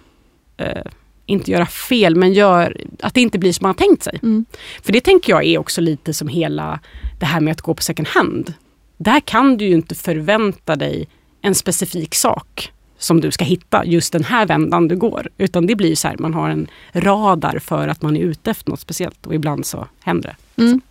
eh, 0.57 0.83
inte 1.25 1.51
göra 1.51 1.65
fel, 1.65 2.15
men 2.15 2.33
gör, 2.33 2.77
att 2.99 3.13
det 3.13 3.21
inte 3.21 3.39
blir 3.39 3.53
som 3.53 3.63
man 3.63 3.69
har 3.69 3.87
tänkt 3.87 4.03
sig. 4.03 4.19
Mm. 4.23 4.45
För 4.83 4.93
det 4.93 5.01
tänker 5.01 5.33
jag 5.33 5.45
är 5.45 5.57
också 5.57 5.81
lite 5.81 6.13
som 6.13 6.27
hela 6.27 6.79
det 7.19 7.25
här 7.25 7.39
med 7.39 7.51
att 7.51 7.61
gå 7.61 7.73
på 7.73 7.83
second 7.83 8.07
hand. 8.07 8.53
Där 8.97 9.19
kan 9.19 9.57
du 9.57 9.65
ju 9.65 9.73
inte 9.73 9.95
förvänta 9.95 10.75
dig 10.75 11.07
en 11.41 11.55
specifik 11.55 12.15
sak 12.15 12.71
som 12.99 13.21
du 13.21 13.31
ska 13.31 13.45
hitta 13.45 13.85
just 13.85 14.13
den 14.13 14.23
här 14.23 14.45
vändan 14.45 14.88
du 14.88 14.95
går. 14.97 15.29
Utan 15.38 15.67
det 15.67 15.75
blir 15.75 15.95
så 15.95 16.07
här, 16.07 16.15
man 16.19 16.33
har 16.33 16.49
en 16.49 16.67
radar 16.93 17.59
för 17.59 17.88
att 17.88 18.01
man 18.01 18.17
är 18.17 18.21
ute 18.21 18.51
efter 18.51 18.69
något 18.69 18.79
speciellt 18.79 19.25
och 19.27 19.35
ibland 19.35 19.65
så 19.65 19.88
händer 20.03 20.35
det. 20.55 20.62
Mm. 20.63 20.81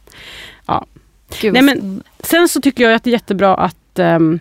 Ja. 0.67 0.87
Gud, 1.41 1.53
Nej, 1.53 1.63
men- 1.63 2.03
Sen 2.21 2.49
så 2.49 2.61
tycker 2.61 2.85
jag 2.85 2.95
att 2.95 3.05
det 3.05 3.11
är 3.11 3.13
jättebra 3.13 3.55
att 3.57 3.99
ehm, 3.99 4.41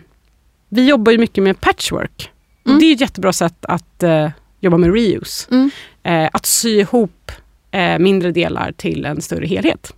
vi 0.68 0.88
jobbar 0.88 1.12
ju 1.12 1.18
mycket 1.18 1.44
med 1.44 1.60
patchwork. 1.60 2.30
Och 2.62 2.68
Mm. 2.68 2.80
det 2.80 2.86
är 2.86 2.94
ett 2.94 3.00
jättebra 3.00 3.32
sätt 3.32 3.64
att 3.64 4.02
eh, 4.02 4.30
jobba 4.60 4.76
med 4.76 4.92
reuse. 4.94 5.46
Mm. 5.50 5.70
Eh, 6.02 6.30
att 6.32 6.46
sy 6.46 6.78
ihop 6.80 7.32
eh, 7.70 7.98
mindre 7.98 8.30
delar 8.32 8.72
till 8.72 9.04
en 9.04 9.20
större 9.22 9.46
helhet. 9.46 9.92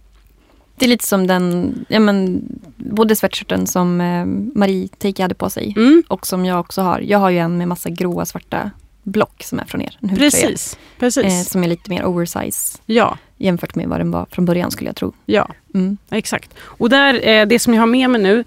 Det 0.81 0.87
är 0.87 0.88
lite 0.88 1.07
som 1.07 1.27
den, 1.27 1.75
ja 1.88 2.01
men, 2.01 2.43
både 2.77 3.16
sweatshirten 3.16 3.66
som 3.66 4.01
eh, 4.01 4.25
Marie 4.59 4.88
Teike 4.99 5.23
hade 5.23 5.35
på 5.35 5.51
sig 5.51 5.75
Mm. 5.77 6.03
och 6.09 6.27
som 6.27 6.45
jag 6.45 6.61
också 6.61 6.83
har. 6.83 7.01
Jag 7.01 7.19
har 7.19 7.31
ju 7.31 7.38
en 7.38 7.59
med 7.59 7.69
massa 7.69 7.90
gråa 7.90 8.25
svarta 8.27 8.71
block 9.03 9.43
som 9.43 9.59
är 9.59 9.64
från 9.64 9.83
er. 9.83 9.99
En. 10.03 10.16
Precis. 10.16 10.79
Precis. 10.99 11.25
Eh, 11.25 11.43
som 11.43 11.64
är 11.64 11.69
lite 11.69 11.90
mer 11.90 12.05
oversize 12.05 12.79
Ja, 12.87 13.19
jämfört 13.37 13.75
med 13.75 13.88
vad 13.88 14.01
den 14.01 14.11
var 14.11 14.27
från 14.31 14.45
början 14.45 14.71
skulle 14.71 14.88
jag 14.88 14.97
tro. 14.97 15.12
ja, 15.27 15.49
Mm. 15.75 15.97
exakt. 16.11 16.51
Och 16.61 16.90
där, 16.90 17.29
eh, 17.29 17.47
det 17.47 17.59
som 17.59 17.75
jag 17.75 17.83
har 17.83 17.87
med 17.87 18.11
mig 18.11 18.21
nu, 18.23 18.45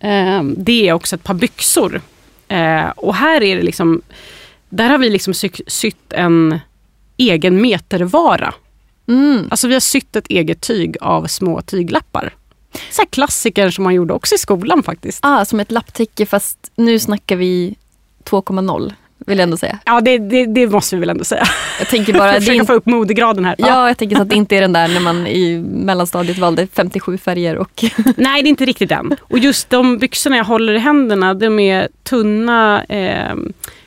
eh, 0.00 0.42
det 0.56 0.88
är 0.88 0.92
också 0.92 1.16
ett 1.16 1.24
par 1.24 1.34
byxor. 1.34 2.00
Eh, 2.48 2.88
och 2.88 3.14
här 3.14 3.42
är 3.42 3.56
det 3.56 3.62
liksom, 3.62 4.02
där 4.68 4.88
har 4.90 4.98
vi 4.98 5.10
liksom 5.10 5.34
sy- 5.34 5.64
sytt 5.66 6.12
en 6.12 6.58
egen 7.16 7.60
metervara. 7.62 8.54
Mm. 9.08 9.48
Alltså 9.50 9.68
vi 9.68 9.74
har 9.74 9.80
sytt 9.80 10.16
ett 10.16 10.26
eget 10.26 10.60
tyg 10.60 10.96
av 11.00 11.26
små 11.26 11.62
tyglappar. 11.62 12.34
Så 12.90 13.06
klassiker 13.06 13.70
som 13.70 13.84
man 13.84 13.94
gjorde 13.94 14.14
också 14.14 14.34
i 14.34 14.38
skolan 14.38 14.82
faktiskt. 14.82 15.18
Ah, 15.22 15.44
som 15.44 15.60
ett 15.60 15.70
lapptäcke 15.70 16.26
fast 16.26 16.70
nu 16.76 16.98
snackar 16.98 17.36
vi 17.36 17.76
2,0 18.24 18.92
vill 19.26 19.38
jag 19.38 19.42
ändå 19.42 19.56
säga. 19.56 19.78
Ja, 19.84 20.00
det, 20.00 20.18
det, 20.18 20.46
det 20.46 20.66
måste 20.66 20.96
vi 20.96 21.00
väl 21.00 21.10
ändå 21.10 21.24
säga. 21.24 21.44
Jag 21.78 21.88
tänker 21.88 22.12
bara, 22.12 22.32
Försöka 22.34 22.54
inte, 22.54 22.66
få 22.66 22.72
upp 22.72 22.86
modegraden 22.86 23.44
här. 23.44 23.54
ja, 23.58 23.88
jag 23.88 23.98
tänker 23.98 24.16
så 24.16 24.22
att 24.22 24.28
det 24.28 24.36
inte 24.36 24.56
är 24.56 24.60
den 24.60 24.72
där 24.72 24.88
när 24.88 25.00
man 25.00 25.26
i 25.26 25.58
mellanstadiet 25.58 26.38
valde 26.38 26.66
57 26.72 27.18
färger 27.18 27.56
och 27.56 27.84
Nej, 28.16 28.42
det 28.42 28.48
är 28.48 28.50
inte 28.50 28.64
riktigt 28.64 28.88
den. 28.88 29.16
Och 29.20 29.38
just 29.38 29.70
de 29.70 29.98
byxorna 29.98 30.36
jag 30.36 30.44
håller 30.44 30.72
i 30.72 30.78
händerna, 30.78 31.34
de 31.34 31.58
är 31.58 31.88
tunna, 32.02 32.84
eh, 32.84 33.34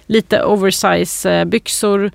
lite 0.08 0.44
oversize 0.44 1.32
eh, 1.32 1.46
byxor. 1.46 2.12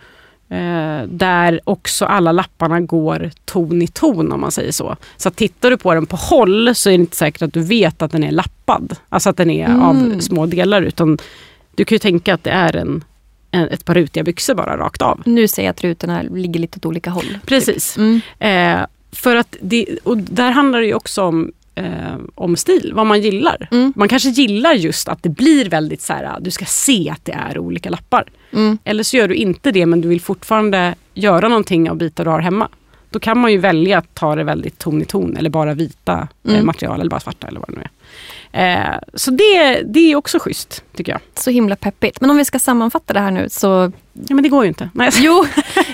Eh, 0.49 1.03
där 1.09 1.61
också 1.65 2.05
alla 2.05 2.33
lapparna 2.33 2.81
går 2.81 3.31
ton 3.45 3.83
i 3.83 3.87
ton 3.89 4.33
om 4.33 4.41
man 4.41 4.51
säger 4.51 4.73
så. 4.73 4.97
Så 5.17 5.31
tittar 5.31 5.71
du 5.71 5.77
på 5.77 5.95
den 5.95 6.07
på 6.07 6.17
håll 6.17 6.75
så 6.75 6.89
är 6.89 6.93
det 6.93 7.01
inte 7.03 7.17
säkert 7.17 7.43
att 7.43 7.53
du 7.53 7.61
vet 7.63 8.03
att 8.03 8.13
den 8.13 8.25
är 8.25 8.31
lappad. 8.31 8.97
Alltså 9.09 9.31
att 9.31 9.37
den 9.37 9.51
är 9.51 9.67
Mm. 9.67 9.83
av 9.83 10.21
små 10.21 10.47
delar. 10.47 10.83
Utan 10.83 11.19
du 11.75 11.85
kan 11.85 11.95
ju 11.95 11.99
tänka 11.99 12.35
att 12.35 12.45
det 12.45 12.51
är 12.51 12.77
en, 12.77 13.05
en, 13.51 13.69
ett 13.69 13.85
par 13.85 13.95
rutiga 13.95 14.25
byxor 14.25 14.55
bara 14.55 14.77
rakt 14.77 15.03
av. 15.03 15.23
nu 15.27 15.49
ser 15.49 15.63
jag 15.63 15.71
att 15.71 15.85
rutorna 15.85 16.23
ligger 16.23 16.61
lite 16.61 16.77
åt 16.79 16.87
olika 16.87 17.11
håll. 17.11 17.39
Precis. 17.47 17.97
Mm. 17.97 18.21
Eh, 18.39 18.87
för 19.13 19.37
att 19.37 19.57
det, 19.61 19.87
och 20.05 20.17
där 20.19 20.51
handlar 20.51 20.81
det 20.81 20.87
ju 20.87 20.95
också 20.95 21.23
om, 21.23 21.53
eh, 21.77 22.17
om 22.35 22.57
stil, 22.57 22.93
vad 22.95 23.07
man 23.07 23.21
gillar. 23.21 23.69
Mm. 23.71 23.93
Man 23.97 24.09
kanske 24.09 24.29
gillar 24.29 24.73
just 24.73 25.09
att 25.09 25.23
det 25.23 25.29
blir 25.29 25.69
väldigt 25.71 26.03
så 26.03 26.13
här, 26.13 26.37
du 26.41 26.51
ska 26.51 26.65
se 26.65 27.11
att 27.11 27.25
det 27.25 27.33
är 27.33 27.59
olika 27.59 27.91
lappar. 27.91 28.25
Mm. 28.53 28.79
Eller 28.85 29.03
så 29.03 29.17
gör 29.17 29.29
du 29.29 29.35
inte 29.35 29.71
det 29.71 29.87
men 29.87 30.01
du 30.01 30.09
vill 30.09 30.21
fortfarande 30.21 30.95
göra 31.15 31.49
någonting 31.49 31.91
av 31.91 31.97
bitar 31.97 32.25
du 32.25 32.31
har 32.31 32.41
hemma. 32.41 32.69
Då 33.11 33.19
kan 33.21 33.39
man 33.39 33.53
ju 33.53 33.59
välja 33.59 33.99
att 33.99 34.15
ta 34.15 34.35
det 34.35 34.45
väldigt 34.45 34.79
ton 34.79 35.03
i 35.03 35.05
ton 35.05 35.37
eller 35.37 35.51
bara 35.51 35.75
vita 35.75 36.29
eh, 36.45 36.51
Mm. 36.55 36.67
material 36.67 37.01
eller 37.01 37.11
bara 37.11 37.21
svarta 37.21 37.47
eller 37.47 37.61
vad 37.61 37.69
det 37.69 37.75
nu 37.77 37.83
är. 37.83 37.91
Eh, 38.53 38.99
så 39.15 39.31
det, 39.31 39.83
det 39.83 40.13
är 40.13 40.17
också 40.17 40.39
schysst 40.39 40.85
tycker 40.97 41.13
jag. 41.13 41.21
Så 41.35 41.51
himla 41.51 41.77
peppigt. 41.77 42.21
Men 42.21 42.31
om 42.31 42.37
vi 42.37 42.45
ska 42.45 42.59
sammanfatta 42.59 43.13
det 43.13 43.21
här 43.21 43.31
nu 43.31 43.49
så 43.51 43.93
Ja 44.13 44.35
men 44.35 44.43
det 44.43 44.49
går 44.49 44.65
ju 44.65 44.69
inte. 44.69 44.91
Nej. 44.95 45.11
Jo, 45.17 45.47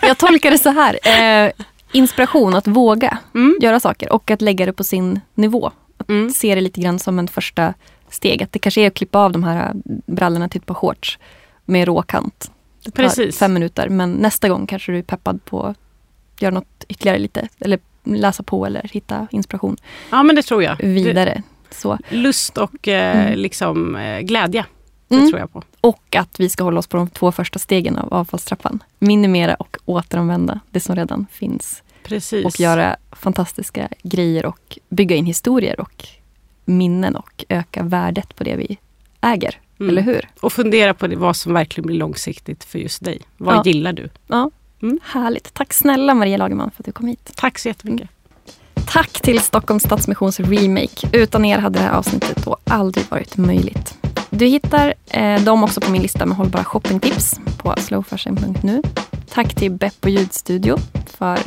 jag 0.02 0.18
tolkar 0.18 0.50
det 0.50 0.58
så 0.58 0.70
här. 0.70 0.98
Eh, 1.46 1.52
inspiration 1.92 2.54
att 2.54 2.66
våga 2.66 3.18
Mm. 3.34 3.56
göra 3.60 3.80
saker 3.80 4.12
och 4.12 4.30
att 4.30 4.42
lägga 4.42 4.66
det 4.66 4.72
på 4.72 4.84
sin 4.84 5.20
nivå. 5.34 5.70
Att 5.96 6.08
Mm. 6.08 6.30
se 6.30 6.54
det 6.54 6.60
lite 6.60 6.80
grann 6.80 6.98
som 6.98 7.18
en 7.18 7.28
första 7.28 7.74
steg. 8.10 8.42
Att 8.42 8.52
det 8.52 8.58
kanske 8.58 8.80
är 8.80 8.86
att 8.86 8.94
klippa 8.94 9.18
av 9.18 9.32
de 9.32 9.44
här 9.44 9.72
brallorna 10.06 10.48
till 10.48 10.60
ett 10.60 10.66
par 10.66 10.74
shorts 10.74 11.18
med 11.64 11.86
råkant. 11.86 12.50
Det 12.84 12.90
tar 12.90 13.02
Precis. 13.02 13.38
fem 13.38 13.52
minuter 13.54 13.88
men 13.88 14.12
nästa 14.12 14.48
gång 14.48 14.66
kanske 14.66 14.92
du 14.92 14.98
är 14.98 15.02
peppad 15.02 15.44
på 15.44 15.62
att 15.62 15.76
göra 16.42 16.54
något 16.54 16.84
ytterligare 16.88 17.18
lite. 17.18 17.48
Eller 17.60 17.78
läsa 18.04 18.42
på 18.42 18.66
eller 18.66 18.90
hitta 18.92 19.26
inspiration 19.30 19.76
Ja 20.10 20.22
men 20.22 20.36
det 20.36 20.42
tror 20.42 20.62
jag. 20.62 20.76
Vidare. 20.76 21.42
Så. 21.70 21.98
lust 22.08 22.58
och 22.58 22.88
eh, 22.88 23.26
Mm. 23.26 23.38
liksom, 23.38 23.96
eh, 23.96 24.20
glädje. 24.20 24.64
Det 25.08 25.14
Mm. 25.16 25.28
tror 25.28 25.40
jag 25.40 25.52
på. 25.52 25.62
Och 25.80 26.16
att 26.16 26.40
vi 26.40 26.48
ska 26.48 26.64
hålla 26.64 26.78
oss 26.78 26.86
på 26.86 26.96
de 26.96 27.08
två 27.10 27.32
första 27.32 27.58
stegen 27.58 27.98
av 27.98 28.14
avfallstrappan. 28.14 28.82
Minimera 28.98 29.54
och 29.54 29.76
återanvända 29.84 30.60
det 30.70 30.80
som 30.80 30.96
redan 30.96 31.26
finns. 31.32 31.81
Precis. 32.04 32.44
och 32.46 32.60
göra 32.60 32.96
fantastiska 33.12 33.88
grejer 34.02 34.46
och 34.46 34.78
bygga 34.88 35.16
in 35.16 35.26
historier 35.26 35.80
och 35.80 36.08
minnen 36.64 37.16
och 37.16 37.44
öka 37.48 37.82
värdet 37.82 38.36
på 38.36 38.44
det 38.44 38.56
vi 38.56 38.78
äger. 39.20 39.58
Mm. 39.80 39.90
Eller 39.90 40.02
hur? 40.02 40.28
Och 40.40 40.52
fundera 40.52 40.94
på 40.94 41.06
det, 41.06 41.16
vad 41.16 41.36
som 41.36 41.54
verkligen 41.54 41.86
blir 41.86 41.96
långsiktigt 41.96 42.64
för 42.64 42.78
just 42.78 43.04
dig. 43.04 43.20
Vad 43.36 43.54
Ja. 43.56 43.62
gillar 43.64 43.92
du? 43.92 44.08
Ja, 44.26 44.50
Mm. 44.82 44.98
Härligt. 45.02 45.54
Tack 45.54 45.72
snälla 45.72 46.14
Maria 46.14 46.36
Lagerman 46.36 46.70
för 46.70 46.82
att 46.82 46.86
du 46.86 46.92
kom 46.92 47.06
hit. 47.06 47.32
Tack 47.36 47.58
så 47.58 47.68
jättemycket. 47.68 48.08
Tack 48.86 49.10
till 49.22 49.40
Stockholms 49.40 49.82
Stadsmissions 49.82 50.40
Remake. 50.40 51.08
Utan 51.12 51.44
er 51.44 51.58
hade 51.58 51.78
det 51.78 51.84
här 51.84 51.92
avsnittet 51.92 52.44
då 52.44 52.56
aldrig 52.64 53.06
varit 53.10 53.36
möjligt. 53.36 53.98
Du 54.30 54.46
hittar 54.46 54.94
eh, 55.06 55.40
dem 55.42 55.64
också 55.64 55.80
på 55.80 55.90
min 55.90 56.02
lista 56.02 56.26
med 56.26 56.36
hållbara 56.36 56.64
shoppingtips 56.64 57.40
på 57.58 57.74
slowfashion.nu. 57.78 58.82
Tack 59.28 59.54
till 59.54 59.70
Beppo 59.72 60.08
ljudstudio 60.08 60.76
för 61.06 61.38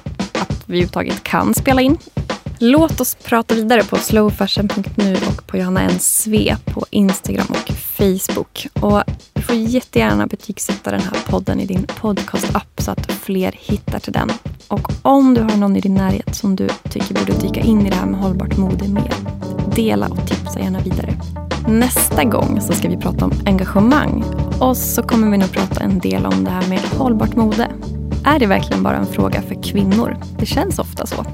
att 0.66 0.70
vi 0.70 0.74
överhuvudtaget 0.74 1.24
kan 1.24 1.54
spela 1.54 1.82
in. 1.82 1.98
Låt 2.60 3.02
oss 3.02 3.18
prata 3.24 3.56
vidare 3.56 3.84
på 3.84 3.96
slowfashion.nu 3.96 5.16
och 5.16 5.48
på 5.48 5.58
Johanna 5.58 5.82
N. 5.82 6.00
Sve 6.00 6.58
på 6.66 6.86
Instagram 6.90 7.48
och 7.50 7.72
Facebook. 7.76 8.68
Och 8.74 9.04
du 9.34 9.42
får 9.42 9.56
jättegärna 9.56 10.28
betygsätta 10.28 10.92
den 10.92 11.02
här 11.02 11.18
podden 11.26 11.60
i 11.60 11.66
din 11.66 11.88
podcastapp 12.02 12.68
så 12.78 12.92
att 12.92 13.12
fler 13.12 13.56
hittar 13.60 14.00
till 14.00 14.14
den. 14.14 14.32
Och 14.68 14.92
om 15.02 15.34
du 15.34 15.42
har 15.42 15.58
någon 15.58 15.76
i 15.76 15.82
din 15.82 15.94
närhet 15.94 16.36
som 16.36 16.56
du 16.56 16.68
tycker 16.90 17.14
borde 17.14 17.34
dyka 17.34 17.60
in 17.60 17.88
i 17.88 17.90
det 17.90 17.96
här 17.96 18.06
med 18.06 18.20
hållbart 18.20 18.58
mode 18.58 18.88
mer, 18.88 19.14
dela 19.76 20.08
och 20.08 20.28
tipsa 20.28 20.60
gärna 20.60 20.80
vidare. 20.80 21.14
Nästa 21.68 22.24
gång 22.24 22.62
så 22.62 22.74
ska 22.74 22.90
vi 22.90 22.98
prata 22.98 23.26
om 23.26 23.32
engagemang 23.46 24.24
och 24.60 24.78
så 24.78 25.04
kommer 25.04 25.32
vi 25.32 25.38
nog 25.38 25.52
prata 25.52 25.84
en 25.84 26.00
del 26.00 26.26
om 26.26 26.44
det 26.44 26.50
här 26.50 26.68
med 26.68 26.80
hållbart 26.80 27.36
mode. 27.36 27.72
Är 28.28 28.40
det 28.40 28.46
verkligen 28.48 28.84
bara 28.84 28.96
en 28.96 29.06
fråga 29.06 29.42
för 29.42 29.64
kvinnor? 29.64 30.18
Det 30.38 30.46
känns 30.46 30.80
ofta 30.80 31.06
så. 31.06 31.26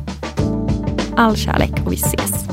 All 1.15 1.35
kärlek 1.35 1.71
och 1.85 1.91
vi 1.91 1.95
ses. 1.95 2.45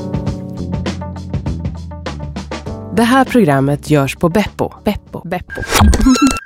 Det 2.95 3.03
här 3.03 3.25
programmet 3.25 3.89
görs 3.89 4.15
på 4.15 4.29
Beppo. 4.29 4.73
Beppo. 4.85 5.21
Beppo. 5.27 5.61